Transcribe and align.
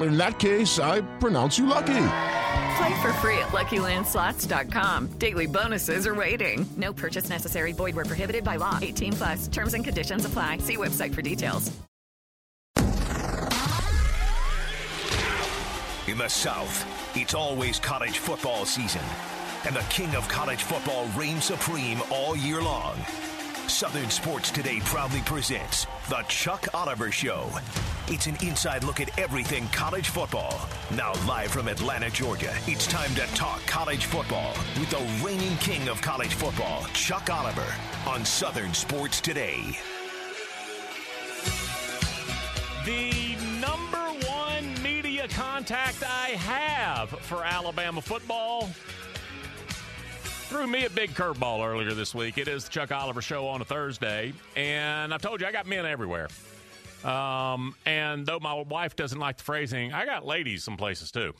In 0.00 0.16
that 0.18 0.38
case, 0.38 0.78
I 0.78 1.00
pronounce 1.18 1.58
you 1.58 1.66
lucky. 1.66 2.08
Play 2.76 3.00
for 3.00 3.12
free 3.14 3.38
at 3.38 3.48
LuckyLandSlots.com. 3.48 5.18
Daily 5.18 5.46
bonuses 5.46 6.06
are 6.06 6.14
waiting. 6.14 6.66
No 6.76 6.92
purchase 6.92 7.30
necessary. 7.30 7.72
Void 7.72 7.96
where 7.96 8.04
prohibited 8.04 8.44
by 8.44 8.56
law. 8.56 8.78
18 8.82 9.12
plus. 9.14 9.48
Terms 9.48 9.74
and 9.74 9.82
conditions 9.82 10.26
apply. 10.26 10.58
See 10.58 10.76
website 10.76 11.14
for 11.14 11.22
details. 11.22 11.72
In 16.06 16.18
the 16.18 16.28
South, 16.28 16.86
it's 17.16 17.34
always 17.34 17.80
college 17.80 18.18
football 18.18 18.64
season, 18.64 19.02
and 19.64 19.74
the 19.74 19.80
king 19.90 20.14
of 20.14 20.28
college 20.28 20.62
football 20.62 21.08
reigns 21.16 21.46
supreme 21.46 22.00
all 22.12 22.36
year 22.36 22.62
long. 22.62 22.96
Southern 23.68 24.10
Sports 24.10 24.50
Today 24.50 24.80
proudly 24.84 25.20
presents 25.26 25.86
The 26.08 26.22
Chuck 26.28 26.68
Oliver 26.72 27.10
Show. 27.10 27.50
It's 28.06 28.26
an 28.26 28.36
inside 28.40 28.84
look 28.84 29.00
at 29.00 29.18
everything 29.18 29.66
college 29.68 30.08
football. 30.08 30.60
Now, 30.94 31.12
live 31.26 31.50
from 31.50 31.66
Atlanta, 31.66 32.08
Georgia, 32.10 32.54
it's 32.66 32.86
time 32.86 33.12
to 33.16 33.26
talk 33.34 33.60
college 33.66 34.04
football 34.04 34.54
with 34.78 34.90
the 34.90 35.24
reigning 35.24 35.56
king 35.58 35.88
of 35.88 36.00
college 36.00 36.34
football, 36.34 36.84
Chuck 36.94 37.28
Oliver, 37.28 37.66
on 38.06 38.24
Southern 38.24 38.72
Sports 38.72 39.20
Today. 39.20 39.76
The 42.84 43.36
number 43.60 44.26
one 44.28 44.82
media 44.82 45.26
contact 45.28 46.04
I 46.04 46.30
have 46.30 47.10
for 47.10 47.44
Alabama 47.44 48.00
football 48.00 48.70
threw 50.56 50.66
me 50.66 50.86
a 50.86 50.90
big 50.90 51.10
curveball 51.10 51.66
earlier 51.68 51.92
this 51.92 52.14
week. 52.14 52.38
It 52.38 52.48
is 52.48 52.64
the 52.64 52.70
Chuck 52.70 52.90
Oliver 52.90 53.20
Show 53.20 53.46
on 53.46 53.60
a 53.60 53.64
Thursday, 53.66 54.32
and 54.56 55.12
I've 55.12 55.20
told 55.20 55.42
you 55.42 55.46
I 55.46 55.52
got 55.52 55.66
men 55.66 55.84
everywhere. 55.84 56.28
Um, 57.04 57.74
and 57.84 58.24
though 58.24 58.40
my 58.40 58.54
wife 58.54 58.96
doesn't 58.96 59.18
like 59.18 59.36
the 59.36 59.42
phrasing, 59.42 59.92
I 59.92 60.06
got 60.06 60.24
ladies 60.24 60.64
some 60.64 60.78
places 60.78 61.10
too. 61.10 61.34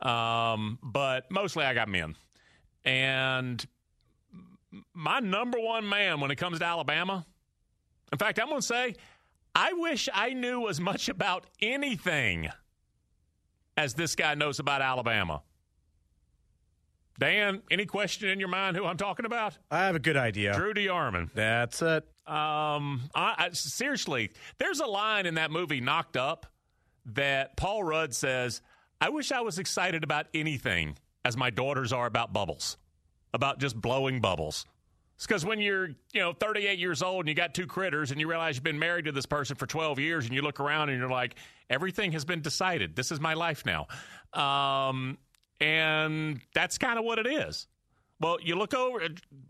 Um, 0.00 0.78
but 0.82 1.30
mostly 1.30 1.66
I 1.66 1.74
got 1.74 1.90
men. 1.90 2.16
And 2.86 3.62
my 4.94 5.20
number 5.20 5.60
one 5.60 5.86
man 5.86 6.20
when 6.20 6.30
it 6.30 6.36
comes 6.36 6.60
to 6.60 6.64
Alabama, 6.64 7.26
in 8.12 8.18
fact, 8.18 8.40
I'm 8.40 8.48
going 8.48 8.62
to 8.62 8.66
say, 8.66 8.94
I 9.54 9.74
wish 9.74 10.08
I 10.14 10.32
knew 10.32 10.70
as 10.70 10.80
much 10.80 11.10
about 11.10 11.44
anything 11.60 12.48
as 13.76 13.92
this 13.92 14.14
guy 14.16 14.34
knows 14.36 14.58
about 14.58 14.80
Alabama. 14.80 15.42
Dan, 17.18 17.62
any 17.70 17.86
question 17.86 18.28
in 18.28 18.40
your 18.40 18.48
mind 18.48 18.76
who 18.76 18.84
I'm 18.84 18.96
talking 18.96 19.24
about? 19.24 19.56
I 19.70 19.86
have 19.86 19.94
a 19.94 20.00
good 20.00 20.16
idea. 20.16 20.54
Drew 20.54 20.74
DeArmond. 20.74 21.30
That's 21.34 21.80
it. 21.80 22.04
Um, 22.26 23.02
I, 23.14 23.34
I, 23.38 23.48
seriously, 23.52 24.30
there's 24.58 24.80
a 24.80 24.86
line 24.86 25.26
in 25.26 25.34
that 25.34 25.50
movie, 25.50 25.80
Knocked 25.80 26.16
Up, 26.16 26.46
that 27.06 27.56
Paul 27.56 27.84
Rudd 27.84 28.14
says, 28.14 28.62
I 29.00 29.10
wish 29.10 29.30
I 29.30 29.42
was 29.42 29.58
excited 29.58 30.02
about 30.02 30.26
anything 30.34 30.96
as 31.24 31.36
my 31.36 31.50
daughters 31.50 31.92
are 31.92 32.06
about 32.06 32.32
bubbles, 32.32 32.78
about 33.32 33.58
just 33.58 33.80
blowing 33.80 34.20
bubbles. 34.20 34.66
It's 35.16 35.26
because 35.26 35.44
when 35.44 35.60
you're, 35.60 35.88
you 36.12 36.20
know, 36.20 36.32
38 36.32 36.78
years 36.78 37.02
old 37.02 37.20
and 37.20 37.28
you 37.28 37.34
got 37.34 37.54
two 37.54 37.66
critters 37.66 38.10
and 38.10 38.20
you 38.20 38.28
realize 38.28 38.56
you've 38.56 38.64
been 38.64 38.78
married 38.78 39.04
to 39.04 39.12
this 39.12 39.26
person 39.26 39.54
for 39.54 39.66
12 39.66 40.00
years 40.00 40.24
and 40.24 40.34
you 40.34 40.42
look 40.42 40.58
around 40.58 40.88
and 40.88 40.98
you're 40.98 41.08
like, 41.08 41.36
everything 41.70 42.12
has 42.12 42.24
been 42.24 42.40
decided. 42.40 42.96
This 42.96 43.12
is 43.12 43.20
my 43.20 43.34
life 43.34 43.64
now. 43.64 43.86
Um, 44.32 45.18
and 45.60 46.40
that's 46.54 46.78
kind 46.78 46.98
of 46.98 47.04
what 47.04 47.18
it 47.18 47.26
is. 47.26 47.66
Well, 48.20 48.38
you 48.42 48.56
look 48.56 48.74
over 48.74 49.00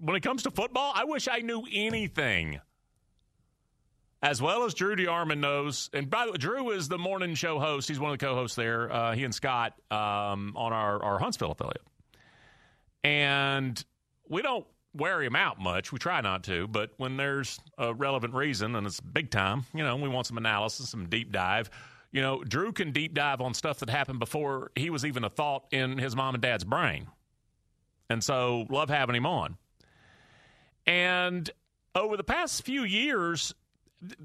when 0.00 0.16
it 0.16 0.20
comes 0.20 0.44
to 0.44 0.50
football, 0.50 0.92
I 0.94 1.04
wish 1.04 1.28
I 1.28 1.40
knew 1.40 1.64
anything. 1.72 2.60
As 4.22 4.40
well 4.40 4.64
as 4.64 4.72
Drew 4.72 4.96
DeArmond 4.96 5.38
knows, 5.38 5.90
and 5.92 6.08
by 6.08 6.24
the 6.24 6.32
way, 6.32 6.38
Drew 6.38 6.70
is 6.70 6.88
the 6.88 6.96
morning 6.96 7.34
show 7.34 7.58
host. 7.58 7.88
He's 7.88 8.00
one 8.00 8.10
of 8.10 8.18
the 8.18 8.24
co-hosts 8.24 8.56
there. 8.56 8.90
Uh, 8.90 9.14
he 9.14 9.22
and 9.22 9.34
Scott 9.34 9.74
um, 9.90 10.54
on 10.56 10.72
our, 10.72 11.02
our 11.02 11.18
Huntsville 11.18 11.52
affiliate, 11.52 11.82
and 13.02 13.84
we 14.26 14.40
don't 14.40 14.66
wear 14.94 15.22
him 15.22 15.36
out 15.36 15.60
much. 15.60 15.92
We 15.92 15.98
try 15.98 16.20
not 16.22 16.44
to, 16.44 16.66
but 16.68 16.90
when 16.96 17.16
there's 17.16 17.60
a 17.76 17.92
relevant 17.92 18.32
reason 18.34 18.76
and 18.76 18.86
it's 18.86 19.00
big 19.00 19.30
time, 19.30 19.64
you 19.74 19.84
know, 19.84 19.96
we 19.96 20.08
want 20.08 20.26
some 20.26 20.38
analysis, 20.38 20.88
some 20.88 21.08
deep 21.08 21.32
dive. 21.32 21.68
You 22.14 22.22
know, 22.22 22.44
Drew 22.44 22.72
can 22.72 22.92
deep 22.92 23.12
dive 23.12 23.40
on 23.40 23.54
stuff 23.54 23.80
that 23.80 23.90
happened 23.90 24.20
before 24.20 24.70
he 24.76 24.88
was 24.88 25.04
even 25.04 25.24
a 25.24 25.28
thought 25.28 25.64
in 25.72 25.98
his 25.98 26.14
mom 26.14 26.36
and 26.36 26.42
dad's 26.42 26.62
brain. 26.62 27.08
And 28.08 28.22
so, 28.22 28.66
love 28.70 28.88
having 28.88 29.16
him 29.16 29.26
on. 29.26 29.56
And 30.86 31.50
over 31.92 32.16
the 32.16 32.22
past 32.22 32.64
few 32.64 32.84
years, 32.84 33.52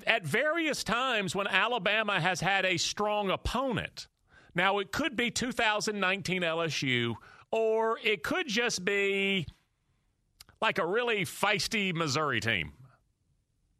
at 0.05 0.23
various 0.23 0.83
times 0.83 1.35
when 1.35 1.47
Alabama 1.47 2.19
has 2.19 2.39
had 2.41 2.63
a 2.63 2.77
strong 2.77 3.31
opponent, 3.31 4.07
now 4.53 4.77
it 4.77 4.91
could 4.91 5.15
be 5.15 5.31
2019 5.31 6.43
LSU, 6.43 7.15
or 7.49 7.97
it 8.03 8.21
could 8.21 8.47
just 8.47 8.85
be 8.85 9.47
like 10.61 10.77
a 10.77 10.85
really 10.85 11.25
feisty 11.25 11.91
Missouri 11.91 12.39
team. 12.39 12.73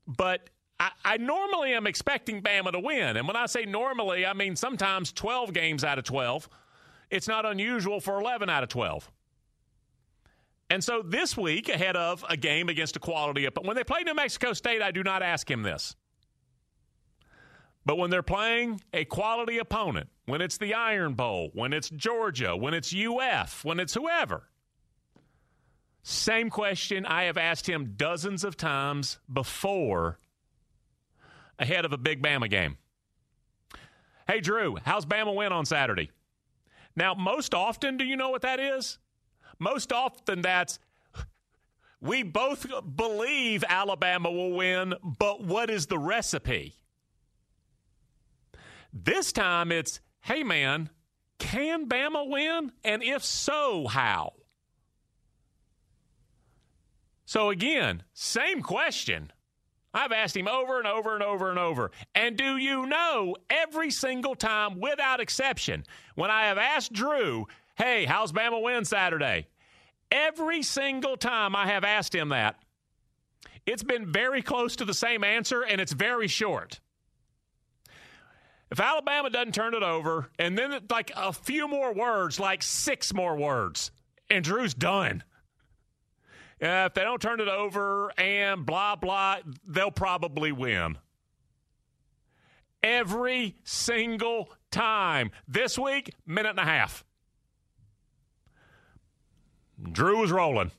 But 0.08 0.50
I, 0.80 1.18
normally 1.18 1.74
am 1.74 1.88
expecting 1.88 2.42
Bama 2.42 2.72
to 2.72 2.80
win. 2.80 3.18
And 3.18 3.28
when 3.28 3.36
I 3.36 3.48
say 3.48 3.66
normally, 3.66 4.26
I 4.26 4.34
mean 4.34 4.56
sometimes 4.56 5.12
12 5.12 5.54
games 5.54 5.84
out 5.84 5.98
of 5.98 6.06
12. 6.06 6.48
It's 7.10 7.28
not 7.28 7.46
unusual 7.46 8.00
for 8.00 8.20
11 8.20 8.50
out 8.50 8.64
of 8.64 8.70
12. 8.70 9.12
And 10.70 10.84
so 10.84 11.02
this 11.02 11.36
week, 11.36 11.68
ahead 11.68 11.96
of 11.96 12.24
a 12.30 12.38
game 12.38 12.70
against 12.70 12.96
a 12.96 13.00
quality 13.00 13.46
opponent, 13.46 13.68
when 13.68 13.76
they 13.76 13.84
play 13.84 14.04
New 14.04 14.14
Mexico 14.14 14.54
State, 14.54 14.82
I 14.82 14.92
do 14.92 15.04
not 15.04 15.24
ask 15.24 15.50
him 15.50 15.64
this. 15.64 15.96
But 17.86 17.98
when 17.98 18.12
they're 18.12 18.22
playing 18.22 18.82
a 18.94 19.04
quality 19.06 19.58
opponent, 19.58 20.10
when 20.26 20.42
it's 20.42 20.60
the 20.60 20.76
Iron 20.76 21.16
Bowl, 21.16 21.50
when 21.54 21.74
it's 21.74 21.90
Georgia, 21.90 22.56
when 22.56 22.76
it's 22.76 22.94
UF, 22.94 23.66
when 23.66 23.80
it's 23.80 23.96
whoever, 23.96 24.44
same 26.04 26.52
question 26.52 27.06
I 27.06 27.24
have 27.24 27.38
asked 27.38 27.68
him 27.68 27.96
dozens 27.98 28.44
of 28.44 28.56
times 28.56 29.18
before 29.32 30.20
ahead 31.59 31.86
of 31.86 31.94
a 31.94 31.97
big 31.97 32.24
Bama 32.24 32.50
game. 32.50 32.78
Hey, 34.28 34.40
Drew, 34.40 34.78
how's 34.84 35.06
Bama 35.06 35.36
win 35.36 35.52
on 35.52 35.66
Saturday? 35.66 36.12
Now, 36.96 37.14
most 37.14 37.53
often, 37.53 37.97
do 37.97 38.06
you 38.06 38.16
know 38.16 38.30
what 38.30 38.42
that 38.42 38.59
is? 38.59 38.97
Most 39.59 39.92
often, 39.92 40.42
that's 40.42 40.80
we 42.02 42.24
both 42.24 42.66
believe 42.96 43.64
Alabama 43.68 44.31
will 44.31 44.53
win, 44.53 44.94
but 45.03 45.44
what 45.44 45.69
is 45.69 45.88
the 45.88 46.00
recipe? 46.00 46.75
This 48.94 49.34
time 49.34 49.72
it's, 49.72 50.00
hey 50.22 50.44
man, 50.44 50.89
can 51.39 51.88
Bama 51.88 52.28
win? 52.28 52.72
And 52.84 53.04
if 53.04 53.24
so, 53.24 53.88
how? 53.88 54.34
So 57.25 57.50
again, 57.50 58.04
same 58.13 58.62
question. 58.62 59.31
I've 59.94 60.12
asked 60.12 60.38
him 60.38 60.47
over 60.47 60.77
and 60.77 60.88
over 60.88 61.15
and 61.15 61.24
over 61.24 61.50
and 61.50 61.57
over. 61.57 61.91
And 62.13 62.38
do 62.38 62.57
you 62.57 62.86
know 62.86 63.36
every 63.50 63.89
single 63.91 64.36
time, 64.36 64.80
without 64.80 65.19
exception, 65.19 65.83
when 66.15 66.30
I 66.30 66.44
have 66.44 66.57
asked 66.57 66.94
Drew, 66.94 67.47
hey, 67.75 68.06
how's 68.06 68.31
Bama 68.31 68.62
win 68.62 68.86
Saturday? 68.86 69.47
Every 70.12 70.62
single 70.63 71.18
time 71.18 71.56
I 71.56 71.68
have 71.68 71.83
asked 71.83 72.13
him 72.13 72.30
that, 72.30 72.56
it's 73.65 73.83
been 73.83 74.12
very 74.12 74.41
close 74.41 74.75
to 74.77 74.86
the 74.86 74.94
same 74.94 75.24
answer, 75.24 75.62
and 75.62 75.80
it's 75.80 75.94
very 75.94 76.27
short. 76.27 76.80
If 78.71 78.80
Alabama 78.80 79.30
doesn't 79.30 79.53
turn 79.53 79.74
it 79.74 79.83
over, 79.83 80.30
and 80.38 80.57
then 80.57 80.80
like 80.89 81.12
a 81.15 81.33
few 81.33 81.68
more 81.68 81.94
words, 81.94 82.39
like 82.39 82.62
six 82.62 83.13
more 83.13 83.36
words, 83.36 83.91
and 84.30 84.44
Drew's 84.44 84.75
done. 84.75 85.24
If 86.62 86.94
they 86.94 87.04
don't 87.04 87.22
turn 87.22 87.40
it 87.40 87.48
over 87.48 88.12
and 88.18 88.66
blah, 88.66 88.96
blah, 88.96 89.38
they'll 89.66 89.92
probably 89.92 90.52
win. 90.52 90.98
Every 92.84 93.56
single 93.64 94.50
time. 94.72 95.32
This 95.48 95.78
week, 95.78 96.14
minute 96.26 96.52
and 96.52 96.60
a 96.60 96.64
half. 96.64 97.04
Drew 99.92 100.20
was 100.20 100.32
rolling. 100.32 100.72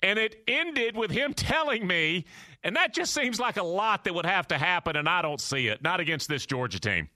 And 0.00 0.18
it 0.18 0.44
ended 0.46 0.96
with 0.96 1.10
him 1.10 1.34
telling 1.34 1.84
me, 1.84 2.24
and 2.62 2.76
that 2.76 2.94
just 2.94 3.12
seems 3.12 3.40
like 3.40 3.56
a 3.56 3.64
lot 3.64 4.04
that 4.04 4.14
would 4.14 4.26
have 4.26 4.46
to 4.48 4.58
happen, 4.58 4.94
and 4.94 5.08
I 5.08 5.22
don't 5.22 5.40
see 5.40 5.66
it, 5.66 5.82
not 5.82 5.98
against 5.98 6.28
this 6.28 6.46
Georgia 6.46 6.78
team. 6.78 7.08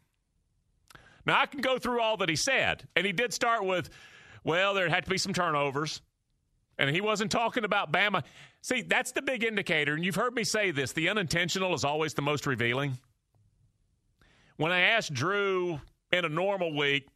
Now, 1.24 1.40
I 1.40 1.46
can 1.46 1.60
go 1.60 1.78
through 1.78 2.00
all 2.00 2.16
that 2.16 2.28
he 2.28 2.34
said, 2.34 2.88
and 2.96 3.06
he 3.06 3.12
did 3.12 3.32
start 3.32 3.64
with, 3.64 3.88
well, 4.42 4.74
there 4.74 4.88
had 4.88 5.04
to 5.04 5.10
be 5.10 5.18
some 5.18 5.32
turnovers. 5.32 6.02
And 6.82 6.90
he 6.90 7.00
wasn't 7.00 7.30
talking 7.30 7.62
about 7.62 7.92
Bama. 7.92 8.24
See, 8.60 8.82
that's 8.82 9.12
the 9.12 9.22
big 9.22 9.44
indicator. 9.44 9.94
And 9.94 10.04
you've 10.04 10.16
heard 10.16 10.34
me 10.34 10.42
say 10.42 10.72
this 10.72 10.90
the 10.90 11.08
unintentional 11.10 11.74
is 11.74 11.84
always 11.84 12.12
the 12.12 12.22
most 12.22 12.44
revealing. 12.44 12.98
When 14.56 14.72
I 14.72 14.80
asked 14.80 15.14
Drew 15.14 15.80
in 16.12 16.24
a 16.24 16.28
normal 16.28 16.76
week, 16.76 17.06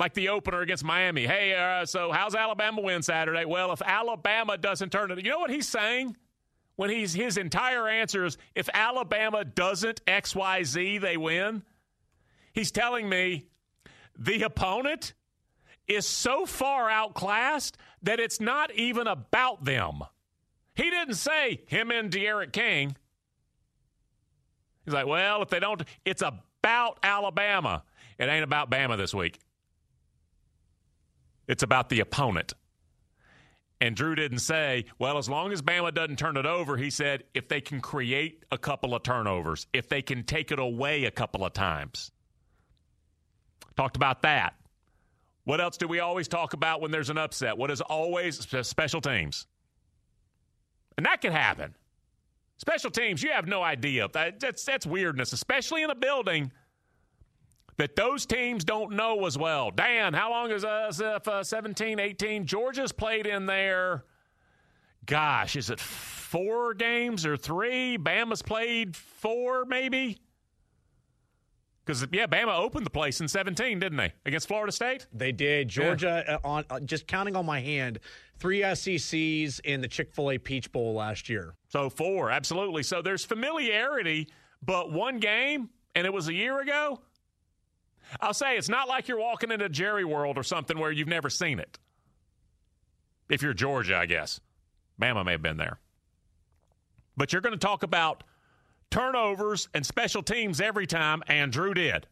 like 0.00 0.14
the 0.14 0.30
opener 0.30 0.62
against 0.62 0.82
Miami, 0.82 1.26
hey, 1.26 1.54
uh, 1.54 1.84
so 1.84 2.10
how's 2.10 2.34
Alabama 2.34 2.80
win 2.80 3.02
Saturday? 3.02 3.44
Well, 3.44 3.72
if 3.72 3.82
Alabama 3.82 4.56
doesn't 4.56 4.90
turn 4.90 5.10
it, 5.10 5.22
you 5.22 5.30
know 5.30 5.40
what 5.40 5.50
he's 5.50 5.68
saying? 5.68 6.16
When 6.76 6.88
he's 6.88 7.12
his 7.12 7.36
entire 7.36 7.86
answer 7.86 8.24
is 8.24 8.38
if 8.54 8.70
Alabama 8.72 9.44
doesn't 9.44 10.02
XYZ, 10.06 11.02
they 11.02 11.18
win. 11.18 11.64
He's 12.54 12.70
telling 12.72 13.10
me 13.10 13.44
the 14.18 14.44
opponent 14.44 15.12
is 15.88 16.06
so 16.06 16.46
far 16.46 16.88
outclassed 16.88 17.76
that 18.02 18.20
it's 18.20 18.40
not 18.40 18.72
even 18.74 19.06
about 19.06 19.64
them. 19.64 20.02
He 20.74 20.90
didn't 20.90 21.14
say 21.14 21.62
him 21.66 21.90
and 21.90 22.10
D'Eriq 22.10 22.52
King. 22.52 22.96
He's 24.84 24.94
like, 24.94 25.06
well, 25.06 25.42
if 25.42 25.48
they 25.48 25.60
don't, 25.60 25.82
it's 26.04 26.22
about 26.22 26.98
Alabama. 27.02 27.84
It 28.18 28.24
ain't 28.24 28.44
about 28.44 28.70
Bama 28.70 28.96
this 28.96 29.14
week. 29.14 29.38
It's 31.46 31.62
about 31.62 31.88
the 31.88 32.00
opponent. 32.00 32.54
And 33.80 33.96
Drew 33.96 34.14
didn't 34.14 34.38
say, 34.38 34.84
well, 34.98 35.18
as 35.18 35.28
long 35.28 35.52
as 35.52 35.60
Bama 35.60 35.92
doesn't 35.92 36.16
turn 36.16 36.36
it 36.36 36.46
over, 36.46 36.76
he 36.76 36.88
said, 36.88 37.24
if 37.34 37.48
they 37.48 37.60
can 37.60 37.80
create 37.80 38.44
a 38.52 38.58
couple 38.58 38.94
of 38.94 39.02
turnovers, 39.02 39.66
if 39.72 39.88
they 39.88 40.02
can 40.02 40.22
take 40.22 40.52
it 40.52 40.60
away 40.60 41.04
a 41.04 41.10
couple 41.10 41.44
of 41.44 41.52
times. 41.52 42.12
Talked 43.76 43.96
about 43.96 44.22
that. 44.22 44.54
What 45.44 45.60
else 45.60 45.76
do 45.76 45.88
we 45.88 46.00
always 46.00 46.28
talk 46.28 46.52
about 46.52 46.80
when 46.80 46.90
there's 46.90 47.10
an 47.10 47.18
upset? 47.18 47.58
What 47.58 47.70
is 47.70 47.80
always 47.80 48.46
special 48.62 49.00
teams? 49.00 49.46
And 50.96 51.06
that 51.06 51.20
can 51.20 51.32
happen. 51.32 51.74
Special 52.58 52.90
teams, 52.90 53.22
you 53.22 53.30
have 53.30 53.48
no 53.48 53.62
idea. 53.62 54.08
That's, 54.12 54.64
that's 54.64 54.86
weirdness, 54.86 55.32
especially 55.32 55.82
in 55.82 55.90
a 55.90 55.96
building 55.96 56.52
that 57.76 57.96
those 57.96 58.24
teams 58.24 58.64
don't 58.64 58.92
know 58.92 59.26
as 59.26 59.36
well. 59.36 59.72
Dan, 59.72 60.14
how 60.14 60.30
long 60.30 60.52
is 60.52 60.64
uh, 60.64 61.18
uh, 61.26 61.42
17, 61.42 61.98
18? 61.98 62.46
Georgia's 62.46 62.92
played 62.92 63.26
in 63.26 63.46
there, 63.46 64.04
gosh, 65.06 65.56
is 65.56 65.70
it 65.70 65.80
four 65.80 66.74
games 66.74 67.26
or 67.26 67.36
three? 67.36 67.98
Bama's 67.98 68.42
played 68.42 68.94
four, 68.94 69.64
maybe? 69.64 70.20
Because 71.84 72.06
yeah, 72.12 72.26
Bama 72.26 72.56
opened 72.56 72.86
the 72.86 72.90
place 72.90 73.20
in 73.20 73.26
17, 73.26 73.80
didn't 73.80 73.98
they, 73.98 74.12
against 74.24 74.46
Florida 74.46 74.70
State? 74.70 75.06
They 75.12 75.32
did. 75.32 75.68
Georgia 75.68 76.24
yeah. 76.26 76.34
uh, 76.36 76.38
on 76.44 76.64
uh, 76.70 76.80
just 76.80 77.08
counting 77.08 77.34
on 77.34 77.44
my 77.44 77.60
hand, 77.60 77.98
three 78.38 78.62
SECs 78.74 79.58
in 79.60 79.80
the 79.80 79.88
Chick 79.88 80.12
Fil 80.12 80.30
A 80.30 80.38
Peach 80.38 80.70
Bowl 80.70 80.94
last 80.94 81.28
year. 81.28 81.54
So 81.68 81.90
four, 81.90 82.30
absolutely. 82.30 82.84
So 82.84 83.02
there's 83.02 83.24
familiarity, 83.24 84.28
but 84.64 84.92
one 84.92 85.18
game, 85.18 85.70
and 85.96 86.06
it 86.06 86.12
was 86.12 86.28
a 86.28 86.34
year 86.34 86.60
ago. 86.60 87.00
I'll 88.20 88.34
say 88.34 88.56
it's 88.56 88.68
not 88.68 88.88
like 88.88 89.08
you're 89.08 89.18
walking 89.18 89.50
into 89.50 89.68
Jerry 89.68 90.04
World 90.04 90.38
or 90.38 90.42
something 90.42 90.78
where 90.78 90.92
you've 90.92 91.08
never 91.08 91.30
seen 91.30 91.58
it. 91.58 91.78
If 93.28 93.42
you're 93.42 93.54
Georgia, 93.54 93.96
I 93.96 94.06
guess. 94.06 94.40
Bama 95.00 95.24
may 95.24 95.32
have 95.32 95.42
been 95.42 95.56
there. 95.56 95.78
But 97.16 97.32
you're 97.32 97.42
going 97.42 97.54
to 97.54 97.58
talk 97.58 97.82
about 97.82 98.22
turnovers 98.92 99.68
and 99.74 99.84
special 99.84 100.22
teams 100.22 100.60
every 100.60 100.86
time, 100.86 101.22
and 101.26 101.50
Drew 101.50 101.74
did. 101.74 102.06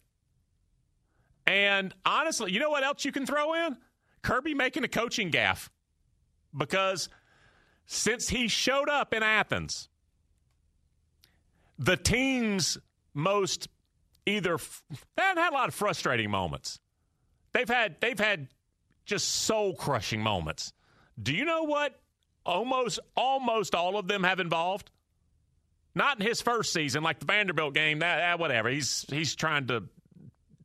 And 1.47 1.95
honestly, 2.05 2.51
you 2.53 2.59
know 2.59 2.71
what 2.71 2.83
else 2.83 3.05
you 3.05 3.13
can 3.13 3.27
throw 3.27 3.55
in? 3.55 3.77
Kirby 4.23 4.55
making 4.55 4.85
a 4.85 4.89
coaching 4.89 5.31
gaffe. 5.31 5.69
Because 6.57 7.09
since 7.87 8.29
he 8.29 8.49
showed 8.49 8.89
up 8.89 9.15
in 9.15 9.23
Athens, 9.23 9.89
the 11.79 11.97
team's 11.97 12.79
most 13.15 13.69
either 14.27 14.59
they 15.17 15.23
haven't 15.23 15.43
had 15.43 15.53
a 15.53 15.55
lot 15.55 15.69
of 15.69 15.75
frustrating 15.75 16.31
moments. 16.31 16.81
They've 17.53 17.69
had 17.69 18.01
they've 18.01 18.19
had 18.19 18.49
just 19.05 19.29
soul 19.29 19.75
crushing 19.75 20.21
moments. 20.21 20.73
Do 21.21 21.35
you 21.35 21.45
know 21.45 21.65
what 21.65 22.01
almost 22.45 23.01
almost 23.17 23.75
all 23.75 23.97
of 23.97 24.09
them 24.09 24.25
have 24.25 24.41
involved? 24.41 24.91
Not 25.95 26.21
in 26.21 26.27
his 26.27 26.41
first 26.41 26.73
season, 26.73 27.03
like 27.03 27.19
the 27.19 27.27
Vanderbilt 27.27 27.75
game. 27.75 27.99
That, 28.01 28.19
that 28.19 28.39
whatever. 28.39 28.69
He's 28.69 29.05
he's 29.09 29.35
trying 29.35 29.67
to 29.69 29.85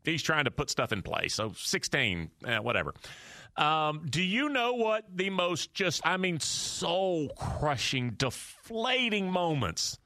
he's 0.04 0.22
trying 0.22 0.46
to 0.46 0.52
put 0.52 0.70
stuff 0.70 0.92
in 0.92 1.02
place. 1.02 1.34
So 1.34 1.54
sixteen, 1.56 2.30
eh, 2.46 2.60
whatever. 2.60 2.94
Um, 3.58 4.06
do 4.10 4.22
you 4.22 4.50
know 4.50 4.74
what 4.74 5.06
the 5.14 5.30
most 5.30 5.74
just 5.74 6.06
I 6.06 6.18
mean 6.18 6.40
soul 6.40 7.30
crushing, 7.38 8.12
deflating 8.12 9.32
moments 9.32 9.98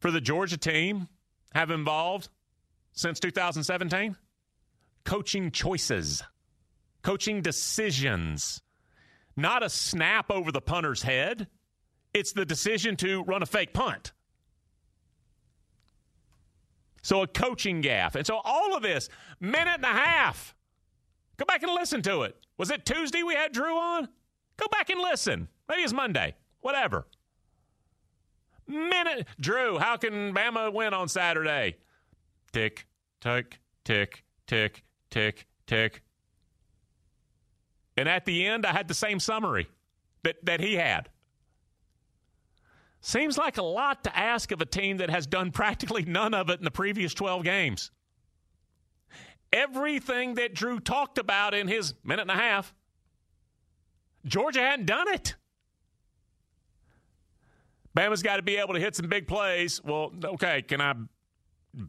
for 0.00 0.10
the 0.10 0.20
Georgia 0.20 0.58
team 0.58 1.08
have 1.54 1.70
involved 1.70 2.28
since 2.92 3.18
2017? 3.18 4.16
Coaching 5.04 5.50
choices, 5.50 6.22
coaching 7.02 7.40
decisions, 7.40 8.60
not 9.34 9.62
a 9.62 9.70
snap 9.70 10.30
over 10.30 10.52
the 10.52 10.60
punter's 10.60 11.02
head 11.02 11.48
it's 12.14 12.32
the 12.32 12.44
decision 12.44 12.96
to 12.96 13.22
run 13.24 13.42
a 13.42 13.46
fake 13.46 13.72
punt. 13.72 14.12
So 17.02 17.22
a 17.22 17.26
coaching 17.26 17.82
gaffe. 17.82 18.14
And 18.14 18.26
so 18.26 18.40
all 18.44 18.76
of 18.76 18.82
this, 18.82 19.08
minute 19.40 19.74
and 19.74 19.84
a 19.84 19.88
half. 19.88 20.54
Go 21.36 21.44
back 21.44 21.62
and 21.62 21.72
listen 21.72 22.02
to 22.02 22.22
it. 22.22 22.36
Was 22.58 22.70
it 22.70 22.86
Tuesday 22.86 23.22
we 23.22 23.34
had 23.34 23.52
Drew 23.52 23.76
on? 23.76 24.08
Go 24.56 24.66
back 24.70 24.90
and 24.90 25.00
listen. 25.00 25.48
Maybe 25.68 25.82
it's 25.82 25.92
Monday. 25.92 26.34
Whatever. 26.60 27.06
Minute. 28.68 29.26
Drew, 29.40 29.78
how 29.78 29.96
can 29.96 30.32
Bama 30.32 30.72
win 30.72 30.94
on 30.94 31.08
Saturday? 31.08 31.76
Tick, 32.52 32.86
tick, 33.20 33.58
tick, 33.84 34.24
tick, 34.46 34.84
tick, 35.10 35.46
tick. 35.66 36.02
And 37.96 38.08
at 38.08 38.24
the 38.24 38.46
end, 38.46 38.64
I 38.64 38.72
had 38.72 38.86
the 38.86 38.94
same 38.94 39.18
summary 39.18 39.68
that, 40.22 40.44
that 40.44 40.60
he 40.60 40.74
had. 40.74 41.08
Seems 43.02 43.36
like 43.36 43.58
a 43.58 43.62
lot 43.62 44.04
to 44.04 44.16
ask 44.16 44.52
of 44.52 44.60
a 44.60 44.64
team 44.64 44.98
that 44.98 45.10
has 45.10 45.26
done 45.26 45.50
practically 45.52 46.04
none 46.04 46.32
of 46.32 46.48
it 46.48 46.58
in 46.60 46.64
the 46.64 46.70
previous 46.70 47.12
12 47.12 47.44
games. 47.44 47.90
Everything 49.52 50.36
that 50.36 50.54
Drew 50.54 50.80
talked 50.80 51.18
about 51.18 51.52
in 51.52 51.68
his 51.68 51.92
minute 52.04 52.22
and 52.22 52.30
a 52.30 52.36
half, 52.36 52.72
Georgia 54.24 54.60
hadn't 54.60 54.86
done 54.86 55.08
it. 55.08 55.34
Bama's 57.94 58.22
got 58.22 58.36
to 58.36 58.42
be 58.42 58.56
able 58.56 58.72
to 58.72 58.80
hit 58.80 58.96
some 58.96 59.08
big 59.08 59.26
plays. 59.26 59.82
Well, 59.84 60.12
okay, 60.24 60.62
can 60.62 60.80
I? 60.80 60.94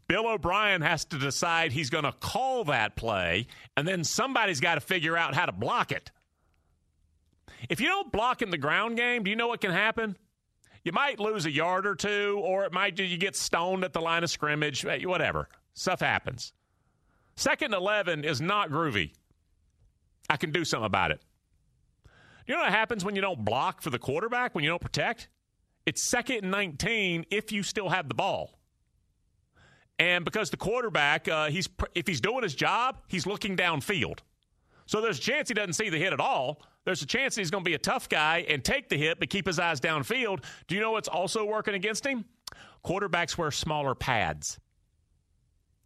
Bill 0.07 0.27
O'Brien 0.27 0.81
has 0.81 1.05
to 1.05 1.17
decide 1.17 1.71
he's 1.71 1.89
going 1.89 2.03
to 2.03 2.11
call 2.11 2.65
that 2.65 2.97
play, 2.97 3.47
and 3.77 3.87
then 3.87 4.03
somebody's 4.03 4.59
got 4.59 4.75
to 4.75 4.81
figure 4.81 5.15
out 5.15 5.33
how 5.33 5.45
to 5.45 5.51
block 5.53 5.93
it. 5.93 6.11
If 7.69 7.79
you 7.79 7.87
don't 7.87 8.11
block 8.11 8.41
in 8.41 8.49
the 8.49 8.57
ground 8.57 8.97
game, 8.97 9.23
do 9.23 9.29
you 9.29 9.37
know 9.37 9.47
what 9.47 9.61
can 9.61 9.71
happen? 9.71 10.17
You 10.83 10.91
might 10.91 11.19
lose 11.19 11.45
a 11.45 11.51
yard 11.51 11.85
or 11.85 11.95
two, 11.95 12.39
or 12.43 12.65
it 12.65 12.73
might 12.73 12.99
you 12.99 13.17
get 13.17 13.35
stoned 13.35 13.83
at 13.83 13.93
the 13.93 14.01
line 14.01 14.23
of 14.23 14.29
scrimmage, 14.29 14.83
whatever. 14.83 15.47
Stuff 15.73 16.01
happens. 16.01 16.53
Second 17.35 17.73
11 17.73 18.23
is 18.25 18.41
not 18.41 18.69
groovy. 18.69 19.11
I 20.29 20.37
can 20.37 20.51
do 20.51 20.65
something 20.65 20.85
about 20.85 21.11
it. 21.11 21.21
You 22.47 22.55
know 22.55 22.61
what 22.61 22.71
happens 22.71 23.05
when 23.05 23.15
you 23.15 23.21
don't 23.21 23.43
block 23.43 23.81
for 23.81 23.89
the 23.89 23.99
quarterback, 23.99 24.53
when 24.53 24.63
you 24.63 24.69
don't 24.69 24.81
protect? 24.81 25.29
It's 25.85 26.01
second 26.01 26.43
and 26.43 26.51
19 26.51 27.25
if 27.31 27.51
you 27.51 27.63
still 27.63 27.89
have 27.89 28.07
the 28.07 28.15
ball. 28.15 28.59
And 29.99 30.25
because 30.25 30.49
the 30.49 30.57
quarterback, 30.57 31.27
uh, 31.27 31.49
he's 31.49 31.69
if 31.93 32.07
he's 32.07 32.19
doing 32.19 32.43
his 32.43 32.55
job, 32.55 32.97
he's 33.07 33.25
looking 33.25 33.55
downfield. 33.55 34.19
So 34.85 35.01
there's 35.01 35.19
a 35.19 35.21
chance 35.21 35.47
he 35.47 35.53
doesn't 35.53 35.73
see 35.73 35.89
the 35.89 35.97
hit 35.97 36.13
at 36.13 36.19
all 36.19 36.61
there's 36.85 37.01
a 37.01 37.05
chance 37.05 37.35
he's 37.35 37.51
going 37.51 37.63
to 37.63 37.69
be 37.69 37.75
a 37.75 37.79
tough 37.79 38.09
guy 38.09 38.45
and 38.49 38.63
take 38.63 38.89
the 38.89 38.97
hit, 38.97 39.19
but 39.19 39.29
keep 39.29 39.47
his 39.47 39.59
eyes 39.59 39.79
downfield. 39.79 40.43
Do 40.67 40.75
you 40.75 40.81
know 40.81 40.91
what's 40.91 41.07
also 41.07 41.45
working 41.45 41.75
against 41.75 42.05
him? 42.05 42.25
Quarterbacks 42.85 43.37
wear 43.37 43.51
smaller 43.51 43.95
pads 43.95 44.59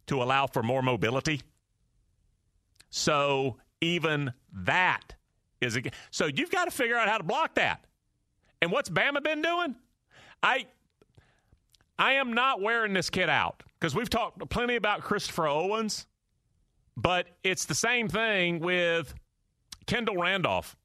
to 0.07 0.23
allow 0.23 0.47
for 0.47 0.63
more 0.63 0.81
mobility. 0.81 1.41
So 2.89 3.57
even 3.81 4.33
that 4.51 5.15
is 5.61 5.77
a, 5.77 5.83
so 6.09 6.25
you've 6.25 6.51
got 6.51 6.65
to 6.65 6.71
figure 6.71 6.95
out 6.95 7.07
how 7.07 7.17
to 7.17 7.23
block 7.23 7.55
that. 7.55 7.85
And 8.61 8.71
what's 8.71 8.89
Bama 8.89 9.23
been 9.23 9.41
doing? 9.41 9.75
I 10.41 10.65
I 11.99 12.13
am 12.13 12.33
not 12.33 12.61
wearing 12.61 12.93
this 12.93 13.09
kid 13.09 13.29
out 13.29 13.63
because 13.79 13.95
we've 13.95 14.09
talked 14.09 14.47
plenty 14.49 14.75
about 14.75 15.01
Christopher 15.01 15.47
Owens, 15.47 16.05
but 16.95 17.27
it's 17.43 17.65
the 17.65 17.75
same 17.75 18.07
thing 18.07 18.59
with 18.59 19.13
Kendall 19.85 20.17
Randolph. 20.17 20.75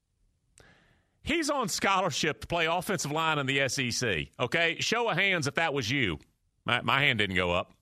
He's 1.22 1.50
on 1.50 1.68
scholarship 1.68 2.40
to 2.40 2.46
play 2.46 2.66
offensive 2.66 3.12
line 3.12 3.38
in 3.38 3.46
the 3.46 3.68
SEC. 3.68 4.26
Okay, 4.40 4.76
show 4.80 5.08
of 5.08 5.16
hands 5.16 5.46
if 5.46 5.54
that 5.54 5.72
was 5.72 5.90
you. 5.90 6.18
My, 6.64 6.80
my 6.82 7.00
hand 7.00 7.18
didn't 7.18 7.36
go 7.36 7.52
up. 7.52 7.72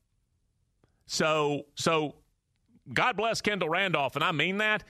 So, 1.06 1.66
so 1.74 2.16
God 2.92 3.16
bless 3.16 3.40
Kendall 3.40 3.68
Randolph, 3.68 4.14
and 4.14 4.24
I 4.24 4.32
mean 4.32 4.58
that. 4.58 4.84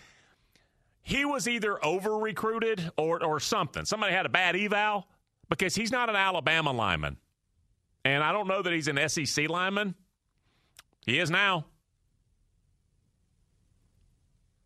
He 1.03 1.25
was 1.25 1.49
either 1.49 1.83
over 1.85 2.19
recruited 2.19 2.91
or 2.97 3.25
or 3.25 3.41
something. 3.41 3.85
Somebody 3.85 4.13
had 4.13 4.27
a 4.27 4.29
bad 4.29 4.55
eval 4.55 5.09
because 5.49 5.75
he's 5.75 5.91
not 5.91 6.11
an 6.11 6.17
Alabama 6.17 6.73
lineman. 6.73 7.17
And 8.05 8.23
I 8.23 8.33
don't 8.33 8.49
know 8.49 8.63
that 8.63 8.73
he's 8.73 8.89
an 8.89 9.09
SEC 9.09 9.49
lineman. 9.49 9.95
He 11.07 11.19
is 11.19 11.31
now. 11.31 11.67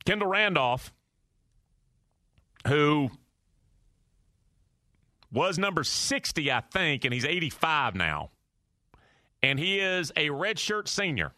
Kendall 0.05 0.29
Randolph, 0.29 0.93
who 2.67 3.11
was 5.35 5.59
number 5.59 5.85
60, 5.85 6.50
I 6.50 6.61
think, 6.61 7.05
and 7.05 7.12
he's 7.12 7.25
85 7.25 7.97
now. 7.97 8.31
And 9.43 9.59
he 9.59 9.81
is 9.81 10.11
a 10.17 10.29
redshirt 10.29 10.88
senior. 10.88 11.33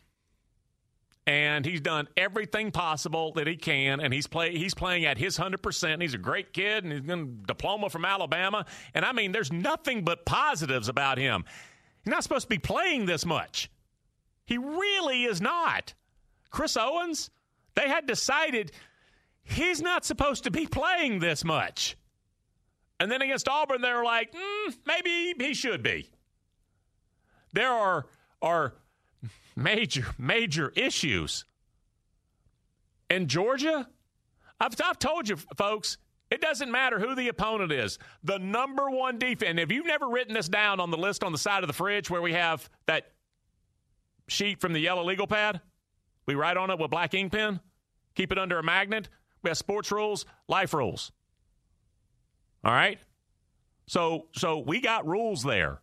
And 1.26 1.64
he's 1.66 1.80
done 1.80 2.06
everything 2.16 2.70
possible 2.70 3.32
that 3.32 3.48
he 3.48 3.56
can, 3.56 3.98
and 3.98 4.14
he's 4.14 4.28
play 4.28 4.56
he's 4.56 4.74
playing 4.74 5.06
at 5.06 5.18
his 5.18 5.36
hundred 5.36 5.60
percent. 5.60 5.94
And 5.94 6.02
He's 6.02 6.14
a 6.14 6.18
great 6.18 6.52
kid, 6.52 6.84
and 6.84 6.92
he's 6.92 7.02
got 7.02 7.18
a 7.18 7.24
diploma 7.24 7.90
from 7.90 8.04
Alabama. 8.04 8.64
And 8.94 9.04
I 9.04 9.10
mean, 9.10 9.32
there's 9.32 9.50
nothing 9.50 10.04
but 10.04 10.24
positives 10.24 10.88
about 10.88 11.18
him. 11.18 11.44
He's 12.04 12.12
not 12.12 12.22
supposed 12.22 12.44
to 12.44 12.48
be 12.48 12.60
playing 12.60 13.06
this 13.06 13.26
much. 13.26 13.68
He 14.44 14.56
really 14.56 15.24
is 15.24 15.40
not. 15.40 15.94
Chris 16.50 16.76
Owens, 16.76 17.30
they 17.74 17.88
had 17.88 18.06
decided 18.06 18.70
he's 19.42 19.82
not 19.82 20.04
supposed 20.04 20.44
to 20.44 20.52
be 20.52 20.68
playing 20.68 21.18
this 21.18 21.44
much. 21.44 21.96
And 22.98 23.10
then 23.10 23.22
against 23.22 23.48
Auburn, 23.48 23.82
they're 23.82 24.04
like, 24.04 24.32
mm, 24.32 24.76
maybe 24.86 25.34
he 25.38 25.54
should 25.54 25.82
be. 25.82 26.08
There 27.52 27.70
are 27.70 28.06
are 28.42 28.74
major 29.54 30.06
major 30.18 30.72
issues. 30.76 31.44
In 33.08 33.28
Georgia, 33.28 33.88
I've, 34.60 34.74
I've 34.84 34.98
told 34.98 35.28
you, 35.28 35.36
folks, 35.56 35.98
it 36.30 36.40
doesn't 36.40 36.70
matter 36.70 36.98
who 36.98 37.14
the 37.14 37.28
opponent 37.28 37.70
is. 37.70 37.98
The 38.24 38.38
number 38.38 38.90
one 38.90 39.18
defense. 39.18 39.60
If 39.60 39.70
you've 39.70 39.86
never 39.86 40.08
written 40.08 40.34
this 40.34 40.48
down 40.48 40.80
on 40.80 40.90
the 40.90 40.96
list 40.96 41.22
on 41.22 41.32
the 41.32 41.38
side 41.38 41.62
of 41.62 41.68
the 41.68 41.72
fridge 41.72 42.10
where 42.10 42.22
we 42.22 42.32
have 42.32 42.68
that 42.86 43.12
sheet 44.28 44.60
from 44.60 44.72
the 44.72 44.80
yellow 44.80 45.04
legal 45.04 45.26
pad, 45.26 45.60
we 46.26 46.34
write 46.34 46.56
on 46.56 46.70
it 46.70 46.78
with 46.78 46.90
black 46.90 47.14
ink 47.14 47.32
pen, 47.32 47.60
keep 48.16 48.32
it 48.32 48.38
under 48.38 48.58
a 48.58 48.62
magnet. 48.62 49.08
We 49.42 49.50
have 49.50 49.58
sports 49.58 49.92
rules, 49.92 50.26
life 50.48 50.74
rules. 50.74 51.12
All 52.66 52.72
right? 52.72 52.98
So 53.86 54.26
so 54.32 54.58
we 54.58 54.80
got 54.80 55.06
rules 55.06 55.44
there. 55.44 55.80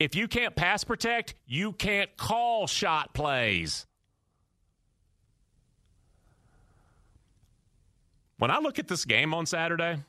If 0.00 0.16
you 0.16 0.26
can't 0.26 0.56
pass 0.56 0.82
protect, 0.82 1.36
you 1.46 1.72
can't 1.72 2.14
call 2.16 2.66
shot 2.66 3.14
plays. 3.14 3.86
When 8.38 8.50
I 8.50 8.58
look 8.58 8.80
at 8.80 8.88
this 8.88 9.04
game 9.04 9.32
on 9.32 9.46
Saturday, 9.46 10.02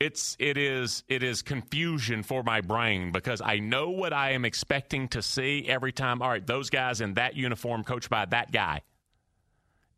it's 0.00 0.34
it 0.38 0.56
is 0.56 1.04
it 1.08 1.22
is 1.22 1.42
confusion 1.42 2.22
for 2.22 2.42
my 2.42 2.62
brain 2.62 3.12
because 3.12 3.42
I 3.42 3.58
know 3.58 3.90
what 3.90 4.14
I 4.14 4.30
am 4.30 4.46
expecting 4.46 5.08
to 5.08 5.20
see 5.20 5.66
every 5.68 5.92
time. 5.92 6.22
All 6.22 6.30
right, 6.30 6.46
those 6.46 6.70
guys 6.70 7.02
in 7.02 7.14
that 7.14 7.36
uniform 7.36 7.84
coached 7.84 8.08
by 8.08 8.24
that 8.24 8.50
guy. 8.50 8.80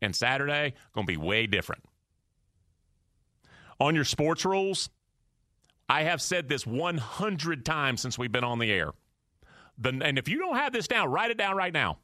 And 0.03 0.15
Saturday 0.15 0.75
going 0.93 1.07
to 1.07 1.13
be 1.13 1.17
way 1.17 1.47
different. 1.47 1.85
On 3.81 3.95
your 3.95 4.05
sports 4.05 4.45
rules, 4.45 4.89
I 5.89 6.03
have 6.03 6.21
said 6.21 6.49
this 6.49 6.67
100 6.67 7.65
times 7.65 8.01
since 8.01 8.19
we've 8.19 8.33
been 8.33 8.45
on 8.45 8.59
the 8.59 8.71
air. 8.73 8.93
The, 9.79 10.01
and 10.03 10.19
if 10.19 10.29
you 10.29 10.39
don't 10.39 10.57
have 10.57 10.73
this 10.73 10.89
down, 10.89 11.11
write 11.11 11.31
it 11.31 11.37
down 11.37 11.57
right 11.57 11.73
now. 11.73 11.99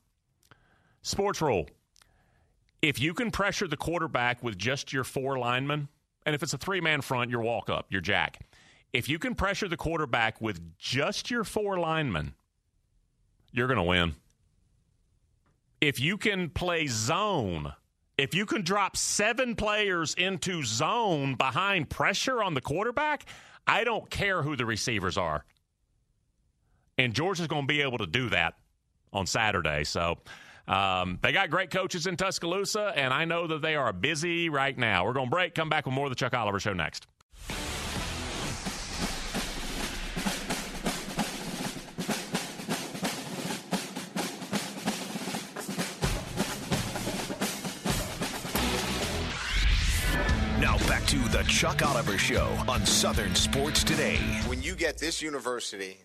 Sports 1.02 1.40
rule. 1.40 1.68
If 2.82 3.00
you 3.00 3.14
can 3.14 3.30
pressure 3.30 3.66
the 3.66 3.76
quarterback 3.76 4.42
with 4.42 4.58
just 4.58 4.92
your 4.92 5.04
four 5.04 5.38
linemen, 5.38 5.88
and 6.26 6.34
if 6.34 6.42
it's 6.42 6.52
a 6.52 6.58
three 6.58 6.80
man 6.80 7.00
front, 7.00 7.30
your 7.30 7.40
walk 7.40 7.70
up, 7.70 7.86
your 7.90 8.00
jack. 8.00 8.40
If 8.92 9.08
you 9.08 9.18
can 9.18 9.34
pressure 9.34 9.68
the 9.68 9.76
quarterback 9.76 10.40
with 10.40 10.76
just 10.78 11.30
your 11.30 11.44
four 11.44 11.78
linemen, 11.78 12.34
you're 13.52 13.66
going 13.66 13.78
to 13.78 13.82
win. 13.82 14.14
If 15.80 15.98
you 15.98 16.18
can 16.18 16.50
play 16.50 16.86
zone, 16.86 17.72
if 18.18 18.34
you 18.34 18.46
can 18.46 18.62
drop 18.62 18.96
seven 18.96 19.54
players 19.54 20.14
into 20.14 20.62
zone 20.62 21.34
behind 21.34 21.88
pressure 21.88 22.42
on 22.42 22.54
the 22.54 22.60
quarterback, 22.60 23.26
I 23.66 23.84
don't 23.84 24.08
care 24.10 24.42
who 24.42 24.56
the 24.56 24.66
receivers 24.66 25.16
are. 25.16 25.44
And 26.98 27.14
Georgia's 27.14 27.46
going 27.46 27.62
to 27.62 27.66
be 27.66 27.82
able 27.82 27.98
to 27.98 28.06
do 28.06 28.28
that 28.30 28.54
on 29.12 29.26
Saturday. 29.26 29.84
So 29.84 30.18
um, 30.68 31.18
they 31.22 31.32
got 31.32 31.50
great 31.50 31.70
coaches 31.70 32.06
in 32.06 32.16
Tuscaloosa, 32.16 32.92
and 32.94 33.12
I 33.12 33.24
know 33.24 33.46
that 33.46 33.62
they 33.62 33.76
are 33.76 33.92
busy 33.92 34.48
right 34.48 34.76
now. 34.76 35.04
We're 35.04 35.14
going 35.14 35.26
to 35.26 35.30
break, 35.30 35.54
come 35.54 35.68
back 35.68 35.86
with 35.86 35.94
more 35.94 36.06
of 36.06 36.10
the 36.10 36.16
Chuck 36.16 36.34
Oliver 36.34 36.60
Show 36.60 36.74
next. 36.74 37.06
Now 50.62 50.78
back 50.86 51.04
to 51.06 51.18
the 51.30 51.42
Chuck 51.48 51.84
Oliver 51.84 52.16
Show 52.16 52.56
on 52.68 52.86
Southern 52.86 53.34
Sports 53.34 53.82
Today. 53.82 54.18
When 54.46 54.62
you 54.62 54.76
get 54.76 54.96
this 54.96 55.20
university, 55.20 55.96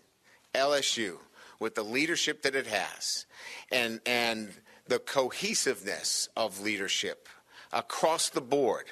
LSU, 0.52 1.18
with 1.60 1.76
the 1.76 1.84
leadership 1.84 2.42
that 2.42 2.56
it 2.56 2.66
has, 2.66 3.26
and 3.70 4.00
and 4.04 4.50
the 4.88 4.98
cohesiveness 4.98 6.28
of 6.36 6.60
leadership 6.60 7.28
across 7.72 8.30
the 8.30 8.40
board, 8.40 8.86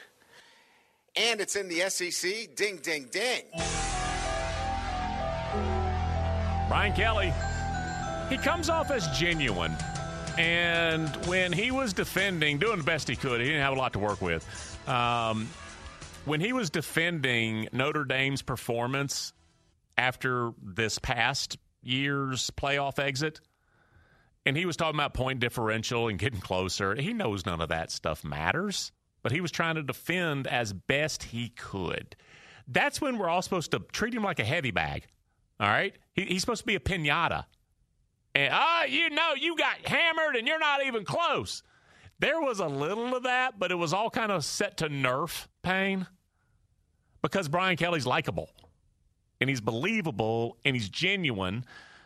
and 1.17 1.41
it's 1.41 1.57
in 1.57 1.67
the 1.67 1.81
SEC, 1.91 2.55
ding 2.55 2.77
ding 2.77 3.09
ding. 3.11 3.43
Brian 6.69 6.93
Kelly, 6.93 7.35
he 8.29 8.37
comes 8.37 8.71
off 8.71 8.93
as 8.93 9.09
genuine. 9.19 9.75
And 10.39 11.09
when 11.27 11.51
he 11.51 11.73
was 11.73 11.93
defending, 11.93 12.59
doing 12.59 12.79
the 12.79 12.85
best 12.85 13.09
he 13.09 13.17
could, 13.17 13.41
he 13.41 13.49
didn't 13.49 13.63
have 13.63 13.73
a 13.73 13.81
lot 13.81 13.95
to 13.95 13.99
work 13.99 14.21
with. 14.21 14.76
Um, 14.87 15.49
when 16.25 16.41
he 16.41 16.53
was 16.53 16.71
defending 16.71 17.69
Notre 17.73 18.05
Dame's 18.05 18.43
performance 18.43 19.33
after 19.97 20.53
this 20.63 20.99
past 20.99 21.59
year's 21.83 22.51
playoff 22.51 22.99
exit, 22.99 23.41
and 24.45 24.57
he 24.57 24.67
was 24.67 24.77
talking 24.77 24.99
about 24.99 25.15
point 25.15 25.41
differential 25.41 26.09
and 26.09 26.19
getting 26.19 26.41
closer, 26.41 26.95
he 26.95 27.13
knows 27.13 27.47
none 27.47 27.61
of 27.61 27.69
that 27.69 27.91
stuff 27.91 28.25
matters, 28.25 28.93
but 29.23 29.33
he 29.33 29.41
was 29.41 29.51
trying 29.51 29.75
to 29.75 29.83
defend 29.83 30.47
as 30.47 30.73
best 30.73 31.25
he 31.25 31.51
could. 31.51 32.17
That's 32.69 33.01
when 33.01 33.19
we're 33.19 33.29
all 33.29 33.43
supposed 33.43 33.71
to 33.73 33.81
treat 33.93 34.15
him 34.15 34.23
like 34.23 34.39
a 34.39 34.45
heavy 34.45 34.71
bag. 34.71 35.07
All 35.59 35.69
right? 35.69 35.95
He, 36.13 36.23
he's 36.23 36.41
supposed 36.43 36.63
to 36.63 36.67
be 36.67 36.75
a 36.75 36.81
pinata. 36.81 37.45
And, 38.35 38.53
ah, 38.53 38.83
oh, 38.83 38.87
you 38.87 39.11
know, 39.11 39.33
you 39.39 39.57
got 39.57 39.87
hammered 39.87 40.37
and 40.37 40.47
you're 40.47 40.59
not 40.59 40.85
even 40.85 41.05
close. 41.05 41.63
There 42.19 42.41
was 42.41 42.61
a 42.61 42.67
little 42.67 43.15
of 43.15 43.25
that, 43.25 43.59
but 43.59 43.71
it 43.71 43.75
was 43.75 43.93
all 43.93 44.11
kind 44.11 44.33
of 44.33 44.45
set 44.45 44.79
to 44.79 44.89
nerf 44.89 45.47
pain 45.63 46.07
because 47.23 47.49
Brian 47.49 47.77
Kelly's 47.77 48.07
likable 48.07 48.49
and 49.41 49.51
he's 49.51 49.61
believable 49.61 50.57
and 50.65 50.75
he's 50.75 50.89
genuine. 50.89 51.65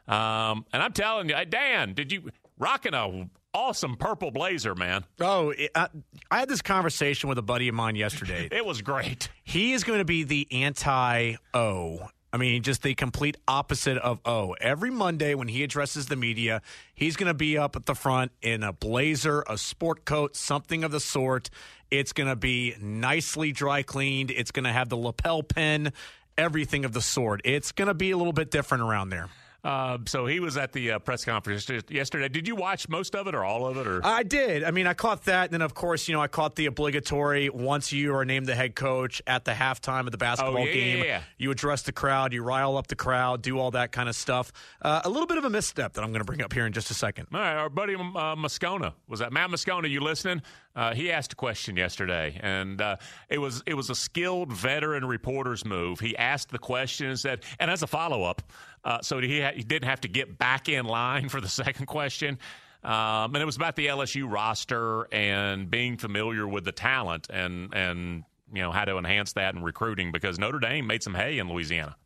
Um, 0.08 0.64
and 0.72 0.82
I'm 0.82 0.92
telling 0.92 1.28
you, 1.28 1.44
Dan, 1.44 1.94
did 1.94 2.10
you 2.10 2.30
rocking 2.58 2.94
a 2.94 3.28
awesome 3.54 3.96
purple 3.96 4.30
blazer, 4.30 4.74
man? 4.74 5.04
Oh, 5.20 5.50
it, 5.50 5.70
I, 5.74 5.88
I 6.30 6.40
had 6.40 6.48
this 6.48 6.62
conversation 6.62 7.28
with 7.28 7.38
a 7.38 7.42
buddy 7.42 7.68
of 7.68 7.74
mine 7.74 7.96
yesterday. 7.96 8.48
it 8.52 8.64
was 8.64 8.82
great. 8.82 9.28
He 9.44 9.72
is 9.72 9.84
going 9.84 9.98
to 9.98 10.04
be 10.04 10.24
the 10.24 10.48
anti 10.50 11.36
O 11.54 12.08
I 12.32 12.36
mean, 12.36 12.62
just 12.62 12.82
the 12.82 12.94
complete 12.94 13.36
opposite 13.48 13.98
of 13.98 14.20
O. 14.24 14.52
Every 14.60 14.90
Monday 14.90 15.34
when 15.34 15.48
he 15.48 15.64
addresses 15.64 16.06
the 16.06 16.16
media, 16.16 16.62
he's 16.94 17.16
going 17.16 17.26
to 17.26 17.34
be 17.34 17.58
up 17.58 17.74
at 17.74 17.86
the 17.86 17.94
front 17.94 18.30
in 18.40 18.62
a 18.62 18.72
blazer, 18.72 19.42
a 19.48 19.58
sport 19.58 20.04
coat, 20.04 20.36
something 20.36 20.84
of 20.84 20.92
the 20.92 21.00
sort. 21.00 21.50
It's 21.90 22.12
going 22.12 22.28
to 22.28 22.36
be 22.36 22.76
nicely 22.80 23.50
dry 23.50 23.82
cleaned. 23.82 24.30
It's 24.30 24.52
going 24.52 24.64
to 24.64 24.72
have 24.72 24.88
the 24.88 24.96
lapel 24.96 25.42
pin, 25.42 25.92
everything 26.38 26.84
of 26.84 26.92
the 26.92 27.02
sort. 27.02 27.40
It's 27.44 27.72
going 27.72 27.88
to 27.88 27.94
be 27.94 28.12
a 28.12 28.16
little 28.16 28.32
bit 28.32 28.52
different 28.52 28.84
around 28.84 29.10
there. 29.10 29.28
Uh, 29.62 29.98
so 30.06 30.24
he 30.26 30.40
was 30.40 30.56
at 30.56 30.72
the 30.72 30.92
uh, 30.92 30.98
press 30.98 31.24
conference 31.24 31.68
yesterday. 31.90 32.28
Did 32.28 32.48
you 32.48 32.56
watch 32.56 32.88
most 32.88 33.14
of 33.14 33.26
it 33.26 33.34
or 33.34 33.44
all 33.44 33.66
of 33.66 33.76
it? 33.76 33.86
Or 33.86 34.00
I 34.04 34.22
did. 34.22 34.64
I 34.64 34.70
mean, 34.70 34.86
I 34.86 34.94
caught 34.94 35.24
that, 35.24 35.44
and 35.44 35.52
then 35.52 35.62
of 35.62 35.74
course, 35.74 36.08
you 36.08 36.14
know, 36.14 36.22
I 36.22 36.28
caught 36.28 36.56
the 36.56 36.66
obligatory 36.66 37.50
once 37.50 37.92
you 37.92 38.14
are 38.14 38.24
named 38.24 38.46
the 38.46 38.54
head 38.54 38.74
coach 38.74 39.20
at 39.26 39.44
the 39.44 39.52
halftime 39.52 40.06
of 40.06 40.12
the 40.12 40.18
basketball 40.18 40.56
Oh, 40.62 40.64
yeah, 40.64 40.72
game. 40.72 40.98
yeah, 40.98 41.04
yeah. 41.04 41.22
You 41.38 41.50
address 41.50 41.82
the 41.82 41.92
crowd, 41.92 42.32
you 42.32 42.42
rile 42.42 42.76
up 42.76 42.86
the 42.86 42.96
crowd, 42.96 43.42
do 43.42 43.58
all 43.58 43.70
that 43.72 43.92
kind 43.92 44.08
of 44.08 44.16
stuff. 44.16 44.52
Uh, 44.80 45.02
a 45.04 45.08
little 45.10 45.26
bit 45.26 45.36
of 45.38 45.44
a 45.44 45.50
misstep 45.50 45.92
that 45.94 46.02
I'm 46.02 46.10
going 46.10 46.20
to 46.20 46.24
bring 46.24 46.42
up 46.42 46.52
here 46.52 46.66
in 46.66 46.72
just 46.72 46.90
a 46.90 46.94
second. 46.94 47.26
All 47.32 47.40
right, 47.40 47.54
our 47.56 47.68
buddy 47.68 47.94
uh, 47.94 47.98
Moscona 48.36 48.94
was 49.08 49.20
that 49.20 49.32
Matt 49.32 49.50
Moscona? 49.50 49.88
You 49.90 50.00
listening? 50.00 50.42
Uh, 50.76 50.94
he 50.94 51.10
asked 51.10 51.32
a 51.32 51.36
question 51.36 51.76
yesterday, 51.76 52.38
and 52.42 52.80
uh, 52.80 52.96
it 53.28 53.38
was 53.38 53.62
it 53.66 53.74
was 53.74 53.90
a 53.90 53.94
skilled 53.94 54.52
veteran 54.52 55.04
reporter's 55.04 55.64
move. 55.64 55.98
He 55.98 56.16
asked 56.16 56.50
the 56.50 56.58
question 56.58 57.08
and 57.08 57.18
said, 57.18 57.44
and 57.58 57.70
as 57.70 57.82
a 57.82 57.88
follow 57.88 58.22
up, 58.22 58.42
uh, 58.84 59.00
so 59.00 59.20
he 59.20 59.40
ha- 59.40 59.52
he 59.54 59.64
didn't 59.64 59.88
have 59.88 60.02
to 60.02 60.08
get 60.08 60.38
back 60.38 60.68
in 60.68 60.84
line 60.86 61.28
for 61.28 61.40
the 61.40 61.48
second 61.62 61.86
question. 61.86 62.38
Um, 62.82 63.34
and 63.34 63.36
it 63.36 63.44
was 63.44 63.56
about 63.56 63.76
the 63.76 63.88
LSU 63.88 64.30
roster 64.30 65.06
and 65.12 65.70
being 65.70 65.98
familiar 65.98 66.46
with 66.48 66.64
the 66.64 66.72
talent 66.72 67.26
and 67.28 67.74
and 67.74 68.24
you 68.52 68.62
know 68.62 68.70
how 68.70 68.84
to 68.84 68.96
enhance 68.96 69.32
that 69.34 69.54
in 69.54 69.62
recruiting 69.62 70.12
because 70.12 70.38
Notre 70.38 70.60
Dame 70.60 70.86
made 70.86 71.02
some 71.02 71.14
hay 71.14 71.38
in 71.38 71.48
Louisiana, 71.48 71.96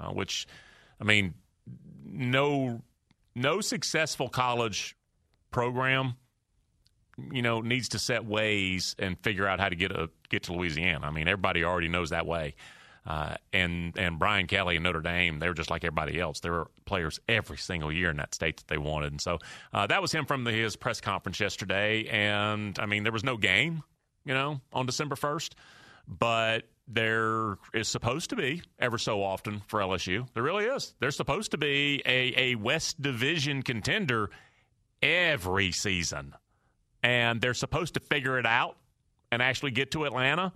uh, 0.00 0.10
which 0.10 0.46
I 1.00 1.04
mean 1.04 1.34
no 2.04 2.82
no 3.34 3.60
successful 3.60 4.28
college 4.28 4.96
program 5.50 6.14
you 7.32 7.42
know 7.42 7.60
needs 7.60 7.90
to 7.90 7.98
set 7.98 8.24
ways 8.24 8.94
and 8.98 9.18
figure 9.20 9.46
out 9.46 9.60
how 9.60 9.68
to 9.68 9.76
get 9.76 9.92
a 9.92 10.10
get 10.28 10.44
to 10.44 10.52
Louisiana. 10.52 11.06
I 11.06 11.10
mean, 11.10 11.28
everybody 11.28 11.64
already 11.64 11.88
knows 11.88 12.10
that 12.10 12.26
way. 12.26 12.54
Uh, 13.06 13.36
and 13.52 13.96
and 13.96 14.18
Brian 14.18 14.46
Kelly 14.48 14.76
and 14.76 14.82
Notre 14.82 15.00
Dame, 15.00 15.38
they 15.38 15.46
were 15.46 15.54
just 15.54 15.70
like 15.70 15.84
everybody 15.84 16.20
else. 16.20 16.40
There 16.40 16.52
were 16.52 16.66
players 16.86 17.20
every 17.28 17.56
single 17.56 17.92
year 17.92 18.10
in 18.10 18.16
that 18.16 18.34
state 18.34 18.56
that 18.56 18.66
they 18.66 18.78
wanted, 18.78 19.12
and 19.12 19.20
so 19.20 19.38
uh, 19.72 19.86
that 19.86 20.02
was 20.02 20.10
him 20.10 20.26
from 20.26 20.42
the, 20.42 20.50
his 20.50 20.74
press 20.74 21.00
conference 21.00 21.38
yesterday. 21.38 22.06
And 22.06 22.76
I 22.80 22.86
mean, 22.86 23.04
there 23.04 23.12
was 23.12 23.22
no 23.22 23.36
game, 23.36 23.84
you 24.24 24.34
know, 24.34 24.60
on 24.72 24.86
December 24.86 25.14
first, 25.14 25.54
but 26.08 26.64
there 26.88 27.58
is 27.72 27.88
supposed 27.88 28.30
to 28.30 28.36
be 28.36 28.62
ever 28.78 28.98
so 28.98 29.22
often 29.22 29.62
for 29.68 29.80
LSU. 29.80 30.26
There 30.34 30.42
really 30.42 30.64
is. 30.64 30.94
There's 30.98 31.16
supposed 31.16 31.52
to 31.52 31.58
be 31.58 32.02
a, 32.06 32.34
a 32.36 32.54
West 32.56 33.00
Division 33.00 33.62
contender 33.62 34.30
every 35.02 35.72
season, 35.72 36.34
and 37.06 37.40
they're 37.40 37.54
supposed 37.54 37.94
to 37.94 38.00
figure 38.00 38.36
it 38.36 38.46
out 38.46 38.76
and 39.30 39.40
actually 39.40 39.70
get 39.70 39.92
to 39.92 40.04
Atlanta 40.04 40.52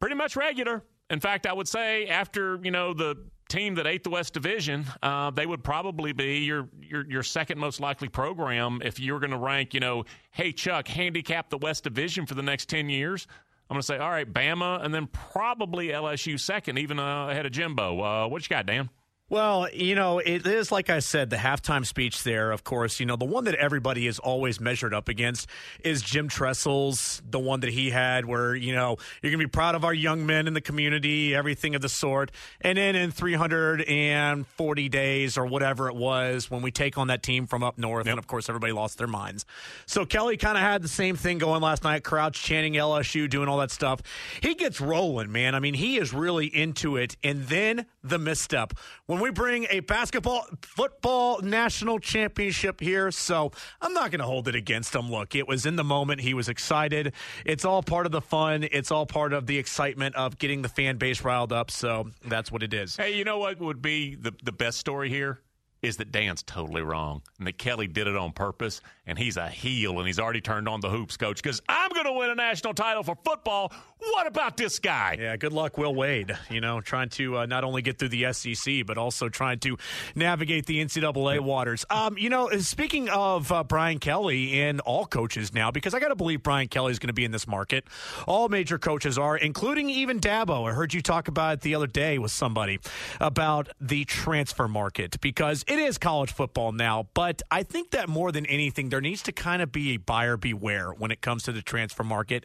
pretty 0.00 0.16
much 0.16 0.34
regular. 0.34 0.82
In 1.10 1.20
fact, 1.20 1.46
I 1.46 1.52
would 1.52 1.68
say 1.68 2.08
after 2.08 2.58
you 2.64 2.72
know 2.72 2.92
the 2.92 3.16
team 3.48 3.76
that 3.76 3.86
ate 3.86 4.02
the 4.02 4.10
West 4.10 4.34
Division, 4.34 4.84
uh, 5.00 5.30
they 5.30 5.46
would 5.46 5.62
probably 5.62 6.12
be 6.12 6.38
your, 6.38 6.68
your 6.80 7.08
your 7.08 7.22
second 7.22 7.58
most 7.58 7.78
likely 7.78 8.08
program 8.08 8.80
if 8.84 8.98
you're 8.98 9.20
going 9.20 9.30
to 9.30 9.38
rank. 9.38 9.74
You 9.74 9.80
know, 9.80 10.04
hey 10.32 10.50
Chuck, 10.50 10.88
handicap 10.88 11.50
the 11.50 11.58
West 11.58 11.84
Division 11.84 12.26
for 12.26 12.34
the 12.34 12.42
next 12.42 12.68
ten 12.68 12.88
years. 12.88 13.28
I'm 13.70 13.74
going 13.74 13.80
to 13.80 13.86
say, 13.86 13.98
all 13.98 14.10
right, 14.10 14.30
Bama, 14.30 14.84
and 14.84 14.92
then 14.92 15.06
probably 15.06 15.88
LSU 15.88 16.38
second, 16.38 16.78
even 16.78 16.98
uh, 16.98 17.28
ahead 17.28 17.46
of 17.46 17.52
Jimbo. 17.52 18.02
Uh, 18.02 18.28
what 18.28 18.42
you 18.42 18.48
got, 18.48 18.66
Dan? 18.66 18.90
Well, 19.32 19.66
you 19.72 19.94
know, 19.94 20.18
it 20.18 20.46
is 20.46 20.70
like 20.70 20.90
I 20.90 20.98
said, 20.98 21.30
the 21.30 21.36
halftime 21.36 21.86
speech 21.86 22.22
there, 22.22 22.52
of 22.52 22.64
course, 22.64 23.00
you 23.00 23.06
know, 23.06 23.16
the 23.16 23.24
one 23.24 23.44
that 23.44 23.54
everybody 23.54 24.06
is 24.06 24.18
always 24.18 24.60
measured 24.60 24.92
up 24.92 25.08
against 25.08 25.48
is 25.82 26.02
Jim 26.02 26.28
Tressel's, 26.28 27.22
the 27.26 27.38
one 27.38 27.60
that 27.60 27.70
he 27.70 27.88
had 27.88 28.26
where, 28.26 28.54
you 28.54 28.74
know, 28.74 28.98
you're 29.22 29.30
going 29.30 29.40
to 29.40 29.46
be 29.46 29.50
proud 29.50 29.74
of 29.74 29.86
our 29.86 29.94
young 29.94 30.26
men 30.26 30.46
in 30.46 30.52
the 30.52 30.60
community, 30.60 31.34
everything 31.34 31.74
of 31.74 31.80
the 31.80 31.88
sort. 31.88 32.30
And 32.60 32.76
then 32.76 32.94
in 32.94 33.10
340 33.10 34.88
days 34.90 35.38
or 35.38 35.46
whatever 35.46 35.88
it 35.88 35.96
was, 35.96 36.50
when 36.50 36.60
we 36.60 36.70
take 36.70 36.98
on 36.98 37.06
that 37.06 37.22
team 37.22 37.46
from 37.46 37.62
up 37.62 37.78
north, 37.78 38.06
and 38.06 38.18
of 38.18 38.26
course, 38.26 38.50
everybody 38.50 38.74
lost 38.74 38.98
their 38.98 39.06
minds. 39.06 39.46
So 39.86 40.04
Kelly 40.04 40.36
kind 40.36 40.58
of 40.58 40.62
had 40.62 40.82
the 40.82 40.88
same 40.88 41.16
thing 41.16 41.38
going 41.38 41.62
last 41.62 41.84
night, 41.84 42.04
Crouch 42.04 42.42
chanting 42.42 42.74
LSU, 42.74 43.30
doing 43.30 43.48
all 43.48 43.56
that 43.60 43.70
stuff. 43.70 44.02
He 44.42 44.54
gets 44.54 44.78
rolling, 44.78 45.32
man. 45.32 45.54
I 45.54 45.58
mean, 45.60 45.72
he 45.72 45.96
is 45.96 46.12
really 46.12 46.54
into 46.54 46.98
it. 46.98 47.16
And 47.24 47.44
then 47.44 47.86
the 48.04 48.18
misstep. 48.18 48.74
When 49.06 49.21
we 49.22 49.30
bring 49.30 49.68
a 49.70 49.78
basketball 49.80 50.44
football 50.62 51.40
national 51.42 52.00
championship 52.00 52.80
here. 52.80 53.12
So 53.12 53.52
I'm 53.80 53.94
not 53.94 54.10
going 54.10 54.18
to 54.18 54.26
hold 54.26 54.48
it 54.48 54.56
against 54.56 54.94
him. 54.94 55.10
Look, 55.10 55.36
it 55.36 55.46
was 55.46 55.64
in 55.64 55.76
the 55.76 55.84
moment. 55.84 56.20
He 56.20 56.34
was 56.34 56.48
excited. 56.48 57.12
It's 57.46 57.64
all 57.64 57.84
part 57.84 58.04
of 58.04 58.10
the 58.12 58.20
fun. 58.20 58.64
It's 58.64 58.90
all 58.90 59.06
part 59.06 59.32
of 59.32 59.46
the 59.46 59.56
excitement 59.58 60.16
of 60.16 60.38
getting 60.38 60.60
the 60.60 60.68
fan 60.68 60.96
base 60.96 61.22
riled 61.22 61.52
up. 61.52 61.70
So 61.70 62.10
that's 62.26 62.50
what 62.50 62.64
it 62.64 62.74
is. 62.74 62.96
Hey, 62.96 63.16
you 63.16 63.24
know 63.24 63.38
what 63.38 63.60
would 63.60 63.80
be 63.80 64.16
the, 64.16 64.34
the 64.42 64.52
best 64.52 64.78
story 64.78 65.08
here? 65.08 65.38
Is 65.82 65.96
that 65.98 66.12
Dan's 66.12 66.42
totally 66.42 66.82
wrong 66.82 67.22
and 67.38 67.46
that 67.46 67.58
Kelly 67.58 67.88
did 67.88 68.06
it 68.06 68.16
on 68.16 68.32
purpose 68.32 68.80
and 69.06 69.18
he's 69.18 69.36
a 69.36 69.48
heel 69.48 69.98
and 69.98 70.06
he's 70.06 70.18
already 70.18 70.40
turned 70.40 70.68
on 70.68 70.80
the 70.80 70.88
hoops 70.88 71.16
coach 71.16 71.42
because 71.42 71.60
I'm 71.68 71.90
going 71.90 72.06
to 72.06 72.12
win 72.12 72.30
a 72.30 72.34
national 72.34 72.74
title 72.74 73.02
for 73.02 73.16
football. 73.24 73.72
What 73.98 74.26
about 74.26 74.56
this 74.56 74.78
guy? 74.78 75.16
Yeah, 75.20 75.36
good 75.36 75.52
luck, 75.52 75.78
Will 75.78 75.94
Wade. 75.94 76.36
You 76.50 76.60
know, 76.60 76.80
trying 76.80 77.08
to 77.10 77.38
uh, 77.38 77.46
not 77.46 77.64
only 77.64 77.82
get 77.82 77.98
through 77.98 78.10
the 78.10 78.32
SEC, 78.32 78.86
but 78.86 78.98
also 78.98 79.28
trying 79.28 79.58
to 79.60 79.76
navigate 80.14 80.66
the 80.66 80.84
NCAA 80.84 81.40
waters. 81.40 81.84
Um, 81.90 82.16
you 82.18 82.30
know, 82.30 82.50
speaking 82.58 83.08
of 83.08 83.50
uh, 83.50 83.64
Brian 83.64 83.98
Kelly 83.98 84.60
and 84.60 84.80
all 84.80 85.06
coaches 85.06 85.52
now, 85.52 85.70
because 85.70 85.94
I 85.94 86.00
got 86.00 86.08
to 86.08 86.16
believe 86.16 86.42
Brian 86.42 86.68
Kelly 86.68 86.92
is 86.92 86.98
going 86.98 87.08
to 87.08 87.12
be 87.12 87.24
in 87.24 87.30
this 87.30 87.46
market. 87.46 87.84
All 88.26 88.48
major 88.48 88.78
coaches 88.78 89.18
are, 89.18 89.36
including 89.36 89.90
even 89.90 90.20
Dabo. 90.20 90.68
I 90.68 90.74
heard 90.74 90.94
you 90.94 91.02
talk 91.02 91.28
about 91.28 91.54
it 91.54 91.60
the 91.60 91.74
other 91.74 91.86
day 91.86 92.18
with 92.18 92.32
somebody 92.32 92.80
about 93.20 93.68
the 93.80 94.04
transfer 94.04 94.68
market 94.68 95.20
because 95.20 95.64
it 95.68 95.78
is 95.78 95.98
college 95.98 96.32
football 96.32 96.72
now. 96.72 97.08
But 97.14 97.42
I 97.50 97.62
think 97.62 97.92
that 97.92 98.08
more 98.08 98.32
than 98.32 98.46
anything, 98.46 98.88
there 98.92 99.00
needs 99.00 99.22
to 99.22 99.32
kind 99.32 99.62
of 99.62 99.72
be 99.72 99.94
a 99.94 99.96
buyer 99.96 100.36
beware 100.36 100.90
when 100.90 101.10
it 101.10 101.22
comes 101.22 101.44
to 101.44 101.52
the 101.52 101.62
transfer 101.62 102.04
market. 102.04 102.44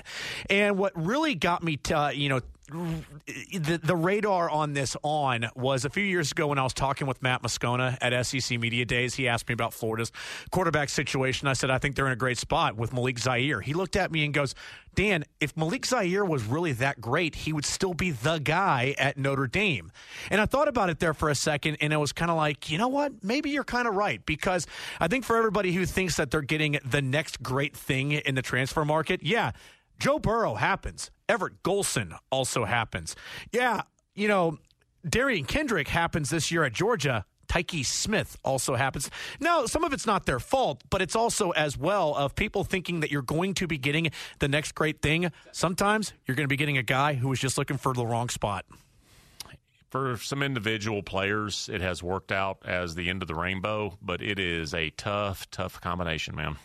And 0.50 0.78
what 0.78 0.94
really 0.96 1.36
got 1.36 1.62
me, 1.62 1.76
to, 1.76 2.00
uh, 2.00 2.10
you 2.12 2.30
know, 2.30 2.40
the, 2.70 3.80
the 3.82 3.96
radar 3.96 4.50
on 4.50 4.74
this 4.74 4.98
on 5.02 5.50
was 5.56 5.86
a 5.86 5.90
few 5.90 6.04
years 6.04 6.32
ago 6.32 6.48
when 6.48 6.58
I 6.58 6.64
was 6.64 6.74
talking 6.74 7.08
with 7.08 7.22
Matt 7.22 7.42
Moscona 7.42 7.98
at 8.02 8.26
SEC 8.26 8.60
Media 8.60 8.84
Days. 8.86 9.16
He 9.16 9.28
asked 9.28 9.48
me 9.48 9.54
about 9.54 9.74
Florida's 9.74 10.12
quarterback 10.52 10.90
situation. 10.90 11.48
I 11.48 11.54
said, 11.54 11.70
I 11.70 11.78
think 11.78 11.96
they're 11.96 12.08
in 12.08 12.12
a 12.12 12.18
great 12.18 12.38
spot 12.38 12.76
with 12.76 12.92
Malik 12.92 13.20
Zaire. 13.20 13.62
He 13.62 13.74
looked 13.74 13.96
at 13.96 14.12
me 14.12 14.26
and 14.26 14.34
goes, 14.34 14.54
Dan, 14.96 15.26
if 15.40 15.56
Malik 15.56 15.86
Zaire 15.86 16.26
was 16.26 16.44
really 16.44 16.72
that 16.74 17.00
great, 17.00 17.36
he 17.36 17.54
would 17.54 17.66
still 17.66 17.94
be 17.94 18.12
the 18.12 18.40
guy 18.40 18.96
at 18.98 19.16
Notre 19.16 19.46
Dame. 19.46 19.92
And 20.32 20.42
I 20.42 20.48
thought 20.48 20.68
about 20.68 20.90
it 20.90 21.00
there 21.00 21.14
for 21.14 21.30
a 21.30 21.36
second, 21.36 21.78
and 21.82 21.94
it 21.94 21.98
was 21.98 22.12
kind 22.12 22.32
of 22.32 22.38
like, 22.38 22.72
you 22.72 22.80
know 22.80 22.88
what? 22.88 23.24
Maybe 23.24 23.52
you're 23.52 23.64
kind 23.64 23.88
of 23.88 23.94
right 23.94 24.26
because 24.26 24.66
I 25.00 25.08
think 25.08 25.24
for 25.24 25.38
everybody 25.38 25.72
who 25.72 25.86
thinks 25.86 26.16
that 26.18 26.32
they're 26.32 26.42
getting 26.42 26.80
the 26.84 27.02
next 27.02 27.44
great 27.44 27.78
thing 27.78 28.14
in 28.14 28.34
the 28.34 28.42
transfer 28.42 28.84
market, 28.84 29.22
yeah, 29.22 29.52
Joe 30.00 30.20
Burrow 30.20 30.56
happens. 30.56 31.12
Everett 31.28 31.64
Golson 31.64 32.18
also 32.32 32.66
happens. 32.66 33.16
Yeah, 33.52 33.82
you 34.16 34.28
know, 34.28 34.58
Derion 35.06 35.48
Kendrick 35.48 35.88
happens 35.88 36.30
this 36.30 36.52
year 36.52 36.64
at 36.64 36.74
Georgia. 36.74 37.26
Tykee 37.48 37.86
Smith 37.86 38.38
also 38.44 38.76
happens. 38.76 39.10
Now, 39.40 39.66
some 39.66 39.84
of 39.84 39.94
it's 39.94 40.06
not 40.06 40.26
their 40.26 40.40
fault, 40.40 40.84
but 40.90 41.02
it's 41.02 41.16
also 41.16 41.52
as 41.52 41.78
well 41.78 42.14
of 42.14 42.36
people 42.36 42.64
thinking 42.64 43.00
that 43.00 43.12
you're 43.12 43.22
going 43.22 43.54
to 43.56 43.68
be 43.68 43.78
getting 43.78 44.12
the 44.40 44.48
next 44.48 44.74
great 44.74 45.02
thing. 45.02 45.32
Sometimes 45.54 46.14
you're 46.26 46.36
going 46.36 46.44
to 46.44 46.50
be 46.50 46.58
getting 46.58 46.78
a 46.78 46.84
guy 46.84 47.14
who 47.14 47.30
was 47.30 47.40
just 47.40 47.58
looking 47.58 47.78
for 47.78 47.94
the 47.94 48.06
wrong 48.06 48.30
spot. 48.30 48.66
For 49.90 50.18
some 50.18 50.44
individual 50.44 51.02
players, 51.02 51.70
it 51.72 51.80
has 51.80 52.04
worked 52.04 52.34
out 52.34 52.58
as 52.66 52.96
the 52.96 53.10
end 53.10 53.22
of 53.22 53.30
the 53.30 53.36
rainbow, 53.36 53.98
but 54.02 54.22
it 54.22 54.38
is 54.38 54.74
a 54.74 54.90
tough, 54.92 55.50
tough 55.50 55.80
combination, 55.80 56.36
man. 56.36 56.58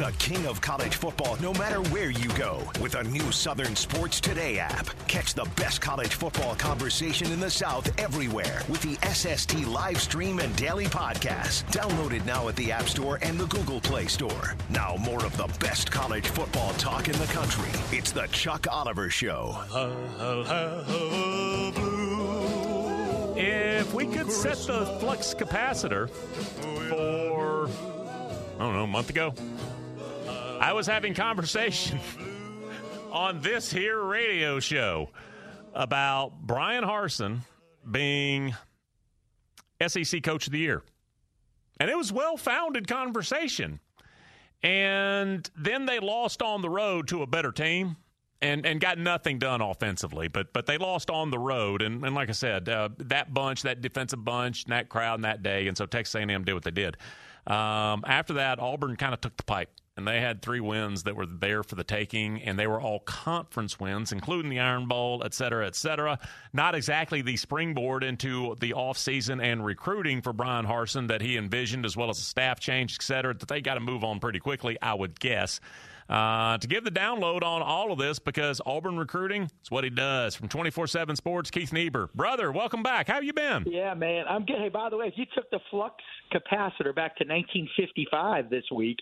The 0.00 0.12
king 0.12 0.46
of 0.46 0.62
college 0.62 0.96
football 0.96 1.36
no 1.42 1.52
matter 1.52 1.82
where 1.90 2.10
you 2.10 2.28
go 2.30 2.62
with 2.80 2.94
a 2.94 3.04
new 3.04 3.30
Southern 3.30 3.76
Sports 3.76 4.18
Today 4.18 4.58
app. 4.58 4.88
Catch 5.08 5.34
the 5.34 5.46
best 5.56 5.82
college 5.82 6.14
football 6.14 6.54
conversation 6.54 7.30
in 7.30 7.38
the 7.38 7.50
South 7.50 7.86
everywhere 8.00 8.62
with 8.70 8.80
the 8.80 8.94
SST 9.06 9.66
live 9.66 10.00
stream 10.00 10.38
and 10.38 10.56
daily 10.56 10.86
podcast. 10.86 11.64
Downloaded 11.70 12.24
now 12.24 12.48
at 12.48 12.56
the 12.56 12.72
App 12.72 12.88
Store 12.88 13.18
and 13.20 13.38
the 13.38 13.44
Google 13.48 13.78
Play 13.78 14.06
Store. 14.06 14.56
Now, 14.70 14.96
more 15.00 15.22
of 15.22 15.36
the 15.36 15.48
best 15.60 15.90
college 15.90 16.26
football 16.28 16.72
talk 16.74 17.08
in 17.08 17.18
the 17.18 17.26
country. 17.26 17.68
It's 17.94 18.10
the 18.10 18.26
Chuck 18.28 18.66
Oliver 18.72 19.10
Show. 19.10 19.54
If 23.36 23.92
we 23.92 24.06
could 24.06 24.32
set 24.32 24.56
the 24.66 24.86
flux 24.98 25.34
capacitor 25.34 26.08
for, 26.08 27.68
I 27.68 28.64
don't 28.64 28.74
know, 28.74 28.84
a 28.84 28.86
month 28.86 29.10
ago, 29.10 29.34
I 30.60 30.74
was 30.74 30.86
having 30.86 31.14
conversation 31.14 31.98
on 33.12 33.40
this 33.40 33.72
here 33.72 33.98
radio 33.98 34.60
show 34.60 35.08
about 35.72 36.42
Bryan 36.42 36.84
Harsin 36.84 37.40
being 37.90 38.54
SEC 39.84 40.22
Coach 40.22 40.46
of 40.46 40.52
the 40.52 40.58
Year. 40.58 40.82
and 41.78 41.88
it 41.88 41.96
was 41.96 42.12
well 42.12 42.36
founded 42.36 42.86
conversation. 42.86 43.80
And 44.62 45.48
then 45.56 45.86
they 45.86 45.98
lost 45.98 46.42
on 46.42 46.60
the 46.60 46.68
road 46.68 47.08
to 47.08 47.22
a 47.22 47.26
better 47.26 47.52
team 47.52 47.96
and 48.42 48.66
and 48.66 48.78
got 48.80 48.98
nothing 48.98 49.38
done 49.38 49.62
offensively. 49.62 50.28
But 50.28 50.52
but 50.52 50.66
they 50.66 50.76
lost 50.76 51.08
on 51.08 51.30
the 51.30 51.38
road, 51.38 51.80
and, 51.80 52.04
and 52.04 52.14
like 52.14 52.28
I 52.28 52.32
said, 52.32 52.68
uh, 52.68 52.90
that 52.98 53.32
bunch, 53.32 53.62
that 53.62 53.80
defensive 53.80 54.22
bunch, 54.22 54.64
and 54.64 54.72
that 54.72 54.90
crowd, 54.90 55.14
and 55.14 55.24
that 55.24 55.42
day, 55.42 55.68
and 55.68 55.76
so 55.76 55.86
Texas 55.86 56.14
A&M 56.14 56.44
did 56.44 56.52
what 56.52 56.64
they 56.64 56.70
did. 56.70 56.98
Um, 57.46 58.04
after 58.06 58.34
that, 58.34 58.58
Auburn 58.58 58.96
kind 58.96 59.14
of 59.14 59.22
took 59.22 59.36
the 59.38 59.44
pipe. 59.44 59.70
And 59.96 60.06
they 60.06 60.20
had 60.20 60.40
three 60.40 60.60
wins 60.60 61.02
that 61.02 61.16
were 61.16 61.26
there 61.26 61.62
for 61.62 61.74
the 61.74 61.84
taking, 61.84 62.40
and 62.42 62.58
they 62.58 62.66
were 62.66 62.80
all 62.80 63.00
conference 63.00 63.78
wins, 63.78 64.12
including 64.12 64.50
the 64.50 64.60
Iron 64.60 64.86
Bowl, 64.86 65.22
et 65.24 65.34
cetera, 65.34 65.66
et 65.66 65.74
cetera. 65.74 66.18
Not 66.52 66.74
exactly 66.74 67.22
the 67.22 67.36
springboard 67.36 68.02
into 68.04 68.56
the 68.60 68.72
offseason 68.72 69.42
and 69.42 69.64
recruiting 69.64 70.22
for 70.22 70.32
Bryan 70.32 70.64
Harsin 70.64 71.08
that 71.08 71.20
he 71.20 71.36
envisioned, 71.36 71.84
as 71.84 71.96
well 71.96 72.08
as 72.08 72.18
a 72.18 72.22
staff 72.22 72.60
change, 72.60 72.94
et 72.98 73.02
cetera, 73.02 73.34
that 73.34 73.48
they 73.48 73.60
got 73.60 73.74
to 73.74 73.80
move 73.80 74.04
on 74.04 74.20
pretty 74.20 74.38
quickly, 74.38 74.78
I 74.80 74.94
would 74.94 75.18
guess. 75.18 75.60
Uh, 76.10 76.58
to 76.58 76.66
give 76.66 76.82
the 76.82 76.90
download 76.90 77.44
on 77.44 77.62
all 77.62 77.92
of 77.92 77.98
this 77.98 78.18
because 78.18 78.60
Auburn 78.66 78.96
recruiting 78.96 79.44
is 79.44 79.70
what 79.70 79.84
he 79.84 79.90
does. 79.90 80.34
From 80.34 80.48
24 80.48 80.88
7 80.88 81.14
Sports, 81.14 81.52
Keith 81.52 81.72
Niebuhr. 81.72 82.10
Brother, 82.16 82.50
welcome 82.50 82.82
back. 82.82 83.06
How 83.06 83.20
you 83.20 83.32
been? 83.32 83.64
Yeah, 83.66 83.94
man. 83.94 84.24
I'm 84.28 84.44
good. 84.44 84.58
Hey, 84.58 84.70
by 84.70 84.90
the 84.90 84.96
way, 84.96 85.06
if 85.06 85.14
you 85.16 85.26
took 85.36 85.48
the 85.50 85.60
flux 85.70 85.94
capacitor 86.32 86.92
back 86.92 87.16
to 87.18 87.24
1955 87.24 88.50
this 88.50 88.64
week, 88.74 88.98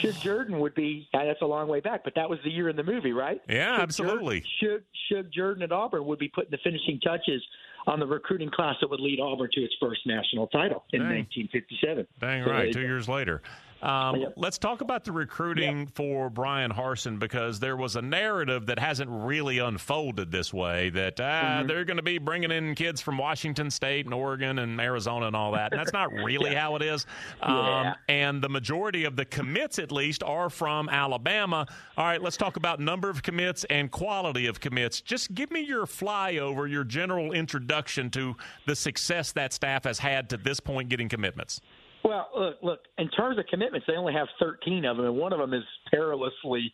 Shug 0.00 0.14
Jordan 0.20 0.58
would 0.60 0.74
be, 0.74 1.08
that's 1.12 1.42
a 1.42 1.46
long 1.46 1.68
way 1.68 1.80
back, 1.80 2.04
but 2.04 2.14
that 2.16 2.28
was 2.30 2.38
the 2.44 2.50
year 2.50 2.68
in 2.68 2.76
the 2.76 2.82
movie, 2.82 3.12
right? 3.12 3.40
Yeah, 3.48 3.74
Shug 3.76 3.82
absolutely. 3.82 4.44
Jordan, 4.60 4.84
Shug, 5.08 5.16
Shug 5.24 5.32
Jordan 5.32 5.62
at 5.62 5.72
Auburn 5.72 6.04
would 6.06 6.18
be 6.18 6.28
putting 6.28 6.50
the 6.50 6.58
finishing 6.62 7.00
touches 7.00 7.42
on 7.86 7.98
the 8.00 8.06
recruiting 8.06 8.50
class 8.50 8.76
that 8.80 8.90
would 8.90 9.00
lead 9.00 9.20
Auburn 9.20 9.48
to 9.52 9.60
its 9.62 9.74
first 9.80 10.00
national 10.06 10.46
title 10.48 10.84
in 10.92 11.00
Dang. 11.00 11.26
1957. 11.26 12.06
Dang 12.20 12.44
So 12.44 12.50
right, 12.50 12.64
they- 12.66 12.72
two 12.72 12.80
years 12.82 13.08
later. 13.08 13.42
Um, 13.82 14.16
Yep. 14.20 14.34
Let's 14.36 14.58
talk 14.58 14.80
about 14.80 15.04
the 15.04 15.12
recruiting 15.12 15.86
for 15.86 16.28
Bryan 16.30 16.70
Harsin 16.70 17.18
because 17.18 17.60
there 17.60 17.76
was 17.76 17.96
a 17.96 18.02
narrative 18.02 18.66
that 18.66 18.78
hasn't 18.78 19.08
really 19.10 19.58
unfolded 19.58 20.30
this 20.30 20.52
way 20.52 20.90
that 20.90 21.18
ah, 21.20 21.22
Mm-hmm. 21.60 21.66
they're 21.68 21.84
going 21.84 21.96
to 21.96 22.02
be 22.02 22.18
bringing 22.18 22.50
in 22.50 22.74
kids 22.74 23.00
from 23.00 23.16
Washington 23.18 23.70
State 23.70 24.04
and 24.04 24.12
Oregon 24.14 24.58
and 24.58 24.80
Arizona 24.80 25.26
and 25.26 25.36
all 25.36 25.52
that. 25.52 25.72
And 25.72 25.80
that's 25.80 25.92
not 25.92 26.12
really 26.24 26.54
how 26.54 26.76
it 26.76 26.82
is. 26.82 27.06
Um, 27.40 27.56
Yeah. 27.56 27.94
And 28.08 28.42
the 28.42 28.48
majority 28.48 29.04
of 29.04 29.16
the 29.16 29.24
commits, 29.24 29.78
at 29.78 29.90
least, 29.92 30.22
are 30.22 30.50
from 30.50 30.88
Alabama. 30.88 31.66
All 31.96 32.04
right, 32.04 32.20
let's 32.22 32.36
talk 32.36 32.56
about 32.56 32.80
number 32.80 33.08
of 33.08 33.22
commits 33.22 33.64
and 33.64 33.90
quality 33.90 34.46
of 34.46 34.60
commits. 34.60 35.00
Just 35.00 35.34
give 35.34 35.50
me 35.50 35.60
your 35.60 35.86
flyover, 35.86 36.70
your 36.70 36.84
general 36.84 37.32
introduction 37.32 38.10
to 38.10 38.36
the 38.66 38.76
success 38.76 39.32
that 39.32 39.52
staff 39.52 39.84
has 39.84 39.98
had 39.98 40.28
to 40.30 40.36
this 40.36 40.60
point 40.60 40.88
getting 40.88 41.08
commitments. 41.08 41.60
Well, 42.04 42.28
look, 42.36 42.56
look. 42.62 42.80
In 42.98 43.08
terms 43.10 43.38
of 43.38 43.46
commitments, 43.46 43.86
they 43.86 43.94
only 43.94 44.14
have 44.14 44.28
13 44.40 44.84
of 44.84 44.96
them, 44.96 45.06
and 45.06 45.16
one 45.16 45.32
of 45.32 45.38
them 45.38 45.52
is 45.52 45.64
perilously 45.90 46.72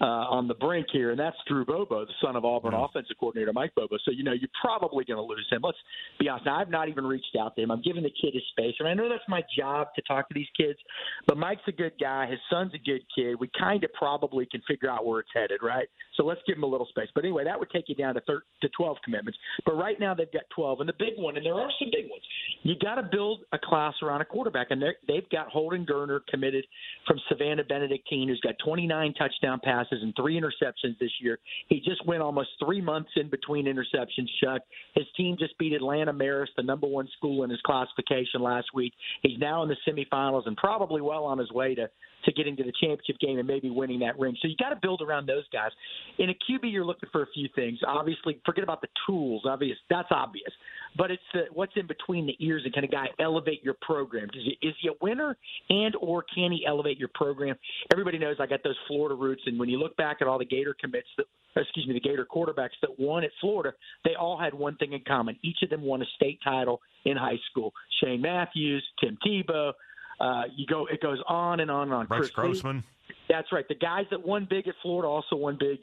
uh, 0.00 0.04
on 0.04 0.46
the 0.46 0.54
brink 0.54 0.86
here, 0.92 1.10
and 1.10 1.18
that's 1.18 1.36
Drew 1.46 1.64
Bobo, 1.64 2.04
the 2.04 2.12
son 2.22 2.36
of 2.36 2.44
Auburn 2.44 2.74
offensive 2.74 3.16
coordinator 3.18 3.52
Mike 3.52 3.74
Bobo. 3.74 3.96
So 4.04 4.10
you 4.10 4.22
know 4.22 4.32
you're 4.32 4.50
probably 4.60 5.04
going 5.04 5.16
to 5.16 5.22
lose 5.22 5.46
him. 5.50 5.60
Let's 5.62 5.78
be 6.20 6.28
honest. 6.28 6.46
Now, 6.46 6.60
I've 6.60 6.70
not 6.70 6.88
even 6.88 7.04
reached 7.04 7.36
out 7.40 7.56
to 7.56 7.62
him. 7.62 7.70
I'm 7.70 7.82
giving 7.82 8.02
the 8.02 8.10
kid 8.10 8.34
his 8.34 8.42
space, 8.50 8.74
and 8.78 8.88
I 8.88 8.94
know 8.94 9.08
that's 9.08 9.28
my 9.28 9.42
job 9.56 9.88
to 9.96 10.02
talk 10.02 10.28
to 10.28 10.34
these 10.34 10.46
kids. 10.56 10.78
But 11.26 11.36
Mike's 11.36 11.62
a 11.66 11.72
good 11.72 11.92
guy. 12.00 12.26
His 12.30 12.38
son's 12.50 12.72
a 12.74 12.78
good 12.78 13.02
kid. 13.14 13.36
We 13.40 13.50
kind 13.58 13.82
of 13.82 13.92
probably 13.94 14.46
can 14.46 14.62
figure 14.68 14.90
out 14.90 15.04
where 15.04 15.20
it's 15.20 15.30
headed, 15.34 15.60
right? 15.62 15.88
So 16.18 16.24
let's 16.24 16.40
give 16.46 16.56
him 16.56 16.64
a 16.64 16.66
little 16.66 16.86
space. 16.86 17.08
But 17.14 17.24
anyway, 17.24 17.44
that 17.44 17.58
would 17.58 17.70
take 17.70 17.88
you 17.88 17.94
down 17.94 18.14
to 18.14 18.20
thir- 18.22 18.42
to 18.60 18.68
12 18.76 18.96
commitments. 19.04 19.38
But 19.64 19.76
right 19.76 19.98
now 19.98 20.14
they've 20.14 20.32
got 20.32 20.42
12, 20.54 20.80
and 20.80 20.88
the 20.88 20.94
big 20.98 21.14
one, 21.16 21.36
and 21.36 21.46
there 21.46 21.54
are 21.54 21.70
some 21.78 21.88
big 21.92 22.10
ones. 22.10 22.22
You 22.64 22.74
got 22.82 22.96
to 22.96 23.08
build 23.10 23.40
a 23.52 23.58
class 23.58 23.94
around 24.02 24.20
a 24.20 24.24
quarterback, 24.24 24.66
and 24.70 24.82
they've 25.06 25.28
got 25.30 25.48
Holden 25.48 25.86
Geriner 25.86 26.20
committed 26.28 26.66
from 27.06 27.18
Savannah 27.28 27.62
Benedictine, 27.64 28.28
who's 28.28 28.40
got 28.40 28.54
29 28.64 29.14
touchdown 29.14 29.60
passes 29.62 30.02
and 30.02 30.12
three 30.16 30.38
interceptions 30.38 30.98
this 30.98 31.12
year. 31.20 31.38
He 31.68 31.80
just 31.80 32.04
went 32.04 32.20
almost 32.20 32.50
three 32.64 32.80
months 32.80 33.10
in 33.14 33.30
between 33.30 33.66
interceptions. 33.66 34.26
Chuck, 34.42 34.62
his 34.94 35.06
team 35.16 35.36
just 35.38 35.56
beat 35.58 35.72
Atlanta 35.72 36.12
Marist, 36.12 36.48
the 36.56 36.64
number 36.64 36.88
one 36.88 37.08
school 37.16 37.44
in 37.44 37.50
his 37.50 37.60
classification 37.64 38.42
last 38.42 38.66
week. 38.74 38.92
He's 39.22 39.38
now 39.38 39.62
in 39.62 39.68
the 39.68 39.76
semifinals 39.86 40.46
and 40.46 40.56
probably 40.56 41.00
well 41.00 41.24
on 41.24 41.38
his 41.38 41.50
way 41.52 41.76
to 41.76 41.88
to 42.24 42.32
getting 42.32 42.56
to 42.56 42.64
the 42.64 42.72
championship 42.80 43.18
game 43.20 43.38
and 43.38 43.46
maybe 43.46 43.70
winning 43.70 44.00
that 44.00 44.18
ring. 44.18 44.36
So 44.40 44.48
you 44.48 44.56
got 44.56 44.70
to 44.70 44.78
build 44.80 45.02
around 45.02 45.26
those 45.26 45.44
guys. 45.52 45.70
In 46.18 46.30
a 46.30 46.32
QB, 46.32 46.72
you're 46.72 46.84
looking 46.84 47.08
for 47.12 47.22
a 47.22 47.26
few 47.34 47.48
things. 47.54 47.78
Obviously, 47.86 48.40
forget 48.44 48.64
about 48.64 48.80
the 48.80 48.88
tools. 49.06 49.42
Obvious, 49.46 49.78
that's 49.88 50.08
obvious. 50.10 50.50
But 50.96 51.10
it's 51.10 51.22
the, 51.32 51.42
what's 51.52 51.72
in 51.76 51.86
between 51.86 52.26
the 52.26 52.36
ears 52.40 52.62
and 52.64 52.72
can 52.72 52.84
a 52.84 52.88
guy 52.88 53.06
elevate 53.20 53.62
your 53.62 53.76
program? 53.82 54.28
Is 54.34 54.42
he, 54.44 54.66
is 54.66 54.74
he 54.80 54.88
a 54.88 54.92
winner 55.00 55.36
and 55.68 55.94
or 56.00 56.24
can 56.34 56.50
he 56.52 56.64
elevate 56.66 56.98
your 56.98 57.10
program? 57.14 57.56
Everybody 57.92 58.18
knows 58.18 58.36
I 58.40 58.46
got 58.46 58.62
those 58.64 58.76
Florida 58.86 59.14
roots, 59.14 59.42
and 59.46 59.58
when 59.58 59.68
you 59.68 59.78
look 59.78 59.96
back 59.96 60.18
at 60.20 60.26
all 60.26 60.38
the 60.38 60.44
Gator 60.44 60.74
commits 60.80 61.08
that, 61.16 61.26
excuse 61.56 61.86
me, 61.86 61.94
the 61.94 62.00
Gator 62.00 62.26
quarterbacks 62.26 62.78
that 62.82 62.98
won 62.98 63.24
at 63.24 63.30
Florida, 63.40 63.72
they 64.04 64.14
all 64.18 64.38
had 64.38 64.54
one 64.54 64.76
thing 64.76 64.92
in 64.92 65.00
common. 65.06 65.36
Each 65.42 65.58
of 65.62 65.70
them 65.70 65.82
won 65.82 66.02
a 66.02 66.06
state 66.16 66.38
title 66.42 66.80
in 67.04 67.16
high 67.16 67.38
school. 67.50 67.72
Shane 68.02 68.22
Matthews, 68.22 68.84
Tim 69.00 69.18
Tebow. 69.26 69.72
Uh, 70.20 70.42
you 70.56 70.66
go, 70.66 70.86
it 70.86 71.00
goes 71.00 71.18
on 71.28 71.60
and 71.60 71.70
on 71.70 71.82
and 71.84 71.92
on. 71.92 72.06
Rex 72.08 72.30
Chris 72.30 72.54
Lee- 72.54 72.60
Grossman. 72.60 72.84
that's 73.28 73.52
right. 73.52 73.66
The 73.68 73.74
guys 73.74 74.06
that 74.10 74.26
won 74.26 74.46
big 74.48 74.66
at 74.68 74.74
Florida 74.82 75.08
also 75.08 75.36
won 75.36 75.56
big 75.58 75.78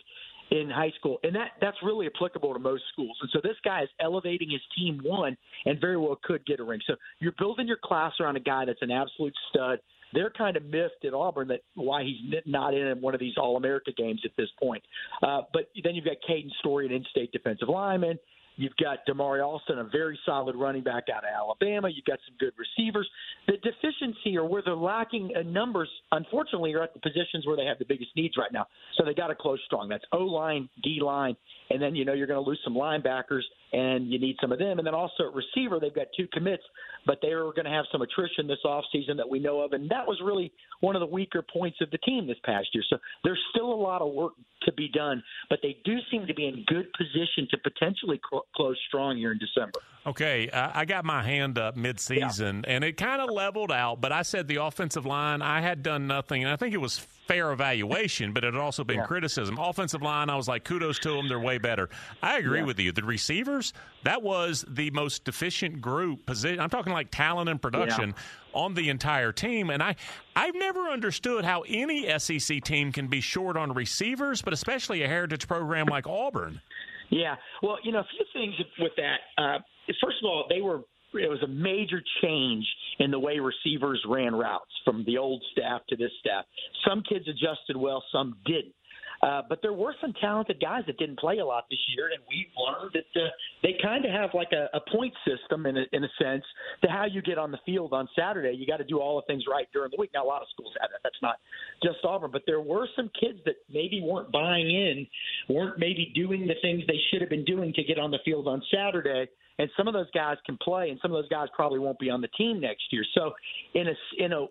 in 0.52 0.70
high 0.70 0.92
school, 1.00 1.20
and 1.24 1.36
that 1.36 1.52
that's 1.60 1.78
really 1.82 2.06
applicable 2.14 2.54
to 2.54 2.60
most 2.60 2.84
schools. 2.94 3.18
And 3.22 3.30
so 3.34 3.40
this 3.44 3.56
guy 3.64 3.82
is 3.84 3.90
elevating 4.00 4.52
his 4.52 4.62
team 4.78 5.00
one, 5.04 5.36
and 5.66 5.80
very 5.82 5.98
well 5.98 6.20
could 6.24 6.46
get 6.46 6.60
a 6.60 6.64
ring. 6.64 6.80
So 6.86 6.96
you're 7.20 7.34
building 7.40 7.68
your 7.68 7.80
class 7.84 8.14
around 8.20 8.36
a 8.36 8.42
guy 8.42 8.66
that's 8.66 8.82
an 8.82 8.92
absolute 8.92 9.34
stud. 9.50 9.80
They're 10.14 10.30
kind 10.30 10.56
of 10.56 10.64
miffed 10.64 11.04
at 11.04 11.14
Auburn 11.14 11.48
that 11.50 11.62
why 11.74 12.04
he's 12.04 12.18
not 12.46 12.74
in 12.76 13.02
one 13.02 13.14
of 13.16 13.20
these 13.20 13.34
All 13.38 13.58
America 13.58 13.92
games 13.98 14.22
at 14.24 14.32
this 14.38 14.50
point. 14.62 14.84
Uh, 15.24 15.42
but 15.52 15.70
then 15.84 15.96
you've 15.96 16.06
got 16.06 16.18
Caden 16.30 16.52
Story, 16.60 16.86
an 16.86 16.92
in-state 16.94 17.32
defensive 17.32 17.68
lineman. 17.68 18.20
You've 18.58 18.76
got 18.82 19.00
Damari 19.08 19.46
Alston, 19.46 19.80
a 19.80 19.84
very 19.84 20.18
solid 20.26 20.56
running 20.56 20.84
back 20.84 21.06
out 21.14 21.24
of 21.24 21.30
Alabama. 21.36 21.90
You've 21.90 22.06
got 22.06 22.20
some 22.28 22.36
good 22.40 22.54
receivers. 22.58 23.08
The 23.48 23.54
deficiency 23.58 24.38
or 24.38 24.48
where 24.48 24.62
they're 24.64 24.76
lacking 24.76 25.32
in 25.40 25.52
numbers, 25.52 25.90
unfortunately, 26.12 26.74
are 26.74 26.84
at 26.84 26.94
the 26.94 27.00
positions 27.00 27.46
where 27.46 27.58
they 27.58 27.66
have 27.66 27.80
the 27.80 27.86
biggest 27.86 28.12
needs 28.16 28.36
right 28.38 28.52
now. 28.52 28.68
So 28.98 29.06
they 29.06 29.14
got 29.14 29.28
to 29.28 29.36
close 29.36 29.60
strong. 29.66 29.90
That's 29.90 30.06
O 30.12 30.20
line, 30.20 30.70
D 30.84 31.00
line, 31.02 31.36
and 31.70 31.82
then 31.82 31.96
you 31.96 32.06
know 32.06 32.14
you're 32.14 32.28
going 32.28 32.44
to 32.44 32.50
lose 32.50 32.60
some 32.64 32.76
linebackers, 32.76 33.42
and 33.76 34.10
you 34.10 34.18
need 34.18 34.38
some 34.40 34.54
of 34.54 34.60
them. 34.60 34.80
And 34.80 34.88
then 34.88 34.94
also 34.94 35.28
at 35.28 35.34
receiver, 35.34 35.80
they've 35.82 35.94
got 35.94 36.08
two 36.16 36.28
commits, 36.32 36.64
but 37.06 37.20
they 37.22 37.30
are 37.30 37.52
going 37.52 37.66
to 37.66 37.72
have 37.72 37.84
some 37.92 38.02
attrition 38.02 38.48
this 38.48 38.60
offseason 38.64 39.18
that 39.18 39.30
we 39.30 39.38
know 39.38 39.60
of, 39.60 39.74
and 39.74 39.90
that 39.90 40.08
was 40.08 40.20
really 40.24 40.52
one 40.80 40.96
of 40.96 41.02
the 41.02 41.06
weaker 41.06 41.44
points 41.54 41.80
of 41.82 41.92
the 41.92 41.98
team 42.00 42.26
this 42.26 42.38
past 42.46 42.68
year. 42.74 42.84
So 42.90 42.98
there's 43.26 43.40
still 43.52 43.72
a 43.72 43.76
lot 43.76 44.02
of 44.02 44.14
work 44.14 44.34
to 44.64 44.72
be 44.72 44.88
done, 44.88 45.22
but 45.50 45.60
they 45.62 45.78
do 45.84 45.98
seem 46.10 46.26
to 46.26 46.34
be 46.34 46.48
in 46.48 46.64
good 46.68 46.88
position 46.94 47.48
to 47.52 47.58
potentially 47.58 48.20
cl- 48.30 48.46
close 48.56 48.78
strong 48.88 49.18
here 49.18 49.34
in 49.34 49.40
December. 49.40 49.80
Okay, 50.08 50.50
uh, 50.50 50.72
I 50.74 50.86
got 50.86 51.04
my 51.04 51.22
hand 51.22 51.58
up 51.58 51.76
mid-season, 51.76 52.64
and 52.66 52.84
it 52.84 52.96
kind 52.96 53.22
of 53.22 53.30
leveled 53.30 53.72
out. 53.72 54.00
But 54.00 54.14
I 54.14 54.22
said 54.22 54.48
the 54.48 54.58
offensive 54.58 55.06
line, 55.06 55.42
I 55.42 55.60
had 55.62 55.84
done 55.84 56.08
nothing, 56.08 56.44
and 56.44 56.52
I 56.52 56.56
think 56.56 56.74
it 56.74 56.82
was 56.82 57.06
fair 57.28 57.52
evaluation, 57.52 58.34
but 58.34 58.44
it 58.44 58.54
had 58.54 58.62
also 58.62 58.84
been 58.84 59.02
criticism. 59.04 59.58
Offensive 59.60 60.02
line, 60.02 60.30
I 60.30 60.36
was 60.36 60.48
like, 60.48 60.64
kudos 60.64 61.00
to 61.00 61.10
them; 61.10 61.28
they're 61.28 61.40
way 61.40 61.58
better. 61.58 61.90
I 62.22 62.38
agree 62.38 62.64
with 62.64 62.80
you. 62.80 62.92
The 62.92 63.04
receivers, 63.04 63.74
that 64.04 64.22
was 64.22 64.66
the 64.68 64.92
most 64.92 65.24
deficient 65.24 65.82
group 65.82 66.26
position. 66.26 66.60
I'm 66.60 66.70
talking 66.70 66.94
like 66.94 67.12
talent 67.12 67.50
and 67.50 67.62
production 67.62 68.14
on 68.54 68.74
the 68.74 68.90
entire 68.90 69.32
team, 69.32 69.70
and 69.70 69.82
I, 69.82 69.96
I've 70.36 70.56
never 70.56 70.88
understood 70.88 71.46
how 71.46 71.64
any 71.68 72.08
SEC 72.20 72.64
team 72.64 72.92
can 72.92 73.08
be 73.08 73.22
short 73.22 73.58
on 73.58 73.74
receivers, 73.74 74.42
but 74.42 74.54
especially 74.54 75.04
a 75.04 75.08
heritage 75.08 75.48
program 75.48 75.88
like 75.88 76.08
Auburn. 76.08 76.62
Yeah. 77.10 77.36
Well, 77.62 77.78
you 77.84 77.92
know, 77.92 78.00
a 78.00 78.08
few 78.12 78.26
things 78.34 78.56
with 78.80 78.94
that. 78.98 79.18
Uh, 79.38 79.60
first 80.02 80.18
of 80.24 80.26
all, 80.26 80.46
they 80.50 80.62
were 80.62 80.82
it 81.18 81.30
was 81.30 81.42
a 81.44 81.48
major 81.48 82.02
change 82.22 82.66
in 83.00 83.12
the 83.12 83.20
way 83.20 83.40
receivers 83.40 84.02
ran 84.08 84.36
routes 84.36 84.72
from 84.84 85.04
the 85.06 85.18
old 85.18 85.44
staff 85.52 85.82
to 85.90 85.96
this 85.96 86.12
staff. 86.20 86.46
Some 86.88 87.04
kids 87.08 87.26
adjusted 87.28 87.78
well, 87.78 88.04
some 88.12 88.38
didn't. 88.46 88.74
Uh, 89.22 89.42
but 89.48 89.60
there 89.62 89.74
were 89.74 89.96
some 90.02 90.14
talented 90.22 90.60
guys 90.60 90.84
that 90.88 90.98
didn't 90.98 91.18
play 91.18 91.40
a 91.40 91.46
lot 91.46 91.66
this 91.70 91.80
year, 91.96 92.10
and 92.14 92.22
we've 92.30 92.52
learned 92.58 92.92
that 92.94 93.22
uh, 93.22 93.28
they 93.64 93.74
kind 93.82 94.06
of 94.06 94.12
have 94.12 94.30
like 94.34 94.50
a, 94.52 94.70
a 94.76 94.82
point 94.92 95.14
system 95.26 95.66
in 95.66 95.78
a, 95.78 95.84
in 95.94 96.04
a 96.04 96.10
sense 96.22 96.44
to 96.84 96.90
how 96.90 97.06
you 97.06 97.22
get 97.22 97.38
on 97.38 97.52
the 97.52 97.58
field 97.66 97.94
on 97.94 98.08
Saturday. 98.18 98.56
You 98.56 98.68
got 98.68 98.78
to 98.78 98.84
do 98.84 99.00
all 99.00 99.16
the 99.16 99.26
things 99.26 99.44
right 99.50 99.68
during 99.74 99.92
the 99.92 99.98
week. 99.98 100.12
Now, 100.14 100.26
a 100.26 100.28
lot 100.28 100.42
of 100.42 100.48
schools 100.54 100.74
have 100.80 100.90
that. 100.92 101.00
That's 101.04 101.22
not 101.22 101.38
just 101.82 101.98
Auburn, 102.04 102.32
but 102.32 102.44
there 102.46 102.62
were 102.62 102.88
some 102.96 103.10
kids 103.20 103.40
that 103.46 103.56
maybe 103.72 104.02
weren't 104.04 104.32
buying 104.32 104.70
in, 104.70 105.08
weren't 105.50 105.80
maybe 105.80 106.12
doing 106.14 106.46
the 106.46 106.56
things 106.62 106.84
they 106.88 107.00
should 107.10 107.22
have 107.22 107.30
been 107.30 107.46
doing 107.46 107.74
to 107.74 107.84
get 107.84 107.98
on 107.98 108.12
the 108.12 108.20
field 108.26 108.48
on 108.48 108.62
Saturday 108.74 109.28
and 109.58 109.70
some 109.78 109.88
of 109.88 109.94
those 109.94 110.10
guys 110.14 110.38
can 110.46 110.58
play, 110.58 110.90
and 110.90 111.00
some 111.02 111.12
of 111.12 111.22
those 111.22 111.30
guys 111.30 111.48
probably 111.56 111.80
won't 111.80 112.00
be 112.00 112.10
on 112.10 112.22
the 112.22 112.28
team 112.30 112.60
next 112.60 112.84
year. 112.92 113.04
So, 113.14 113.34
in 113.74 113.88
a 113.88 114.24
in 114.24 114.34
a 114.34 114.46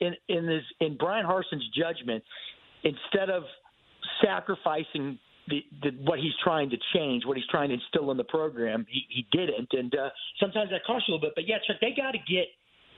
in 0.00 0.14
in 0.28 0.46
this 0.46 0.62
in 0.80 0.96
Bryan 0.96 1.26
Harsin's 1.26 1.68
judgment, 1.76 2.22
instead 2.84 3.30
of 3.30 3.42
sacrificing 4.22 5.18
the, 5.48 5.64
the 5.82 5.90
what 6.04 6.18
he's 6.18 6.34
trying 6.42 6.70
to 6.70 6.76
change, 6.94 7.24
what 7.24 7.36
he's 7.36 7.46
trying 7.50 7.68
to 7.68 7.74
instill 7.74 8.10
in 8.10 8.16
the 8.16 8.24
program, 8.24 8.86
he, 8.88 9.02
he 9.08 9.26
didn't, 9.30 9.68
and 9.72 9.94
uh, 9.94 10.08
sometimes 10.40 10.70
that 10.70 10.84
costs 10.86 11.08
you 11.08 11.14
a 11.14 11.16
little 11.16 11.28
bit. 11.28 11.34
But 11.34 11.48
yeah, 11.48 11.56
Chuck, 11.66 11.76
they 11.80 11.92
got 11.96 12.12
to 12.12 12.18
get 12.18 12.46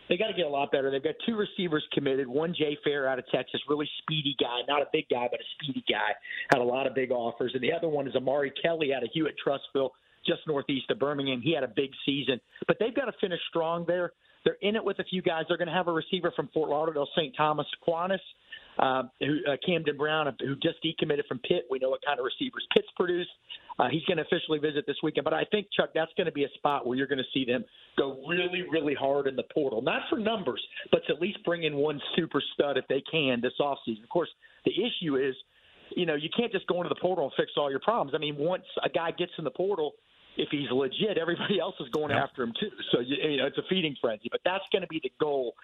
they 0.09 0.17
got 0.17 0.29
to 0.29 0.35
get 0.35 0.47
a 0.47 0.49
lot 0.49 0.73
better. 0.73 0.91
They've 0.91 1.03
got 1.03 1.15
two 1.27 1.37
receivers 1.37 1.85
committed. 1.93 2.27
One 2.27 2.55
Jay 2.57 2.79
Fair 2.83 3.09
out 3.09 3.19
of 3.19 3.27
Texas, 3.29 3.61
really 3.69 3.89
speedy 4.03 4.35
guy, 4.41 4.61
not 4.67 4.81
a 4.81 4.87
big 4.93 5.05
guy, 5.11 5.29
but 5.31 5.41
a 5.41 5.45
speedy 5.59 5.85
guy. 5.91 6.17
Had 6.51 6.61
a 6.61 6.65
lot 6.65 6.87
of 6.87 6.95
big 6.95 7.11
offers, 7.11 7.53
and 7.55 7.63
the 7.63 7.73
other 7.73 7.89
one 7.89 8.09
is 8.09 8.15
Omari 8.17 8.53
Kelly 8.63 8.95
out 8.95 9.03
of 9.03 9.11
Hewitt 9.13 9.35
Trussville, 9.45 9.91
just 10.29 10.47
northeast 10.47 10.91
of 10.91 10.99
Birmingham. 10.99 11.41
He 11.41 11.55
had 11.55 11.65
a 11.65 11.73
big 11.75 11.91
season, 12.07 12.41
but 12.67 12.77
they've 12.79 12.95
got 12.95 13.07
to 13.07 13.13
finish 13.21 13.41
strong 13.49 13.85
there. 13.87 14.13
They're 14.45 14.57
in 14.63 14.77
it 14.77 14.85
with 14.85 14.99
a 14.99 15.05
few 15.05 15.23
guys. 15.23 15.45
They're 15.49 15.59
going 15.59 15.69
to 15.69 15.75
have 15.75 15.89
a 15.89 15.93
receiver 15.93 16.33
from 16.35 16.49
Fort 16.55 16.71
Lauderdale, 16.71 17.09
St. 17.17 17.35
Thomas 17.37 17.67
Aquinas, 17.81 18.21
uh, 18.79 19.03
who, 19.21 19.39
uh, 19.47 19.57
Camden 19.67 19.97
Brown, 19.97 20.33
who 20.41 20.55
just 20.57 20.77
decommitted 20.85 21.27
from 21.27 21.39
Pitt. 21.41 21.67
We 21.71 21.79
know 21.79 21.91
what 21.91 22.01
kind 22.07 22.19
of 22.19 22.25
receivers 22.25 22.65
Pitt's 22.75 22.89
produced. 22.97 23.31
Uh, 23.79 23.89
he's 23.91 24.05
going 24.05 24.17
to 24.17 24.23
officially 24.23 24.59
visit 24.59 24.85
this 24.87 24.97
weekend. 25.03 25.25
But 25.25 25.35
I 25.35 25.45
think, 25.51 25.67
Chuck, 25.77 25.91
that's 25.95 26.13
going 26.17 26.27
to 26.27 26.33
be 26.33 26.45
a 26.45 26.49
spot 26.55 26.87
where 26.87 26.97
you're 26.97 27.07
going 27.07 27.19
to 27.19 27.31
see 27.35 27.45
them 27.45 27.65
go 27.97 28.21
really, 28.29 28.65
really 28.71 28.95
hard 28.95 29.27
in 29.27 29.37
the 29.37 29.45
portal. 29.53 29.83
Not 29.83 30.03
for 30.09 30.19
numbers, 30.19 30.63
but 30.91 31.03
to 31.07 31.15
at 31.15 31.21
least 31.21 31.39
bring 31.45 31.65
in 31.65 31.77
one 31.77 32.01
super 32.17 32.43
stud 32.55 32.77
if 32.77 32.87
they 32.89 33.03
can 33.11 33.41
this 33.41 33.55
offseason. 33.61 34.03
Of 34.03 34.09
course, 34.09 34.31
the 34.65 34.73
issue 34.73 35.17
is, 35.17 35.35
you 35.97 36.07
know, 36.07 36.15
you 36.15 36.29
can't 36.37 36.53
just 36.53 36.67
go 36.67 36.77
into 36.77 36.89
the 36.89 37.01
portal 37.01 37.25
and 37.25 37.33
fix 37.37 37.53
all 37.57 37.71
your 37.71 37.81
problems. 37.81 38.13
I 38.15 38.19
mean, 38.19 38.37
once 38.37 38.65
a 38.85 38.89
guy 38.89 39.11
gets 39.11 39.33
in 39.39 39.45
the 39.45 39.51
portal– 39.51 39.93
if 40.39 40.49
he's 40.51 40.71
legit, 40.71 41.19
everybody 41.21 41.59
else 41.61 41.75
is 41.81 41.89
going 41.91 42.11
yep. 42.11 42.23
after 42.23 42.43
him 42.43 42.53
too. 42.59 42.71
So 42.93 43.01
you 43.01 43.37
know, 43.37 43.47
it's 43.47 43.59
a 43.59 43.63
feeding 43.69 43.97
frenzy. 44.01 44.29
But 44.31 44.41
that's 44.45 44.65
going 44.73 44.83
to 44.83 44.89
be 44.89 45.01
the 45.03 45.13
goal 45.21 45.55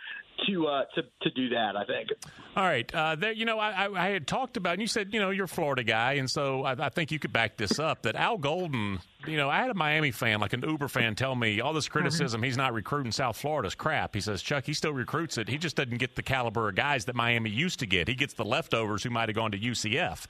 to 0.47 0.67
uh, 0.67 0.83
to 0.97 1.03
to 1.23 1.31
do 1.31 1.49
that. 1.51 1.77
I 1.77 1.85
think. 1.85 2.11
All 2.57 2.65
right, 2.65 2.93
uh, 2.95 3.15
there. 3.15 3.33
You 3.33 3.45
know, 3.45 3.59
I, 3.59 3.89
I 3.95 4.09
had 4.11 4.27
talked 4.27 4.57
about, 4.57 4.75
and 4.75 4.83
you 4.83 4.89
said, 4.89 5.15
you 5.15 5.21
know, 5.21 5.31
you're 5.31 5.45
a 5.47 5.49
Florida 5.49 5.85
guy, 5.85 6.15
and 6.15 6.29
so 6.29 6.65
I, 6.65 6.73
I 6.73 6.89
think 6.91 7.13
you 7.13 7.19
could 7.19 7.33
back 7.33 7.57
this 7.57 7.79
up. 7.79 8.03
That 8.03 8.17
Al 8.17 8.37
Golden 8.37 9.01
you 9.27 9.37
know, 9.37 9.49
I 9.49 9.59
had 9.59 9.71
a 9.71 9.75
Miami 9.75 10.11
fan, 10.11 10.41
like 10.41 10.53
an 10.53 10.63
Uber 10.63 10.89
fan, 10.89 11.15
tell 11.15 11.35
me 11.35 11.61
all 11.61 11.73
this 11.73 11.89
criticism 11.89 12.43
he's 12.43 12.57
not 12.57 12.73
recruiting 12.73 13.13
South 13.13 13.37
Florida's 13.37 13.75
crap. 13.75 14.15
He 14.15 14.21
says, 14.21 14.43
Chuck, 14.43 14.65
he 14.65 14.75
still 14.75 14.93
recruits 14.93 15.39
it. 15.39 15.49
He 15.49 15.59
just 15.59 15.77
doesn't 15.77 15.99
get 15.99 16.17
the 16.17 16.23
caliber 16.23 16.69
of 16.69 16.75
guys 16.75 17.05
that 17.07 17.15
Miami 17.15 17.51
used 17.51 17.79
to 17.81 17.87
get. 17.87 18.09
He 18.09 18.15
gets 18.15 18.35
the 18.35 18.45
leftovers 18.45 19.03
who 19.03 19.11
might 19.11 19.29
have 19.29 19.37
gone 19.37 19.51
to 19.53 19.59
UCF. 19.59 20.27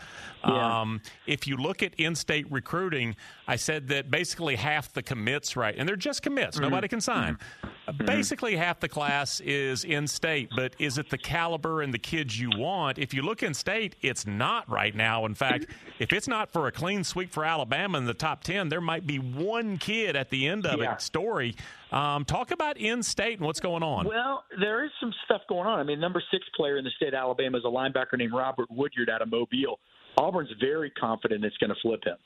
Yeah. 0.47 0.81
Um, 0.81 1.01
if 1.27 1.47
you 1.47 1.57
look 1.57 1.83
at 1.83 1.95
in 1.95 2.15
state 2.15 2.51
recruiting, 2.51 3.17
I 3.47 3.57
said 3.57 3.89
that 3.89 4.11
basically 4.11 4.57
half 4.57 4.93
the 4.93 5.03
commits, 5.03 5.57
right, 5.57 5.75
and 5.77 5.89
they're 5.89 5.97
just 5.97 6.23
commits, 6.23 6.57
mm-hmm. 6.57 6.65
nobody 6.65 6.89
can 6.89 7.01
sign. 7.01 7.35
Mm-hmm. 7.35 7.84
Basically, 7.99 8.57
half 8.57 8.81
the 8.81 8.89
class 8.89 9.41
is 9.41 9.85
in 9.85 10.07
state, 10.07 10.51
but 10.57 10.75
is 10.79 10.97
it 10.97 11.11
the 11.11 11.19
caliber 11.19 11.83
and 11.83 11.93
the 11.93 11.99
kids 11.99 12.39
you 12.39 12.51
want? 12.57 12.99
If 12.99 13.13
you 13.13 13.23
look 13.23 13.43
in 13.43 13.53
state, 13.53 13.97
it's 14.01 14.27
not 14.27 14.69
right 14.71 14.95
now. 14.95 15.27
In 15.27 15.35
fact, 15.35 15.67
if 15.99 16.13
it's 16.13 16.27
not 16.27 16.51
for 16.53 16.67
a 16.67 16.73
clean 16.73 17.05
sweep 17.05 17.31
for 17.31 17.45
Alabama 17.45 17.99
in 17.99 18.07
the 18.07 18.15
top 18.15 18.43
10, 18.43 18.71
there 18.71 18.81
might 18.81 19.07
be 19.07 19.19
one 19.19 19.77
kid 19.77 20.17
at 20.17 20.31
the 20.31 20.47
end 20.49 20.67
of 20.67 20.81
yeah. 20.81 20.95
it 20.95 21.03
story. 21.03 21.55
Um, 21.93 22.25
talk 22.25 22.51
about 22.51 22.79
in 22.79 23.03
state 23.03 23.39
and 23.39 23.47
what's 23.47 23.61
going 23.61 23.83
on. 23.83 24.07
Well, 24.07 24.45
there 24.59 24.85
is 24.85 24.91
some 24.99 25.13
stuff 25.25 25.43
going 25.49 25.67
on. 25.67 25.79
I 25.79 25.83
mean, 25.83 26.01
number 26.01 26.23
six 26.31 26.45
player 26.57 26.79
in 26.79 26.85
the 26.85 26.91
state 26.97 27.09
of 27.09 27.15
Alabama 27.15 27.59
is 27.59 27.65
a 27.65 27.69
linebacker 27.69 28.17
named 28.17 28.33
Robert 28.33 28.71
Woodyard 28.71 29.11
out 29.11 29.23
of 29.23 29.31
Mobile. 29.31 29.79
Auburn's 30.17 30.51
very 30.61 30.91
confident 30.91 31.45
it's 31.45 31.57
going 31.59 31.71
to 31.71 31.81
flip 31.83 32.05
him. 32.05 32.17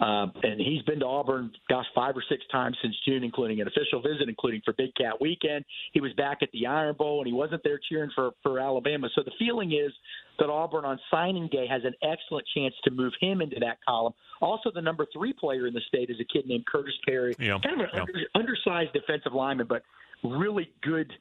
Um, 0.00 0.32
and 0.42 0.60
he's 0.60 0.82
been 0.82 1.00
to 1.00 1.06
Auburn, 1.06 1.52
gosh, 1.68 1.86
five 1.94 2.16
or 2.16 2.24
six 2.28 2.42
times 2.50 2.76
since 2.82 2.94
June, 3.06 3.22
including 3.22 3.60
an 3.60 3.68
official 3.68 4.00
visit, 4.00 4.28
including 4.28 4.62
for 4.64 4.72
Big 4.72 4.94
Cat 4.94 5.20
Weekend. 5.20 5.64
He 5.92 6.00
was 6.00 6.12
back 6.14 6.38
at 6.42 6.50
the 6.52 6.66
Iron 6.66 6.96
Bowl, 6.96 7.20
and 7.20 7.26
he 7.26 7.32
wasn't 7.32 7.62
there 7.62 7.78
cheering 7.88 8.10
for 8.14 8.30
for 8.42 8.58
Alabama. 8.58 9.08
So 9.14 9.22
the 9.22 9.32
feeling 9.38 9.72
is 9.72 9.92
that 10.38 10.48
Auburn 10.48 10.84
on 10.84 10.98
signing 11.10 11.48
day 11.52 11.66
has 11.68 11.82
an 11.84 11.94
excellent 12.02 12.46
chance 12.54 12.74
to 12.84 12.90
move 12.90 13.12
him 13.20 13.40
into 13.40 13.60
that 13.60 13.78
column. 13.86 14.14
Also, 14.40 14.70
the 14.74 14.82
number 14.82 15.06
three 15.12 15.32
player 15.32 15.66
in 15.66 15.74
the 15.74 15.82
state 15.88 16.10
is 16.10 16.16
a 16.20 16.24
kid 16.24 16.46
named 16.46 16.64
Khurtiss 16.72 16.98
Perry, 17.06 17.34
yeah. 17.38 17.58
kind 17.62 17.80
of 17.80 17.88
an 17.92 18.06
yeah. 18.14 18.24
undersized 18.34 18.92
defensive 18.92 19.32
lineman, 19.34 19.66
but 19.68 19.82
really 20.24 20.70
good 20.82 21.12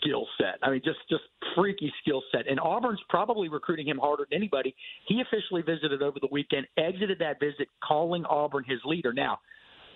skill 0.00 0.26
set. 0.38 0.58
I 0.62 0.70
mean, 0.70 0.80
just 0.84 0.98
just 1.08 1.22
freaky 1.56 1.92
skill 2.02 2.22
set. 2.32 2.48
And 2.48 2.58
Auburn's 2.60 3.00
probably 3.08 3.48
recruiting 3.48 3.86
him 3.86 3.98
harder 3.98 4.26
than 4.30 4.36
anybody. 4.36 4.74
He 5.06 5.20
officially 5.20 5.62
visited 5.62 6.02
over 6.02 6.18
the 6.20 6.28
weekend, 6.30 6.66
exited 6.78 7.18
that 7.20 7.40
visit 7.40 7.68
calling 7.82 8.24
Auburn 8.24 8.64
his 8.66 8.80
leader. 8.84 9.12
Now, 9.12 9.38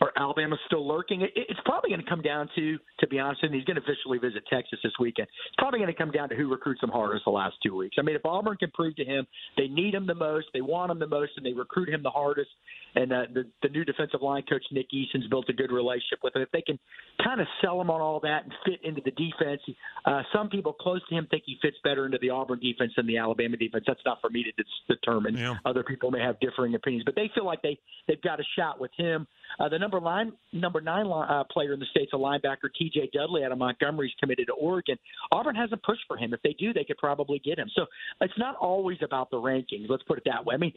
or 0.01 0.13
Alabama 0.17 0.57
still 0.67 0.87
lurking. 0.87 1.23
It, 1.23 1.31
it's 1.35 1.61
probably 1.65 1.91
going 1.91 2.03
to 2.03 2.09
come 2.09 2.23
down 2.23 2.49
to, 2.57 2.79
to 3.01 3.07
be 3.07 3.19
honest, 3.19 3.43
and 3.43 3.55
he's 3.55 3.65
going 3.65 3.77
to 3.77 3.83
officially 3.83 4.19
visit 4.19 4.43
Texas 4.53 4.79
this 4.83 4.93
weekend. 4.99 5.29
It's 5.29 5.57
probably 5.59 5.79
going 5.79 5.93
to 5.93 5.97
come 5.99 6.11
down 6.11 6.29
to 6.31 6.37
who 6.37 6.51
recruits 6.51 6.83
him 6.83 6.91
hardest 6.91 7.25
the 7.25 7.31
last 7.31 7.57
two 7.63 7.77
weeks. 7.77 7.97
I 7.99 8.03
mean, 8.03 8.17
if 8.17 8.25
Auburn 8.25 8.57
can 8.57 8.71
prove 8.73 8.97
to 8.97 9.05
him 9.05 9.27
they 9.57 9.69
need 9.69 9.95
him 9.95 10.07
the 10.07 10.15
most, 10.15 10.47
they 10.53 10.61
want 10.61 10.91
him 10.91 10.99
the 10.99 11.07
most, 11.07 11.33
and 11.37 11.47
they 11.47 11.53
recruit 11.53 11.89
him 11.89 12.03
the 12.03 12.11
hardest, 12.11 12.51
and 12.95 13.13
uh, 13.13 13.23
the 13.33 13.45
the 13.63 13.69
new 13.69 13.85
defensive 13.85 14.23
line 14.23 14.43
coach 14.49 14.65
Nick 14.73 14.87
Eason's 14.93 15.27
built 15.29 15.49
a 15.49 15.53
good 15.53 15.73
relationship 15.73 16.21
with 16.23 16.35
him. 16.35 16.43
If 16.43 16.51
they 16.53 16.63
can 16.63 16.79
kind 17.23 17.41
of 17.41 17.47
sell 17.63 17.81
him 17.81 17.91
on 17.91 18.01
all 18.01 18.21
that 18.21 18.45
and 18.45 18.53
fit 18.65 18.81
into 18.85 19.01
the 19.05 19.11
defense, 19.13 19.61
uh, 20.05 20.23
some 20.33 20.49
people 20.49 20.73
close 20.73 21.01
to 21.09 21.15
him 21.15 21.27
think 21.31 21.45
he 21.47 21.59
fits 21.63 21.77
better 21.83 22.07
into 22.07 22.19
the 22.21 22.31
Auburn 22.31 22.61
defense 22.61 22.93
than 22.97 23.07
the 23.07 23.19
Alabama 23.19 23.57
defense. 23.57 23.85
That's 23.87 24.01
not 24.05 24.21
for 24.21 24.31
me 24.31 24.45
to 24.45 24.65
determine. 24.95 25.37
Yeah. 25.37 25.57
Other 25.65 25.83
people 25.83 26.11
may 26.11 26.21
have 26.21 26.39
differing 26.41 26.75
opinions, 26.75 27.05
but 27.05 27.15
they 27.15 27.31
feel 27.35 27.45
like 27.45 27.63
they 27.63 27.79
they've 28.09 28.23
got 28.23 28.41
a 28.41 28.45
shot 28.57 28.81
with 28.81 28.91
him. 28.97 29.27
Uh, 29.61 29.69
the 29.69 29.79
number 29.79 30.01
line, 30.01 30.33
number 30.53 30.81
nine 30.81 31.07
uh, 31.07 31.45
player 31.51 31.73
in 31.73 31.81
the 31.81 31.87
state's 31.91 32.13
a 32.13 32.17
linebacker, 32.17 32.69
T.J. 32.77 33.11
Dudley 33.13 33.45
out 33.45 33.53
of 33.53 33.59
Montgomery's 33.59 34.13
committed 34.19 34.47
to 34.49 34.53
Oregon. 34.55 34.97
Auburn 35.31 35.55
hasn't 35.55 35.83
pushed 35.83 36.03
for 36.09 36.17
him. 36.17 36.35
If 36.35 36.43
they 36.43 36.55
do, 36.59 36.73
they 36.73 36.85
could 36.85 36.99
probably 36.99 37.39
get 37.39 37.59
him. 37.59 37.71
So 37.75 37.87
it's 38.21 38.35
not 38.39 38.57
always 38.57 38.99
about 39.03 39.31
the 39.31 39.37
rankings. 39.37 39.87
Let's 39.89 40.03
put 40.05 40.19
it 40.19 40.25
that 40.27 40.45
way. 40.45 40.55
I 40.55 40.59
mean, 40.59 40.73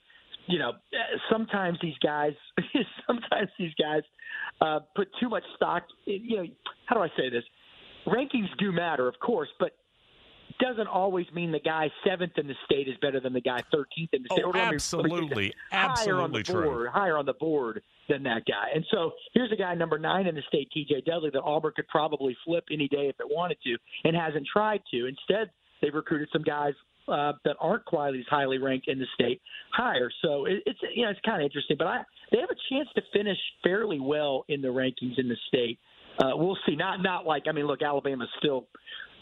you 0.48 0.60
know, 0.60 0.74
sometimes 1.32 1.78
these 1.82 1.98
guys, 2.04 2.34
sometimes 3.08 3.50
these 3.60 3.74
guys 3.80 4.02
uh, 4.62 4.80
put 4.96 5.10
too 5.20 5.30
much 5.30 5.44
stock. 5.56 5.84
You 6.06 6.38
know, 6.38 6.46
how 6.86 6.96
do 6.96 7.02
I 7.02 7.10
say 7.18 7.30
this? 7.30 7.44
Rankings 8.08 8.48
do 8.58 8.72
matter, 8.72 9.08
of 9.08 9.16
course, 9.20 9.50
but 9.60 9.72
doesn't 10.60 10.88
always 10.88 11.26
mean 11.34 11.52
the 11.52 11.60
guy 11.60 11.92
seventh 12.06 12.34
in 12.38 12.48
the 12.48 12.56
state 12.66 12.88
is 12.88 12.96
better 13.02 13.20
than 13.20 13.34
the 13.34 13.42
guy 13.42 13.62
thirteenth 13.72 14.10
in 14.14 14.24
the 14.24 14.30
state. 14.32 14.46
Oh, 14.46 14.54
absolutely, 14.56 15.54
absolutely 15.72 16.14
higher 16.14 16.22
on 16.22 16.32
the 16.32 16.44
true. 16.44 16.64
Board, 16.64 16.90
higher 16.90 17.18
on 17.18 17.26
the 17.26 17.34
board 17.34 17.82
than 18.10 18.24
that 18.24 18.44
guy. 18.46 18.70
And 18.74 18.86
so 18.92 19.12
here's 19.34 19.52
a 19.52 19.56
guy 19.56 19.76
number 19.76 20.00
nine 20.00 20.28
in 20.28 20.36
the 20.36 20.42
state, 20.48 20.70
T.J. 20.74 21.04
Dudley, 21.06 21.30
that 21.32 21.42
Auburn 21.42 21.74
could 21.76 21.88
probably 21.90 22.36
flip 22.46 22.64
any 22.72 22.88
day 22.88 23.10
if 23.10 23.20
it 23.20 23.28
wanted 23.30 23.58
to, 23.66 23.78
and 24.06 24.16
hasn't 24.16 24.48
tried 24.52 24.82
to. 24.92 25.08
Instead, 25.08 25.52
they've 25.82 25.94
recruited 25.94 26.30
some 26.32 26.42
guys 26.42 26.74
uh, 27.08 27.34
that 27.46 27.56
aren't 27.60 27.86
quite 27.86 28.16
as 28.16 28.26
highly 28.30 28.58
ranked 28.58 28.88
in 28.88 29.00
the 29.00 29.06
state 29.14 29.42
higher. 29.72 30.10
So 30.24 30.46
it, 30.46 30.64
it's 30.66 30.80
you 30.96 31.04
know 31.04 31.12
it's 31.12 31.20
kind 31.26 31.42
of 31.42 31.46
interesting, 31.46 31.78
but 31.78 31.88
I 31.88 32.04
they 32.32 32.40
have 32.40 32.50
a 32.50 32.74
chance 32.74 32.90
to 32.96 33.02
finish 33.14 33.38
fairly 33.64 34.00
well 34.00 34.46
in 34.50 34.62
the 34.62 34.68
rankings 34.70 35.18
in 35.18 35.28
the 35.28 35.38
state. 35.48 35.80
Uh, 36.20 36.32
we'll 36.36 36.58
see. 36.66 36.76
Not 36.76 37.02
not 37.02 37.26
like 37.26 37.44
I 37.48 37.52
mean, 37.52 37.68
look, 37.68 37.82
Alabama's 37.82 38.30
still 38.40 38.68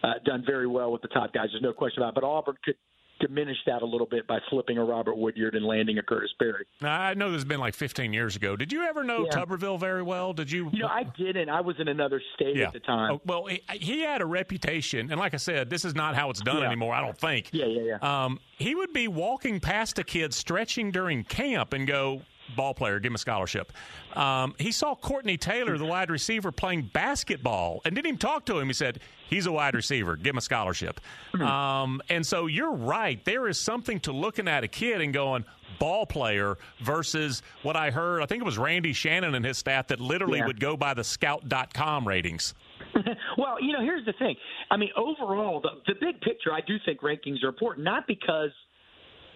uh, 0.04 0.14
done 0.26 0.44
very 0.46 0.68
well 0.68 0.92
with 0.92 1.02
the 1.02 1.08
top 1.10 1.34
guys. 1.34 1.48
There's 1.52 1.64
no 1.64 1.74
question 1.74 2.02
about. 2.02 2.10
it. 2.10 2.16
But 2.16 2.24
Auburn 2.24 2.56
could 2.64 2.76
diminish 3.20 3.58
that 3.66 3.82
a 3.82 3.86
little 3.86 4.08
bit 4.08 4.28
by 4.28 4.40
flipping 4.50 4.78
a 4.78 4.84
Robert 4.84 5.16
Woodyard 5.16 5.56
and 5.56 5.66
landing 5.66 5.98
a 5.98 6.02
Khurtiss 6.02 6.30
Perry. 6.40 6.66
Now, 6.82 7.00
I 7.00 7.14
know 7.14 7.30
this 7.30 7.38
has 7.38 7.46
been 7.46 7.60
like 7.60 7.74
15 7.74 8.14
years 8.14 8.36
ago. 8.36 8.56
Did 8.56 8.72
you 8.72 8.84
ever 8.84 9.04
know 9.04 9.26
yeah. 9.26 9.38
Tuberville 9.38 9.80
very 9.80 10.04
well? 10.04 10.34
Did 10.34 10.52
you? 10.52 10.70
You 10.72 10.80
know, 10.80 10.88
I 10.88 11.04
didn't. 11.18 11.50
I 11.50 11.62
was 11.62 11.76
in 11.80 11.88
another 11.88 12.22
state 12.36 12.56
yeah. 12.58 12.68
at 12.68 12.74
the 12.74 12.80
time. 12.80 13.14
Oh, 13.14 13.22
well, 13.26 13.46
he, 13.46 13.62
he, 13.72 14.02
had 14.02 14.22
a 14.22 14.26
reputation, 14.26 15.12
and 15.12 15.20
like 15.20 15.34
I 15.34 15.38
said, 15.38 15.70
this 15.70 15.86
is 15.86 15.96
not 15.96 16.16
how 16.16 16.30
it's 16.30 16.42
done 16.42 16.60
yeah. 16.60 16.68
anymore. 16.68 16.94
I 16.94 17.02
don't 17.02 17.18
think. 17.18 17.50
Yeah, 17.52 17.66
yeah, 17.66 17.98
yeah. 18.02 18.26
Um, 18.26 18.40
he 18.58 18.76
would 18.76 18.94
be 18.94 19.08
walking 19.08 19.60
past 19.60 20.00
a 20.00 20.04
kid 20.04 20.34
stretching 20.34 20.92
during 20.92 21.24
camp 21.24 21.74
and 21.74 21.88
go, 21.88 22.22
ball 22.56 22.74
player, 22.74 23.00
give 23.00 23.12
him 23.12 23.16
a 23.16 23.20
scholarship. 23.20 23.72
Um, 24.14 24.56
he 24.60 24.72
saw 24.72 24.96
Courtney 24.96 25.38
Taylor, 25.38 25.78
the 25.78 25.86
wide 25.86 26.10
receiver, 26.10 26.52
playing 26.52 26.90
basketball 26.94 27.82
and 27.86 27.96
didn't 27.96 28.08
even 28.08 28.20
talk 28.20 28.46
to 28.46 28.60
him. 28.60 28.68
He 28.68 28.74
said, 28.74 29.00
He's 29.30 29.46
a 29.46 29.52
wide 29.52 29.74
receiver, 29.74 30.16
give 30.16 30.34
him 30.34 30.38
a 30.38 30.42
scholarship. 30.42 31.02
Mm-hmm. 31.34 31.46
Um, 31.46 32.02
and 32.10 32.26
so 32.26 32.48
you're 32.48 32.74
right. 32.74 33.24
There 33.26 33.48
is 33.48 33.60
something 33.60 34.00
to 34.02 34.12
looking 34.12 34.48
at 34.48 34.64
a 34.64 34.68
kid 34.68 35.02
and 35.02 35.14
going, 35.14 35.46
ball 35.80 36.06
player 36.06 36.58
versus 36.80 37.42
what 37.64 37.76
I 37.76 37.92
heard. 37.92 38.22
I 38.22 38.28
think 38.28 38.42
it 38.42 38.46
was 38.46 38.58
Randy 38.58 38.94
Shannon 38.94 39.36
and 39.36 39.44
his 39.44 39.58
staff 39.58 39.88
that 39.88 40.00
literally 40.00 40.40
yeah. 40.40 40.48
would 40.48 40.60
go 40.60 40.78
by 40.78 40.94
the 40.94 41.04
scout.com 41.04 42.08
ratings. 42.08 42.54
well, 43.38 43.62
you 43.62 43.74
know, 43.74 43.82
here's 43.82 44.06
the 44.06 44.14
thing. 44.14 44.36
I 44.72 44.78
mean, 44.78 44.90
overall, 44.96 45.60
the, 45.60 45.70
the 45.88 46.00
big 46.00 46.22
picture, 46.22 46.54
I 46.54 46.62
do 46.66 46.78
think 46.86 47.02
rankings 47.02 47.44
are 47.44 47.50
important, 47.50 47.84
not 47.84 48.08
because– 48.08 48.52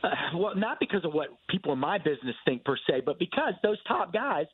uh, 0.03 0.07
well, 0.35 0.55
not 0.55 0.79
because 0.79 1.03
of 1.03 1.13
what 1.13 1.27
people 1.49 1.73
in 1.73 1.79
my 1.79 1.97
business 1.97 2.35
think 2.45 2.63
per 2.63 2.77
se, 2.87 3.01
but 3.05 3.19
because 3.19 3.53
those 3.63 3.77
top 3.87 4.13
guys, 4.13 4.45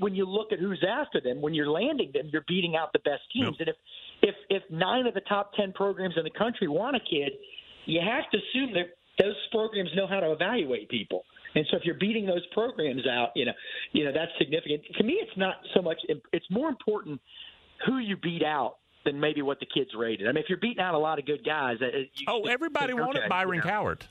when 0.00 0.14
you 0.14 0.24
look 0.24 0.52
at 0.52 0.58
who's 0.58 0.84
after 0.88 1.20
them, 1.20 1.40
when 1.40 1.54
you're 1.54 1.70
landing 1.70 2.10
them, 2.12 2.28
you're 2.32 2.44
beating 2.48 2.76
out 2.76 2.92
the 2.92 2.98
best 3.00 3.22
teams. 3.32 3.56
Yep. 3.58 3.60
And 3.60 3.68
if 3.68 3.76
if 4.22 4.34
if 4.48 4.62
nine 4.70 5.06
of 5.06 5.14
the 5.14 5.20
top 5.22 5.52
ten 5.54 5.72
programs 5.72 6.14
in 6.16 6.24
the 6.24 6.30
country 6.30 6.68
want 6.68 6.96
a 6.96 7.00
kid, 7.00 7.32
you 7.86 8.00
have 8.00 8.30
to 8.30 8.38
assume 8.38 8.74
that 8.74 8.96
those 9.18 9.34
programs 9.50 9.90
know 9.94 10.06
how 10.06 10.20
to 10.20 10.32
evaluate 10.32 10.88
people. 10.88 11.24
And 11.54 11.66
so 11.70 11.76
if 11.76 11.84
you're 11.84 11.96
beating 11.96 12.24
those 12.24 12.44
programs 12.52 13.06
out, 13.06 13.30
you 13.34 13.44
know, 13.44 13.52
you 13.92 14.04
know 14.04 14.12
that's 14.12 14.32
significant. 14.38 14.82
To 14.96 15.04
me, 15.04 15.18
it's 15.20 15.36
not 15.36 15.56
so 15.74 15.82
much. 15.82 15.98
It's 16.32 16.46
more 16.50 16.68
important 16.68 17.20
who 17.86 17.98
you 17.98 18.16
beat 18.16 18.42
out 18.42 18.76
than 19.04 19.18
maybe 19.18 19.42
what 19.42 19.58
the 19.60 19.66
kids 19.66 19.90
rated. 19.98 20.28
I 20.28 20.32
mean, 20.32 20.42
if 20.42 20.48
you're 20.48 20.58
beating 20.58 20.82
out 20.82 20.94
a 20.94 20.98
lot 20.98 21.18
of 21.18 21.26
good 21.26 21.44
guys, 21.44 21.76
uh, 21.82 21.86
you, 22.14 22.26
oh, 22.28 22.46
everybody 22.46 22.92
okay, 22.92 23.02
wanted 23.02 23.28
Byron 23.28 23.56
you 23.56 23.64
know. 23.64 23.70
Cowart. 23.70 24.02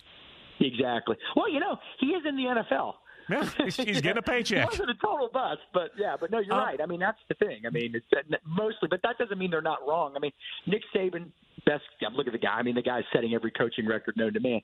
Exactly. 0.59 1.17
Well, 1.35 1.49
you 1.49 1.59
know, 1.59 1.77
he 1.99 2.07
is 2.07 2.23
in 2.27 2.35
the 2.35 2.43
NFL. 2.43 2.93
Yeah, 3.31 3.49
he's, 3.65 3.75
he's 3.77 4.01
getting 4.01 4.17
a 4.17 4.21
paycheck. 4.21 4.65
it 4.65 4.69
wasn't 4.71 4.89
a 4.91 4.95
total 4.95 5.29
bust, 5.31 5.59
but 5.73 5.91
yeah, 5.97 6.15
but 6.19 6.31
no, 6.31 6.39
you're 6.39 6.53
Uh, 6.53 6.59
right. 6.65 6.79
I 6.81 6.85
mean, 6.85 6.99
that's 6.99 7.17
the 7.29 7.35
thing. 7.35 7.61
I 7.65 7.69
mean, 7.69 7.93
it's 7.95 8.05
uh, 8.15 8.35
mostly, 8.45 8.87
but 8.89 9.01
that 9.03 9.17
doesn't 9.17 9.37
mean 9.37 9.51
they're 9.51 9.61
not 9.61 9.79
wrong. 9.87 10.13
I 10.15 10.19
mean, 10.19 10.31
Nick 10.67 10.81
Saban, 10.95 11.31
best. 11.65 11.83
Look 12.13 12.27
at 12.27 12.33
the 12.33 12.39
guy. 12.39 12.51
I 12.57 12.63
mean, 12.63 12.75
the 12.75 12.81
guy's 12.81 13.03
setting 13.13 13.33
every 13.33 13.51
coaching 13.51 13.85
record 13.87 14.15
known 14.17 14.33
to 14.33 14.39
man. 14.39 14.61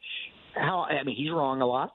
How? 0.56 0.82
I 0.90 1.04
mean, 1.04 1.16
he's 1.16 1.32
wrong 1.32 1.62
a 1.62 1.66
lot. 1.66 1.94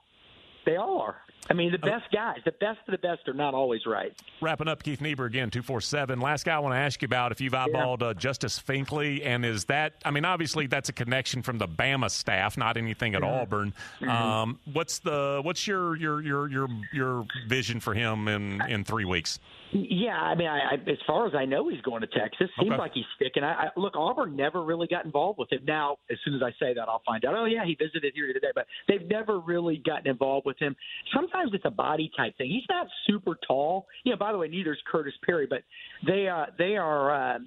They 0.65 0.77
all 0.77 1.01
are. 1.01 1.17
I 1.51 1.55
mean, 1.55 1.73
the 1.73 1.79
best 1.79 2.05
guys, 2.13 2.39
the 2.45 2.53
best 2.53 2.79
of 2.87 2.93
the 2.93 2.99
best, 2.99 3.27
are 3.29 3.35
not 3.35 3.53
always 3.53 3.85
right. 3.85 4.13
Wrapping 4.41 4.69
up, 4.69 4.83
Keith 4.83 5.01
Niebuhr 5.01 5.27
again, 5.27 5.51
247. 5.51 6.21
Last 6.21 6.45
guy 6.45 6.55
I 6.55 6.59
want 6.61 6.73
to 6.75 6.79
ask 6.79 7.03
you 7.03 7.07
about 7.07 7.33
if 7.33 7.41
you've 7.41 7.53
eyeballed 7.53 8.01
uh, 8.03 8.15
Justice 8.15 8.61
Finkley, 8.61 9.27
and 9.27 9.45
is 9.45 9.65
that, 9.65 9.95
I 10.05 10.13
mean, 10.13 10.25
obviously 10.25 10.69
that's 10.69 10.89
a 10.89 10.93
connection 10.93 11.43
from 11.43 11.59
the 11.59 11.67
Bama 11.67 12.11
staff, 12.13 12.57
not 12.57 12.77
anything 12.77 13.17
at 13.17 13.25
Auburn. 13.25 13.75
Mhm. 14.01 14.09
Um, 14.09 14.61
what's 14.73 15.01
the 15.01 15.41
what's 15.43 15.67
your 15.67 15.97
your 15.97 16.23
your 16.23 16.49
your 16.49 16.69
your 16.93 17.27
vision 17.49 17.81
for 17.81 17.93
him 17.93 18.29
in 18.29 18.63
in 18.69 18.85
three 18.85 19.05
weeks? 19.05 19.41
Yeah, 19.75 20.21
I 20.21 20.35
mean, 20.35 20.49
I, 20.49 20.73
I, 20.73 20.75
as 20.91 20.99
far 21.07 21.27
as 21.27 21.35
I 21.35 21.47
know, 21.47 21.69
he's 21.71 21.81
going 21.81 22.03
to 22.03 22.07
Texas. 22.07 22.51
Seems 22.61 22.73
Okay. 22.73 22.79
like 22.79 22.93
he's 22.93 23.07
sticking. 23.17 23.43
I, 23.43 23.53
I 23.53 23.69
look, 23.77 23.97
Auburn 23.97 24.37
never 24.37 24.63
really 24.63 24.87
got 24.87 25.07
involved 25.07 25.39
with 25.39 25.51
him. 25.51 25.61
Now, 25.65 25.97
as 26.11 26.19
soon 26.25 26.35
as 26.35 26.43
I 26.43 26.51
say 26.61 26.75
that, 26.75 26.89
I'll 26.89 27.03
find 27.07 27.25
out. 27.25 27.35
Oh, 27.35 27.47
yeah, 27.47 27.65
he 27.65 27.75
visited 27.75 28.13
here 28.15 28.31
today, 28.35 28.51
but 28.55 28.67
they've 28.87 29.09
never 29.09 29.41
really 29.41 29.83
gotten 29.85 30.11
involved 30.11 30.45
with 30.45 30.59
him. 30.59 30.77
Sometimes 31.15 31.53
it's 31.55 31.65
a 31.65 31.71
body 31.71 32.11
type 32.17 32.37
thing. 32.37 32.51
He's 32.51 32.67
not 32.69 32.87
super 33.07 33.39
tall. 33.47 33.87
You 34.05 34.13
know, 34.13 34.19
by 34.19 34.33
the 34.33 34.39
way, 34.39 34.49
neither 34.49 34.73
is 34.73 34.79
Khurtiss 34.93 35.13
Perry, 35.25 35.47
but 35.49 35.61
they 36.07 36.29
uh, 36.29 36.47
they 36.59 36.77
are 36.77 37.35
uh, 37.35 37.39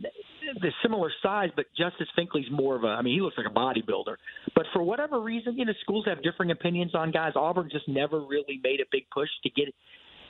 the 0.61 0.71
similar 0.81 1.11
size. 1.21 1.49
But 1.55 1.65
Justice 1.77 2.07
Finkley's 2.17 2.49
more 2.51 2.75
of 2.75 2.83
a. 2.83 2.88
I 2.88 3.03
mean, 3.03 3.13
he 3.13 3.21
looks 3.21 3.38
like 3.38 3.47
a 3.47 3.53
bodybuilder. 3.53 4.15
But 4.55 4.65
for 4.73 4.81
whatever 4.81 5.19
reason, 5.19 5.57
you 5.57 5.65
know, 5.65 5.73
schools 5.81 6.05
have 6.07 6.23
differing 6.23 6.49
opinions 6.49 6.95
on 6.95 7.11
guys. 7.11 7.33
Auburn 7.35 7.69
just 7.71 7.88
never 7.88 8.21
really 8.21 8.59
made 8.63 8.79
a 8.79 8.85
big 8.91 9.03
push 9.13 9.29
to 9.43 9.49
get 9.51 9.67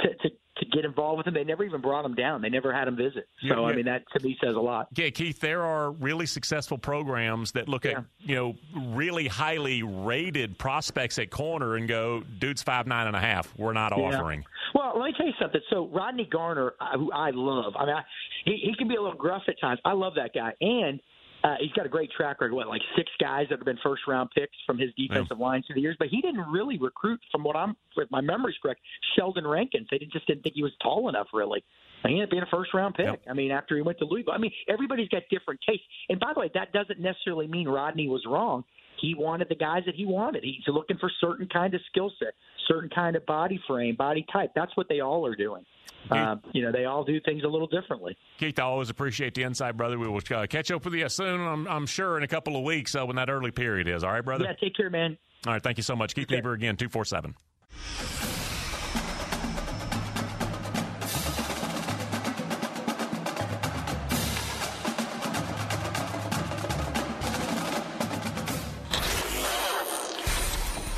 to, 0.02 0.10
to 0.30 0.36
to 0.58 0.66
get 0.68 0.86
involved 0.86 1.18
with 1.18 1.28
him. 1.28 1.34
They 1.34 1.44
never 1.44 1.66
even 1.66 1.82
brought 1.82 2.06
him 2.06 2.16
down. 2.16 2.42
They 2.42 2.48
never 2.50 2.74
had 2.74 2.88
him 2.88 2.96
visit. 2.96 3.28
So 3.42 3.48
Yeah, 3.48 3.62
I 3.62 3.76
mean, 3.76 3.84
that 3.86 4.04
to 4.16 4.24
me 4.26 4.38
says 4.42 4.56
a 4.56 4.60
lot. 4.60 4.88
Yeah, 4.96 5.10
Keith, 5.10 5.42
there 5.42 5.64
are 5.64 5.92
really 5.92 6.26
successful 6.26 6.78
programs 6.78 7.52
that 7.54 7.68
look 7.68 7.86
at 7.86 8.04
you 8.20 8.36
know 8.36 8.56
really 8.94 9.28
highly 9.28 9.84
rated 9.84 10.58
prospects 10.58 11.20
at 11.20 11.30
corner 11.30 11.76
and 11.76 11.90
go, 11.90 12.24
dude's 12.40 12.64
five 12.64 12.88
nine 12.88 13.08
and 13.08 13.16
a 13.18 13.20
half. 13.20 13.54
We're 13.58 13.74
not 13.74 13.92
Yeah. 13.98 14.04
offering. 14.06 14.46
Well, 14.74 14.94
let 14.98 15.06
me 15.08 15.14
tell 15.18 15.28
you 15.28 15.34
something. 15.42 15.62
So 15.70 15.88
Rodney 15.88 16.26
Garner, 16.32 16.74
uh, 16.80 16.98
who 16.98 17.12
I 17.12 17.32
love, 17.34 17.74
I 17.78 17.86
mean, 17.86 17.96
I, 17.96 18.02
he, 18.46 18.58
he 18.64 18.76
can 18.78 18.88
be 18.88 18.96
a 18.96 19.02
little 19.02 19.18
gruff 19.18 19.44
at 19.48 19.60
times. 19.60 19.80
I 19.86 19.92
love 19.94 20.14
that 20.16 20.32
guy, 20.34 20.54
and 20.62 21.00
uh, 21.46 21.56
he's 21.60 21.72
got 21.74 21.86
a 21.86 21.90
great 21.90 22.10
track 22.12 22.42
record. 22.42 22.54
What, 22.54 22.68
like 22.68 22.82
six 22.98 23.12
guys 23.22 23.46
that 23.50 23.60
have 23.60 23.66
been 23.66 23.78
first 23.84 24.02
round 24.08 24.32
picks 24.32 24.58
from 24.66 24.80
his 24.80 24.90
defensive 24.98 25.38
line 25.38 25.62
through 25.66 25.76
the 25.76 25.82
years, 25.82 25.96
but 26.00 26.08
he 26.08 26.20
didn't 26.20 26.42
really 26.50 26.80
recruit, 26.80 27.20
from 27.32 27.44
what 27.44 27.56
I'm, 27.56 27.76
if 27.96 28.10
my 28.10 28.22
memory's 28.22 28.56
correct, 28.62 28.82
Sheldon 29.16 29.46
Rankins. 29.46 29.88
They 29.92 30.00
just 30.12 30.26
didn't 30.26 30.42
think 30.42 30.56
he 30.56 30.64
was 30.64 30.72
tall 30.82 31.08
enough, 31.08 31.28
really. 31.34 31.64
And 32.04 32.12
he 32.12 32.20
ended 32.20 32.30
up 32.30 32.32
being 32.32 32.44
a 32.44 32.56
first 32.56 32.74
round 32.74 32.96
pick. 32.96 33.06
I 33.30 33.34
mean, 33.34 33.52
after 33.52 33.76
he 33.76 33.84
went 33.84 34.00
to 34.00 34.06
Louisville. 34.06 34.34
I 34.34 34.40
mean, 34.40 34.52
everybody's 34.68 35.10
got 35.10 35.22
different 35.30 35.60
tastes. 35.68 35.86
And 36.10 36.20
by 36.20 36.34
the 36.34 36.40
way, 36.40 36.50
that 36.56 36.74
doesn't 36.74 37.00
necessarily 37.00 37.48
mean 37.48 37.68
Rodney 37.68 38.08
was 38.10 38.26
wrong 38.28 38.64
he 39.00 39.16
wanted 39.16 39.50
the 39.50 39.56
guys 39.56 39.84
that 39.86 39.96
he 39.96 40.06
wanted. 40.06 40.44
He's 40.44 40.64
looking 40.68 40.98
for 40.98 41.12
certain 41.20 41.48
kind 41.48 41.74
of 41.74 41.82
skill 41.90 42.12
set, 42.20 42.34
certain 42.68 42.90
kind 42.90 43.16
of 43.16 43.26
body 43.26 43.60
frame, 43.68 43.96
body 43.96 44.26
type. 44.32 44.52
That's 44.56 44.76
what 44.76 44.88
they 44.90 45.00
all 45.00 45.26
are 45.26 45.36
doing. 45.36 45.66
Um, 46.12 46.42
you 46.54 46.62
know, 46.62 46.72
they 46.72 46.86
all 46.86 47.04
do 47.04 47.20
things 47.22 47.44
a 47.44 47.48
little 47.48 47.68
differently. 47.68 48.16
Keith, 48.38 48.60
I 48.60 48.64
always 48.64 48.90
appreciate 48.90 49.34
the 49.34 49.44
insight, 49.44 49.76
brother. 49.76 49.98
We 49.98 50.08
will 50.08 50.22
uh, 50.32 50.46
catch 50.48 50.70
up 50.70 50.86
with 50.86 50.94
you 50.94 51.10
soon, 51.10 51.42
I'm, 51.42 51.68
I'm 51.68 51.86
sure, 51.88 52.18
in 52.18 52.24
a 52.24 52.28
couple 52.28 52.56
of 52.56 52.64
weeks 52.64 52.96
uh, 52.96 53.06
when 53.06 53.16
that 53.16 53.30
early 53.30 53.52
period 53.52 53.88
is. 53.88 54.04
All 54.04 54.12
right, 54.12 54.24
brother? 54.24 54.46
Yeah, 54.46 54.54
take 54.54 54.76
care, 54.76 54.90
man. 54.90 55.18
All 55.48 55.54
right, 55.54 55.64
thank 55.64 55.78
you 55.78 55.84
so 55.84 55.96
much. 55.96 56.14
Keith 56.14 56.28
okay. 56.28 56.36
Niebuhr 56.36 56.54
again, 56.54 56.78
247. 56.78 57.36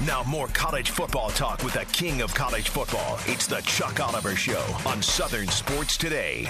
Now, 0.08 0.24
more 0.24 0.48
college 0.48 0.92
football 0.92 1.30
talk 1.32 1.62
with 1.66 1.74
the 1.74 1.84
king 1.92 2.22
of 2.22 2.34
college 2.34 2.70
football. 2.70 3.20
It's 3.26 3.46
the 3.46 3.60
Chuck 3.64 4.00
Oliver 4.00 4.38
Show 4.38 4.64
on 4.86 5.02
Southern 5.02 5.50
Sports 5.50 5.98
Today. 5.98 6.48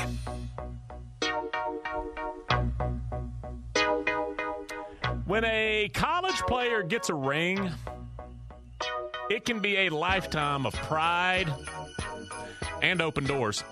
When 5.26 5.44
a 5.44 5.90
college 5.96 6.40
player 6.42 6.84
gets 6.84 7.10
a 7.10 7.16
ring, 7.16 7.72
it 9.32 9.44
can 9.44 9.60
be 9.60 9.88
a 9.88 9.90
lifetime 9.90 10.68
of 10.68 10.74
pride 10.74 11.52
and 12.84 13.02
open 13.02 13.24
doors. 13.24 13.64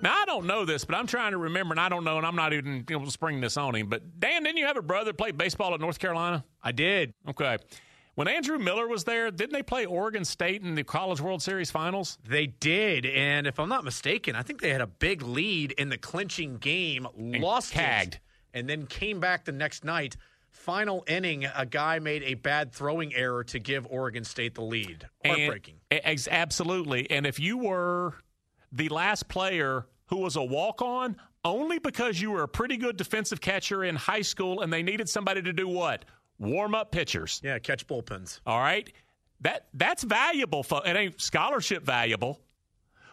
Now, 0.00 0.14
I 0.16 0.24
don't 0.26 0.46
know 0.46 0.64
this, 0.64 0.84
but 0.84 0.94
I'm 0.94 1.08
trying 1.08 1.32
to 1.32 1.38
remember, 1.38 1.72
and 1.72 1.80
I 1.80 1.88
don't 1.88 2.04
know, 2.04 2.18
and 2.18 2.26
I'm 2.26 2.36
not 2.36 2.52
even 2.52 2.84
able 2.88 3.04
to 3.04 3.10
spring 3.10 3.40
this 3.40 3.56
on 3.56 3.74
him. 3.74 3.88
But, 3.88 4.20
Dan, 4.20 4.44
didn't 4.44 4.58
you 4.58 4.66
have 4.66 4.76
a 4.76 4.82
brother 4.82 5.12
play 5.12 5.32
baseball 5.32 5.74
at 5.74 5.80
North 5.80 5.98
Carolina? 5.98 6.44
I 6.62 6.70
did. 6.70 7.14
Okay. 7.28 7.58
When 8.14 8.28
Andrew 8.28 8.58
Miller 8.58 8.86
was 8.86 9.04
there, 9.04 9.30
didn't 9.30 9.52
they 9.52 9.62
play 9.62 9.86
Oregon 9.86 10.24
State 10.24 10.62
in 10.62 10.74
the 10.76 10.84
College 10.84 11.20
World 11.20 11.42
Series 11.42 11.70
finals? 11.70 12.18
They 12.28 12.46
did, 12.46 13.06
and 13.06 13.46
if 13.46 13.58
I'm 13.58 13.68
not 13.68 13.84
mistaken, 13.84 14.36
I 14.36 14.42
think 14.42 14.60
they 14.60 14.70
had 14.70 14.80
a 14.80 14.86
big 14.86 15.22
lead 15.22 15.72
in 15.72 15.88
the 15.88 15.98
clinching 15.98 16.58
game, 16.58 17.06
lost 17.16 17.72
tagged. 17.72 18.14
it, 18.14 18.20
and 18.54 18.68
then 18.68 18.86
came 18.86 19.20
back 19.20 19.44
the 19.44 19.52
next 19.52 19.84
night. 19.84 20.16
Final 20.50 21.04
inning, 21.06 21.44
a 21.44 21.64
guy 21.64 22.00
made 22.00 22.22
a 22.24 22.34
bad 22.34 22.72
throwing 22.72 23.14
error 23.14 23.44
to 23.44 23.58
give 23.60 23.86
Oregon 23.88 24.24
State 24.24 24.54
the 24.54 24.62
lead. 24.62 25.08
Heartbreaking. 25.24 25.76
And, 25.90 26.28
absolutely. 26.30 27.08
And 27.10 27.26
if 27.26 27.38
you 27.38 27.58
were 27.58 28.14
the 28.72 28.88
last 28.88 29.28
player 29.28 29.86
who 30.06 30.16
was 30.16 30.36
a 30.36 30.42
walk 30.42 30.82
on, 30.82 31.16
only 31.44 31.78
because 31.78 32.20
you 32.20 32.30
were 32.30 32.42
a 32.42 32.48
pretty 32.48 32.76
good 32.76 32.96
defensive 32.96 33.40
catcher 33.40 33.84
in 33.84 33.96
high 33.96 34.22
school 34.22 34.60
and 34.60 34.72
they 34.72 34.82
needed 34.82 35.08
somebody 35.08 35.42
to 35.42 35.52
do 35.52 35.68
what? 35.68 36.04
Warm 36.38 36.74
up 36.74 36.92
pitchers. 36.92 37.40
Yeah, 37.42 37.58
catch 37.58 37.86
bullpens. 37.86 38.40
All 38.46 38.60
right. 38.60 38.92
That 39.40 39.66
that's 39.74 40.02
valuable. 40.02 40.62
For, 40.62 40.82
It 40.84 40.96
ain't 40.96 41.20
scholarship 41.20 41.84
valuable. 41.84 42.40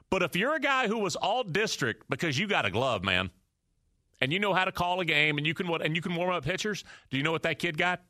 But 0.10 0.22
if 0.24 0.36
you're 0.36 0.56
a 0.56 0.60
guy 0.60 0.88
who 0.88 1.00
was 1.00 1.16
all 1.16 1.44
district 1.44 2.06
because 2.10 2.38
you 2.38 2.48
got 2.48 2.66
a 2.66 2.72
glove, 2.72 3.04
man, 3.04 3.32
and 4.22 4.32
you 4.32 4.40
know 4.40 4.54
how 4.54 4.66
to 4.66 4.72
call 4.72 5.00
a 5.00 5.06
game 5.06 5.38
and 5.38 5.46
you 5.46 5.54
can 5.54 5.68
what 5.68 5.82
and 5.82 5.96
you 5.96 6.02
can 6.02 6.16
warm 6.16 6.32
up 6.32 6.44
pitchers, 6.44 6.84
do 7.10 7.18
you 7.18 7.24
know 7.24 7.32
what 7.32 7.44
that 7.44 7.60
kid 7.60 7.78
got? 7.78 8.02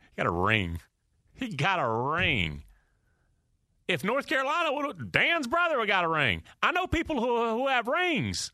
He 0.00 0.22
got 0.22 0.26
a 0.26 0.30
ring. 0.30 0.80
He 1.34 1.48
got 1.48 1.78
a 1.78 1.88
ring. 1.88 2.64
If 3.88 4.02
North 4.02 4.26
Carolina 4.26 4.72
would 4.72 5.12
Dan's 5.12 5.46
brother 5.46 5.78
would 5.78 5.88
got 5.88 6.04
a 6.04 6.08
ring. 6.08 6.42
I 6.62 6.72
know 6.72 6.86
people 6.86 7.20
who 7.20 7.58
who 7.58 7.68
have 7.68 7.86
rings. 7.86 8.52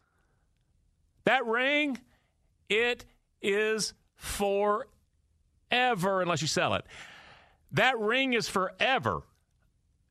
That 1.24 1.46
ring, 1.46 1.98
it 2.68 3.04
is 3.40 3.94
forever 4.16 4.86
unless 5.70 6.42
you 6.42 6.48
sell 6.48 6.74
it. 6.74 6.84
That 7.72 7.98
ring 7.98 8.34
is 8.34 8.48
forever. 8.48 9.22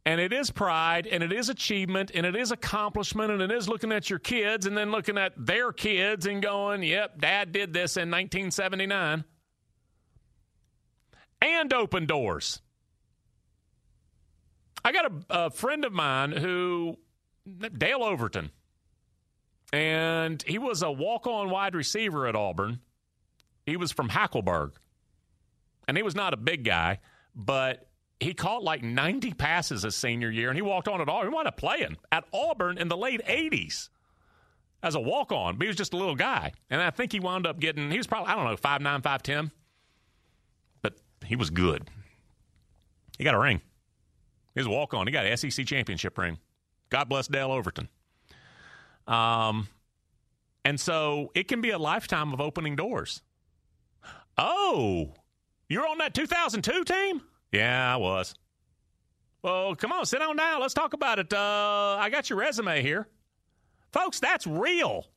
And 0.03 0.19
it 0.19 0.33
is 0.33 0.49
pride, 0.49 1.05
and 1.05 1.21
it 1.21 1.31
is 1.31 1.49
achievement, 1.49 2.09
and 2.15 2.25
it 2.25 2.35
is 2.35 2.51
accomplishment, 2.51 3.31
and 3.31 3.39
it 3.39 3.51
is 3.51 3.69
looking 3.69 3.91
at 3.91 4.09
your 4.09 4.17
kids 4.17 4.65
and 4.65 4.75
then 4.75 4.89
looking 4.89 5.15
at 5.15 5.33
their 5.37 5.71
kids 5.71 6.25
and 6.25 6.41
going, 6.41 6.81
yep, 6.81 7.19
dad 7.19 7.51
did 7.51 7.71
this 7.71 7.97
in 7.97 8.09
1979. 8.09 9.23
And 11.43 11.73
open 11.73 12.07
doors. 12.07 12.61
I 14.83 14.91
got 14.91 15.05
a, 15.05 15.11
a 15.29 15.49
friend 15.51 15.85
of 15.85 15.93
mine 15.93 16.31
who, 16.31 16.97
Dale 17.77 18.03
Overton, 18.03 18.51
and 19.73 20.41
he 20.43 20.57
was 20.57 20.81
a 20.81 20.91
walk 20.91 21.27
on 21.27 21.49
wide 21.49 21.75
receiver 21.75 22.27
at 22.27 22.35
Auburn. 22.35 22.79
He 23.65 23.77
was 23.77 23.91
from 23.91 24.09
Hackleburg, 24.09 24.73
and 25.87 25.95
he 25.97 26.03
was 26.03 26.15
not 26.15 26.33
a 26.33 26.37
big 26.37 26.63
guy, 26.63 26.99
but 27.35 27.87
he 28.19 28.33
caught 28.33 28.63
like 28.63 28.83
90 28.83 29.33
passes 29.33 29.83
his 29.83 29.95
senior 29.95 30.29
year, 30.29 30.49
and 30.49 30.57
he 30.57 30.61
walked 30.61 30.87
on 30.87 31.01
at 31.01 31.09
all. 31.09 31.23
He 31.23 31.29
wound 31.29 31.47
up 31.47 31.57
playing 31.57 31.97
at 32.11 32.23
Auburn 32.33 32.77
in 32.77 32.87
the 32.87 32.97
late 32.97 33.21
80s 33.25 33.89
as 34.83 34.95
a 34.95 34.99
walk 34.99 35.31
on, 35.31 35.57
but 35.57 35.65
he 35.65 35.67
was 35.67 35.77
just 35.77 35.93
a 35.93 35.97
little 35.97 36.15
guy. 36.15 36.53
And 36.69 36.81
I 36.81 36.89
think 36.89 37.11
he 37.11 37.19
wound 37.19 37.45
up 37.45 37.59
getting, 37.59 37.91
he 37.91 37.97
was 37.97 38.07
probably, 38.07 38.31
I 38.31 38.35
don't 38.35 38.45
know, 38.45 38.55
5'9, 38.55 39.01
5'10, 39.01 39.51
but 40.81 40.93
he 41.25 41.35
was 41.35 41.49
good. 41.49 41.87
He 43.17 43.23
got 43.23 43.35
a 43.35 43.39
ring. 43.39 43.61
A 44.55 44.69
walk 44.69 44.93
on. 44.93 45.07
He 45.07 45.13
got 45.13 45.25
an 45.25 45.35
SEC 45.37 45.65
championship 45.65 46.17
ring. 46.17 46.37
God 46.89 47.07
bless 47.07 47.27
Dale 47.27 47.51
Overton. 47.51 47.87
Um, 49.07 49.67
and 50.65 50.79
so 50.79 51.31
it 51.33 51.47
can 51.47 51.61
be 51.61 51.71
a 51.71 51.77
lifetime 51.79 52.33
of 52.33 52.41
opening 52.41 52.75
doors. 52.75 53.21
Oh, 54.37 55.13
you're 55.69 55.87
on 55.87 55.99
that 55.99 56.13
2002 56.13 56.83
team? 56.83 57.21
Yeah, 57.51 57.93
I 57.93 57.97
was. 57.97 58.35
Well, 59.41 59.75
come 59.75 59.91
on, 59.91 60.05
sit 60.05 60.19
down 60.19 60.35
now. 60.35 60.59
Let's 60.59 60.73
talk 60.73 60.93
about 60.93 61.17
it. 61.17 61.33
Uh, 61.33 61.97
I 61.99 62.09
got 62.09 62.29
your 62.29 62.39
resume 62.39 62.81
here, 62.81 63.07
folks. 63.91 64.19
That's 64.19 64.45
real. 64.45 65.07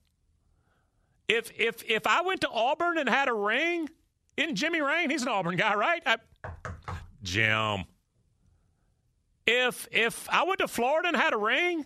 If 1.29 1.51
if 1.59 1.83
if 1.89 2.07
I 2.07 2.23
went 2.23 2.41
to 2.43 2.49
Auburn 2.49 2.99
and 2.99 3.09
had 3.09 3.29
a 3.29 3.35
ring, 3.35 3.89
in 4.37 4.55
Jimmy 4.55 4.81
Rane, 4.81 5.11
he's 5.11 5.23
an 5.23 5.29
Auburn 5.29 5.57
guy, 5.57 5.75
right? 5.75 6.03
I, 6.07 6.17
Jim. 7.23 7.85
If 9.47 9.87
if 9.93 10.29
I 10.31 10.45
went 10.45 10.61
to 10.61 10.69
Florida 10.69 11.09
and 11.09 11.17
had 11.17 11.33
a 11.35 11.37
ring, 11.39 11.85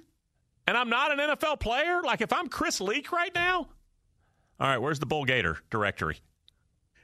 and 0.66 0.76
I'm 0.76 0.88
not 0.88 1.12
an 1.12 1.18
NFL 1.18 1.60
player, 1.60 2.02
like 2.02 2.20
if 2.20 2.32
I'm 2.32 2.48
Chris 2.48 2.80
Leak 2.80 3.10
right 3.12 3.34
now, 3.34 3.68
all 4.60 4.66
right, 4.68 4.78
where's 4.78 4.98
the 4.98 5.06
Bull 5.06 5.24
Gator 5.24 5.58
directory? 5.70 6.18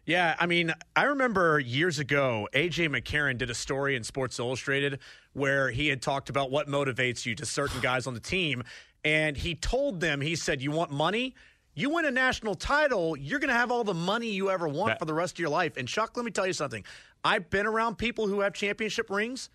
Yeah, 0.07 0.37
I 0.39 0.45
mean, 0.47 0.73
I 0.95 1.05
remember 1.05 1.59
years 1.59 1.99
ago, 1.99 2.47
AJ 2.53 2.91
McCarron 2.91 3.39
did 3.39 3.49
a 3.49 3.55
story 3.55 3.97
in 3.97 4.05
Sports 4.05 4.39
Illustrated 4.39 4.99
where 5.33 5.71
he 5.71 5.89
had 5.89 6.03
talked 6.03 6.29
about 6.29 6.51
what 6.51 6.69
motivates 6.69 7.25
you 7.25 7.35
to 7.37 7.47
certain 7.47 7.81
guys 7.83 8.07
on 8.07 8.13
the 8.15 8.21
team. 8.21 8.63
And 9.03 9.37
he 9.37 9.55
told 9.55 10.01
them, 10.01 10.21
he 10.21 10.37
said, 10.37 10.61
You 10.63 10.71
want 10.71 10.91
money? 10.91 11.35
You 11.77 11.91
win 11.91 12.05
a 12.05 12.11
national 12.11 12.55
title, 12.55 13.17
you're 13.17 13.41
going 13.41 13.49
to 13.49 13.55
have 13.55 13.73
all 13.73 13.83
the 13.83 13.95
money 13.95 14.29
you 14.29 14.51
ever 14.51 14.69
want 14.69 14.91
That- 14.91 14.99
for 15.01 15.07
the 15.07 15.15
rest 15.15 15.35
of 15.35 15.39
your 15.41 15.49
life. 15.49 15.77
And 15.77 15.89
Chuck, 15.89 16.17
let 16.17 16.25
me 16.25 16.31
tell 16.31 16.47
you 16.47 16.53
something. 16.53 16.85
I've 17.25 17.51
been 17.51 17.67
around 17.67 17.97
people 17.97 18.29
who 18.29 18.41
have 18.41 18.53
championship 18.53 19.11
rings. 19.11 19.49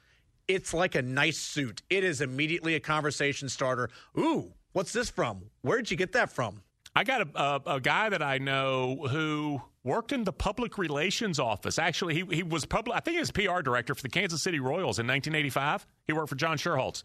It's 0.49 0.73
like 0.73 0.95
a 0.95 1.03
nice 1.03 1.37
suit. 1.37 1.83
It 1.91 2.03
is 2.03 2.21
immediately 2.21 2.73
a 2.73 2.79
conversation 2.79 3.49
starter. 3.49 3.91
Ooh, 4.17 4.51
what's 4.73 4.91
this 4.91 5.07
from? 5.07 5.43
Where'd 5.61 5.91
you 5.91 5.95
get 5.95 6.13
that 6.13 6.31
from? 6.31 6.63
I 6.95 7.03
got 7.03 7.21
a, 7.21 7.39
a, 7.39 7.75
a 7.75 7.79
guy 7.79 8.09
that 8.09 8.23
I 8.23 8.39
know 8.39 9.05
who 9.11 9.61
worked 9.83 10.11
in 10.11 10.23
the 10.23 10.33
public 10.33 10.79
relations 10.79 11.39
office. 11.39 11.77
Actually, 11.77 12.15
he, 12.15 12.37
he 12.37 12.41
was 12.41 12.65
public. 12.65 12.97
I 12.97 12.99
think 12.99 13.13
he 13.13 13.19
was 13.19 13.29
PR 13.29 13.61
director 13.61 13.93
for 13.93 14.01
the 14.01 14.09
Kansas 14.09 14.41
City 14.41 14.59
Royals 14.59 14.97
in 14.97 15.05
1985. 15.05 15.85
He 16.07 16.13
worked 16.13 16.29
for 16.29 16.35
John 16.35 16.57
Schuerholz. 16.57 17.03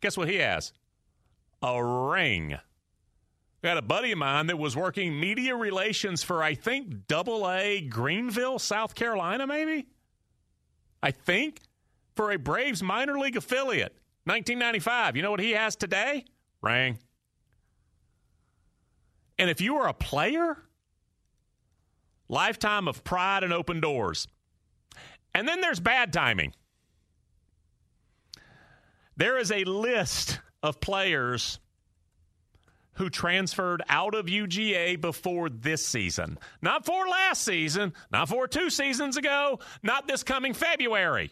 Guess 0.00 0.16
what 0.16 0.28
he 0.28 0.36
has? 0.36 0.72
A 1.62 1.84
ring. 1.84 2.54
I 2.54 2.60
got 3.64 3.78
a 3.78 3.82
buddy 3.82 4.12
of 4.12 4.18
mine 4.18 4.46
that 4.46 4.60
was 4.60 4.76
working 4.76 5.18
media 5.18 5.56
relations 5.56 6.22
for 6.22 6.40
I 6.40 6.54
think 6.54 7.08
Double 7.08 7.50
A 7.50 7.80
Greenville, 7.80 8.60
South 8.60 8.94
Carolina, 8.94 9.44
maybe. 9.44 9.88
I 11.02 11.10
think 11.10 11.62
for 12.16 12.32
a 12.32 12.38
Braves 12.38 12.82
minor 12.82 13.18
league 13.18 13.36
affiliate, 13.36 13.92
1995. 14.24 15.16
You 15.16 15.22
know 15.22 15.30
what 15.30 15.40
he 15.40 15.52
has 15.52 15.76
today? 15.76 16.24
Ring. 16.62 16.98
And 19.38 19.50
if 19.50 19.60
you 19.60 19.76
are 19.76 19.88
a 19.88 19.94
player, 19.94 20.56
lifetime 22.28 22.88
of 22.88 23.04
pride 23.04 23.44
and 23.44 23.52
open 23.52 23.80
doors. 23.80 24.26
And 25.34 25.46
then 25.46 25.60
there's 25.60 25.78
bad 25.78 26.12
timing. 26.12 26.54
There 29.16 29.38
is 29.38 29.52
a 29.52 29.64
list 29.64 30.40
of 30.62 30.80
players 30.80 31.58
who 32.94 33.10
transferred 33.10 33.82
out 33.90 34.14
of 34.14 34.26
UGA 34.26 34.98
before 35.00 35.50
this 35.50 35.86
season. 35.86 36.38
Not 36.62 36.86
for 36.86 37.06
last 37.06 37.44
season, 37.44 37.92
not 38.10 38.30
for 38.30 38.48
two 38.48 38.70
seasons 38.70 39.18
ago, 39.18 39.60
not 39.82 40.08
this 40.08 40.22
coming 40.22 40.54
February. 40.54 41.30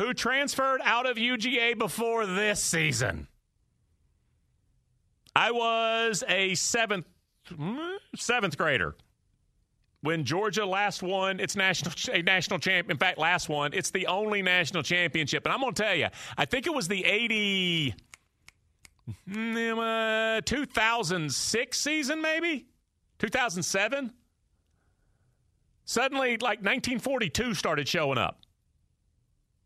Who 0.00 0.14
transferred 0.14 0.80
out 0.82 1.04
of 1.04 1.18
UGA 1.18 1.78
before 1.78 2.24
this 2.24 2.58
season. 2.58 3.28
I 5.36 5.50
was 5.50 6.24
a 6.26 6.54
seventh 6.54 7.04
seventh 8.16 8.56
grader 8.56 8.96
when 10.00 10.24
Georgia 10.24 10.64
last 10.64 11.02
won 11.02 11.38
its 11.38 11.54
national 11.54 11.92
a 12.14 12.22
national 12.22 12.60
champ. 12.60 12.90
In 12.90 12.96
fact, 12.96 13.18
last 13.18 13.50
one. 13.50 13.74
It's 13.74 13.90
the 13.90 14.06
only 14.06 14.40
national 14.40 14.84
championship, 14.84 15.44
and 15.44 15.52
I'm 15.52 15.60
going 15.60 15.74
to 15.74 15.82
tell 15.82 15.94
you, 15.94 16.08
I 16.38 16.46
think 16.46 16.66
it 16.66 16.72
was 16.72 16.88
the 16.88 17.04
eighty. 17.04 17.94
Uh, 19.30 20.40
2006 20.46 21.78
season, 21.78 22.22
maybe 22.22 22.68
2007. 23.18 24.12
Suddenly, 25.84 26.38
like 26.38 26.60
1942 26.60 27.52
started 27.52 27.86
showing 27.86 28.16
up. 28.16 28.40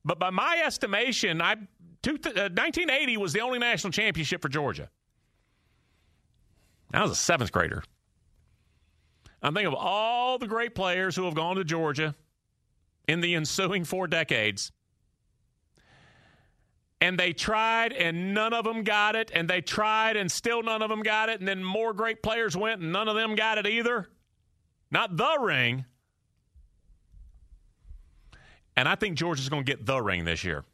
But 0.04 0.18
by 0.18 0.30
my 0.30 0.62
estimation, 0.64 1.40
I 1.40 1.56
two, 2.02 2.12
uh, 2.12 2.50
1980 2.52 3.16
was 3.16 3.32
the 3.32 3.40
only 3.40 3.58
national 3.58 3.92
championship 3.92 4.42
for 4.42 4.48
Georgia. 4.48 4.90
I 6.92 7.02
was 7.02 7.10
a 7.10 7.16
seventh 7.16 7.50
grader. 7.50 7.82
I'm 9.42 9.52
thinking 9.52 9.72
of 9.72 9.78
all 9.78 10.38
the 10.38 10.46
great 10.46 10.74
players 10.74 11.16
who 11.16 11.24
have 11.24 11.34
gone 11.34 11.56
to 11.56 11.64
Georgia 11.64 12.14
in 13.08 13.20
the 13.20 13.34
ensuing 13.34 13.84
four 13.84 14.06
decades. 14.06 14.72
And 17.00 17.18
they 17.18 17.34
tried, 17.34 17.92
and 17.92 18.32
none 18.32 18.54
of 18.54 18.64
them 18.64 18.82
got 18.82 19.16
it. 19.16 19.30
And 19.34 19.48
they 19.48 19.60
tried, 19.60 20.16
and 20.16 20.30
still 20.30 20.62
none 20.62 20.80
of 20.80 20.88
them 20.88 21.02
got 21.02 21.28
it. 21.28 21.40
And 21.40 21.48
then 21.48 21.62
more 21.62 21.92
great 21.92 22.22
players 22.22 22.56
went, 22.56 22.80
and 22.80 22.92
none 22.92 23.08
of 23.08 23.16
them 23.16 23.34
got 23.34 23.58
it 23.58 23.66
either. 23.66 24.08
Not 24.90 25.16
the 25.16 25.38
ring. 25.40 25.84
And 28.76 28.88
I 28.88 28.94
think 28.94 29.16
Georgia's 29.16 29.48
going 29.48 29.64
to 29.64 29.70
get 29.70 29.86
the 29.86 30.00
ring 30.00 30.24
this 30.24 30.44
year. 30.44 30.64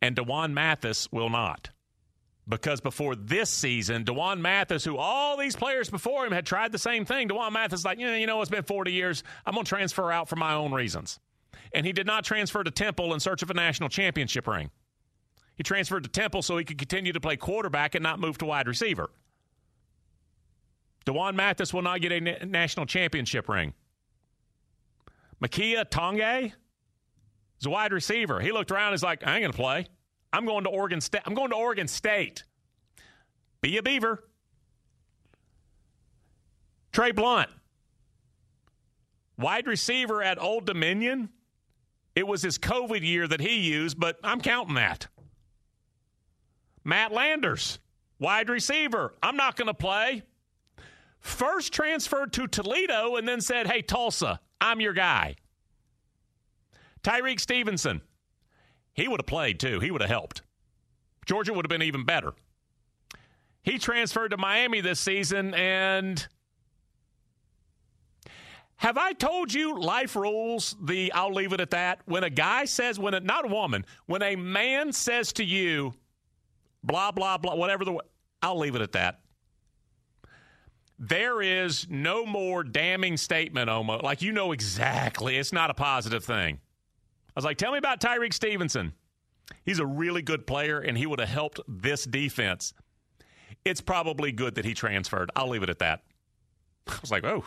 And 0.00 0.14
D'Wan 0.14 0.54
Mathis 0.54 1.10
will 1.10 1.30
not 1.30 1.70
because 2.48 2.80
before 2.80 3.14
this 3.14 3.50
season, 3.50 4.04
D'Wan 4.04 4.42
Mathis, 4.42 4.84
who 4.84 4.96
all 4.96 5.36
these 5.36 5.56
players 5.56 5.88
before 5.88 6.26
him 6.26 6.32
had 6.32 6.44
tried 6.44 6.72
the 6.72 6.78
same 6.78 7.04
thing, 7.04 7.28
D'Wan 7.28 7.52
Mathis 7.52 7.84
like, 7.84 7.98
yeah, 7.98 8.16
you 8.16 8.26
know, 8.26 8.40
it's 8.40 8.50
been 8.50 8.64
40 8.64 8.92
years. 8.92 9.24
I'm 9.46 9.54
going 9.54 9.64
to 9.64 9.68
transfer 9.68 10.12
out 10.12 10.28
for 10.28 10.36
my 10.36 10.54
own 10.54 10.72
reasons. 10.72 11.18
And 11.72 11.86
he 11.86 11.92
did 11.92 12.06
not 12.06 12.24
transfer 12.24 12.62
to 12.62 12.70
Temple 12.70 13.14
in 13.14 13.20
search 13.20 13.42
of 13.42 13.50
a 13.50 13.54
national 13.54 13.88
championship 13.88 14.46
ring. 14.46 14.70
He 15.56 15.62
transferred 15.62 16.04
to 16.04 16.10
Temple 16.10 16.42
so 16.42 16.58
he 16.58 16.64
could 16.64 16.78
continue 16.78 17.12
to 17.12 17.20
play 17.20 17.36
quarterback 17.36 17.94
and 17.94 18.02
not 18.02 18.18
move 18.18 18.38
to 18.38 18.44
wide 18.44 18.68
receiver. 18.68 19.10
D'Wan 21.04 21.36
Mathis 21.36 21.72
will 21.72 21.82
not 21.82 22.00
get 22.00 22.12
a 22.12 22.20
na- 22.20 22.44
national 22.44 22.86
championship 22.86 23.48
ring. 23.48 23.72
Makiya 25.42 25.88
Tongue 25.88 26.20
is 27.64 27.66
a 27.66 27.70
wide 27.70 27.92
receiver. 27.92 28.40
He 28.40 28.52
looked 28.52 28.70
around 28.70 28.92
He's 28.92 29.02
like, 29.02 29.26
I 29.26 29.34
ain't 29.34 29.42
going 29.42 29.52
to 29.52 29.56
play. 29.56 29.86
I'm 30.32 30.44
going 30.46 30.64
to 30.64 30.70
Oregon 30.70 31.00
State. 31.00 31.22
I'm 31.24 31.34
going 31.34 31.50
to 31.50 31.56
Oregon 31.56 31.88
State. 31.88 32.44
Be 33.62 33.78
a 33.78 33.82
beaver. 33.82 34.24
Trey 36.92 37.10
Blount, 37.10 37.48
wide 39.36 39.66
receiver 39.66 40.22
at 40.22 40.40
Old 40.40 40.64
Dominion. 40.64 41.30
It 42.14 42.26
was 42.26 42.42
his 42.42 42.56
COVID 42.58 43.02
year 43.02 43.26
that 43.26 43.40
he 43.40 43.58
used, 43.58 43.98
but 43.98 44.18
I'm 44.22 44.40
counting 44.40 44.76
that. 44.76 45.08
Matt 46.84 47.10
Landers, 47.10 47.80
wide 48.20 48.48
receiver. 48.48 49.14
I'm 49.22 49.36
not 49.36 49.56
going 49.56 49.66
to 49.66 49.74
play. 49.74 50.22
First 51.18 51.72
transferred 51.72 52.32
to 52.34 52.46
Toledo 52.46 53.16
and 53.16 53.26
then 53.26 53.40
said, 53.40 53.66
Hey, 53.66 53.82
Tulsa, 53.82 54.38
I'm 54.60 54.80
your 54.80 54.92
guy. 54.92 55.34
Tyrique 57.04 57.40
Stevenson, 57.40 58.00
he 58.94 59.06
would 59.06 59.20
have 59.20 59.26
played 59.26 59.60
too. 59.60 59.78
He 59.78 59.90
would 59.90 60.00
have 60.00 60.10
helped. 60.10 60.42
Georgia 61.26 61.52
would 61.52 61.64
have 61.64 61.70
been 61.70 61.82
even 61.82 62.04
better. 62.04 62.32
He 63.62 63.78
transferred 63.78 64.30
to 64.30 64.36
Miami 64.36 64.80
this 64.80 65.00
season, 65.00 65.54
and 65.54 66.26
have 68.76 68.98
I 68.98 69.12
told 69.12 69.52
you 69.52 69.78
life 69.78 70.16
rules? 70.16 70.76
The 70.82 71.12
I'll 71.12 71.32
leave 71.32 71.52
it 71.52 71.60
at 71.60 71.70
that. 71.70 72.00
When 72.04 72.24
a 72.24 72.30
guy 72.30 72.64
says, 72.66 72.98
when 72.98 73.14
a, 73.14 73.20
not 73.20 73.44
a 73.44 73.48
woman, 73.48 73.86
when 74.06 74.22
a 74.22 74.36
man 74.36 74.92
says 74.92 75.32
to 75.34 75.44
you, 75.44 75.94
blah 76.82 77.12
blah 77.12 77.38
blah, 77.38 77.54
whatever 77.54 77.84
the, 77.84 77.98
I'll 78.42 78.58
leave 78.58 78.74
it 78.74 78.82
at 78.82 78.92
that. 78.92 79.20
There 80.98 81.42
is 81.42 81.86
no 81.88 82.24
more 82.24 82.62
damning 82.62 83.16
statement, 83.16 83.68
Oma. 83.68 83.96
Like 83.96 84.22
you 84.22 84.32
know 84.32 84.52
exactly, 84.52 85.38
it's 85.38 85.52
not 85.52 85.70
a 85.70 85.74
positive 85.74 86.24
thing. 86.24 86.60
I 87.34 87.38
was 87.38 87.44
like, 87.44 87.56
tell 87.56 87.72
me 87.72 87.78
about 87.78 88.00
Tyrique 88.00 88.32
Stevenson. 88.32 88.92
He's 89.64 89.78
a 89.78 89.86
really 89.86 90.22
good 90.22 90.46
player, 90.46 90.80
and 90.80 90.96
he 90.96 91.06
would 91.06 91.18
have 91.18 91.28
helped 91.28 91.60
this 91.66 92.04
defense. 92.04 92.74
It's 93.64 93.80
probably 93.80 94.30
good 94.30 94.54
that 94.54 94.64
he 94.64 94.74
transferred. 94.74 95.30
I'll 95.34 95.48
leave 95.48 95.62
it 95.62 95.70
at 95.70 95.80
that. 95.80 96.02
I 96.86 96.98
was 97.00 97.10
like, 97.10 97.24
oh. 97.24 97.44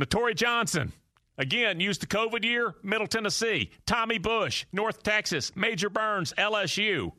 Notori 0.00 0.34
Johnson, 0.34 0.92
again, 1.38 1.78
used 1.78 2.02
the 2.02 2.06
COVID 2.06 2.44
year, 2.44 2.74
Middle 2.82 3.06
Tennessee. 3.06 3.70
Tommy 3.86 4.18
Bush, 4.18 4.64
North 4.72 5.02
Texas. 5.02 5.54
Major 5.54 5.90
Burns, 5.90 6.32
LSU. 6.36 7.12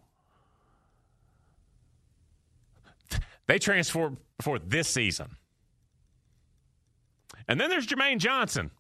They 3.47 3.59
transferred 3.59 4.17
for 4.41 4.59
this 4.59 4.88
season. 4.88 5.36
And 7.47 7.59
then 7.59 7.69
there's 7.69 7.86
Jermaine 7.86 8.19
Johnson, 8.19 8.71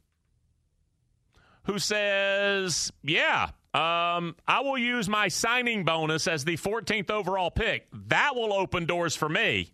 who 1.65 1.79
says, 1.79 2.91
Yeah, 3.03 3.49
um, 3.73 4.35
I 4.47 4.61
will 4.61 4.77
use 4.77 5.09
my 5.09 5.27
signing 5.27 5.83
bonus 5.83 6.27
as 6.27 6.45
the 6.45 6.57
14th 6.57 7.09
overall 7.09 7.49
pick. 7.49 7.87
That 8.07 8.35
will 8.35 8.53
open 8.53 8.85
doors 8.85 9.15
for 9.15 9.27
me. 9.27 9.71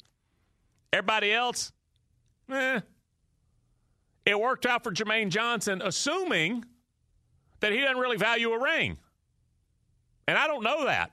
Everybody 0.94 1.34
else, 1.34 1.72
eh. 2.52 2.80
It 4.26 4.40
worked 4.40 4.66
out 4.66 4.84
for 4.84 4.92
Jermaine 4.92 5.30
Johnson, 5.30 5.82
assuming 5.84 6.64
that 7.62 7.72
he 7.72 7.82
doesn't 7.82 7.98
really 7.98 8.18
value 8.18 8.52
a 8.52 8.62
ring. 8.62 8.98
And 10.28 10.38
I 10.38 10.48
don't 10.48 10.64
know 10.64 10.86
that. 10.86 11.12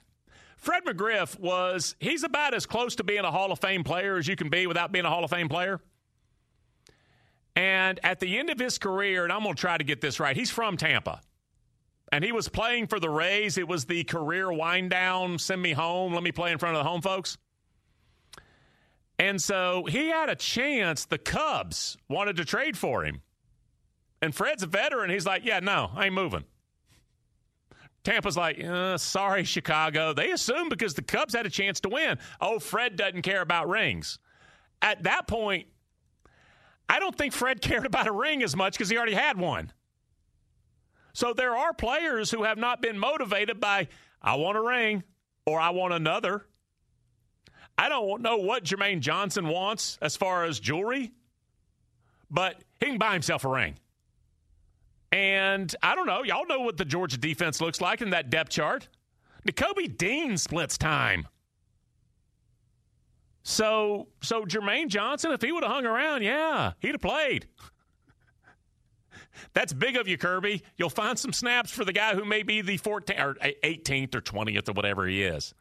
Fred 0.57 0.85
McGriff 0.85 1.39
was, 1.39 1.97
he's 1.99 2.24
about 2.24 2.55
as 2.55 2.66
close 2.66 2.97
to 2.97 3.05
being 3.05 3.24
a 3.24 3.31
Hall 3.31 3.53
of 3.53 3.59
Fame 3.61 3.85
player 3.85 4.16
as 4.16 4.29
you 4.29 4.37
can 4.37 4.49
be 4.49 4.66
without 4.66 4.93
being 4.93 5.05
a 5.05 5.11
Hall 5.11 5.24
of 5.24 5.31
Fame 5.31 5.49
player. 5.49 5.81
And 7.57 7.99
at 8.05 8.21
the 8.21 8.39
end 8.39 8.51
of 8.51 8.59
his 8.59 8.77
career, 8.79 9.25
and 9.25 9.33
I'm 9.33 9.43
going 9.43 9.55
to 9.55 9.61
try 9.61 9.79
to 9.79 9.85
get 9.85 10.01
this 10.01 10.21
right, 10.21 10.37
he's 10.37 10.51
from 10.51 10.77
Tampa. 10.77 11.23
And 12.13 12.23
he 12.23 12.31
was 12.31 12.49
playing 12.49 12.87
for 12.87 13.01
the 13.01 13.11
Rays. 13.11 13.59
It 13.59 13.67
was 13.67 13.87
the 13.87 14.05
career 14.05 14.53
wind 14.53 14.91
down, 14.91 15.39
send 15.39 15.61
me 15.61 15.73
home, 15.73 16.15
let 16.15 16.23
me 16.23 16.31
play 16.31 16.53
in 16.53 16.59
front 16.59 16.77
of 16.77 16.85
the 16.85 16.89
home 16.89 17.03
folks. 17.03 17.39
And 19.19 19.41
so 19.41 19.87
he 19.89 20.09
had 20.09 20.29
a 20.29 20.37
chance. 20.37 21.07
The 21.07 21.19
Cubs 21.19 21.97
wanted 22.09 22.37
to 22.37 22.45
trade 22.45 22.77
for 22.77 23.03
him. 23.05 23.23
And 24.21 24.35
Fred's 24.35 24.63
a 24.63 24.67
veteran. 24.67 25.11
He's 25.11 25.27
like, 25.27 25.45
yeah, 25.45 25.61
no, 25.61 25.91
I 25.95 26.07
ain't 26.07 26.15
moving. 26.15 26.45
Tampa's 28.05 28.37
like, 28.37 28.63
uh, 28.63 28.99
sorry, 28.99 29.45
Chicago. 29.45 30.13
They 30.13 30.31
assumed 30.31 30.71
because 30.71 30.95
the 30.95 31.03
Cubs 31.03 31.35
had 31.35 31.47
a 31.47 31.51
chance 31.51 31.81
to 31.81 31.89
win. 31.89 32.19
Oh, 32.41 32.59
Fred 32.59 32.97
doesn't 32.97 33.23
care 33.23 33.41
about 33.41 33.69
rings. 33.69 34.19
At 34.81 35.03
that 35.05 35.27
point, 35.27 35.67
I 36.89 37.01
don't 37.01 37.16
think 37.16 37.32
Fred 37.32 37.61
cared 37.62 37.87
about 37.87 38.07
a 38.07 38.12
ring 38.12 38.43
as 38.43 38.57
much 38.57 38.74
because 38.74 38.89
he 38.89 38.97
already 38.97 39.14
had 39.14 39.39
one. 39.39 39.72
So 41.12 41.32
there 41.32 41.57
are 41.57 41.72
players 41.72 42.30
who 42.30 42.43
have 42.45 42.59
not 42.59 42.82
been 42.82 42.99
motivated 42.99 43.59
by, 43.59 43.89
I 44.20 44.34
want 44.34 44.59
a 44.59 44.61
ring 44.61 45.03
or 45.47 45.59
I 45.59 45.70
want 45.70 45.95
another. 45.95 46.45
I 47.78 47.89
don't 47.89 48.22
know 48.22 48.37
what 48.37 48.64
Jermaine 48.64 49.01
Johnson 49.01 49.49
wants 49.49 49.99
as 50.03 50.16
far 50.16 50.45
as 50.45 50.61
jewelry, 50.61 51.12
but 52.30 52.62
he 52.80 52.87
can 52.87 52.99
buy 52.99 53.12
himself 53.12 53.45
a 53.45 53.49
ring. 53.49 53.78
And 55.12 55.74
I 55.82 55.95
don't 55.95 56.07
know. 56.07 56.22
Y'all 56.22 56.47
know 56.47 56.61
what 56.61 56.76
the 56.76 56.84
Georgia 56.84 57.16
defense 57.16 57.61
looks 57.61 57.80
like 57.80 58.03
in 58.03 58.11
that 58.11 58.28
depth 58.28 58.51
chart. 58.51 58.89
Nakobe 59.49 59.97
Dean 59.97 60.37
splits 60.37 60.76
time. 60.76 61.28
So, 63.49 64.09
so 64.23 64.45
Jermaine 64.45 64.89
Johnson, 64.89 65.31
if 65.31 65.41
he 65.41 65.53
would 65.53 65.63
have 65.63 65.71
hung 65.71 65.87
around, 65.87 66.23
yeah, 66.23 66.73
he'd 66.81 66.91
have 66.91 67.01
played. 67.01 67.47
That's 69.53 69.73
big 69.73 69.97
of 69.97 70.09
you, 70.09 70.19
Kirby. 70.19 70.65
You'll 70.77 70.91
find 70.91 71.17
some 71.17 71.33
snaps 71.33 71.71
for 71.71 71.85
the 71.85 71.93
guy 71.93 72.17
who 72.17 72.25
may 72.25 72.43
be 72.43 72.61
the 72.61 72.77
14th 72.77 73.25
or 73.25 73.35
18th 73.35 74.17
or 74.17 74.21
20th 74.21 74.69
or 74.69 74.73
whatever 74.73 75.07
he 75.07 75.23
is. 75.23 75.55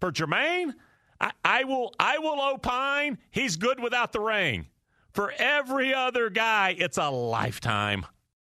For 0.00 0.10
Jermaine, 0.10 0.72
I, 1.20 1.32
I 1.44 1.64
will 1.64 1.92
I 2.00 2.16
will 2.16 2.40
opine 2.54 3.18
he's 3.30 3.56
good 3.56 3.78
without 3.78 4.12
the 4.12 4.20
ring. 4.20 4.68
For 5.12 5.34
every 5.36 5.92
other 5.92 6.30
guy, 6.30 6.74
it's 6.78 6.96
a 6.96 7.10
lifetime. 7.10 8.06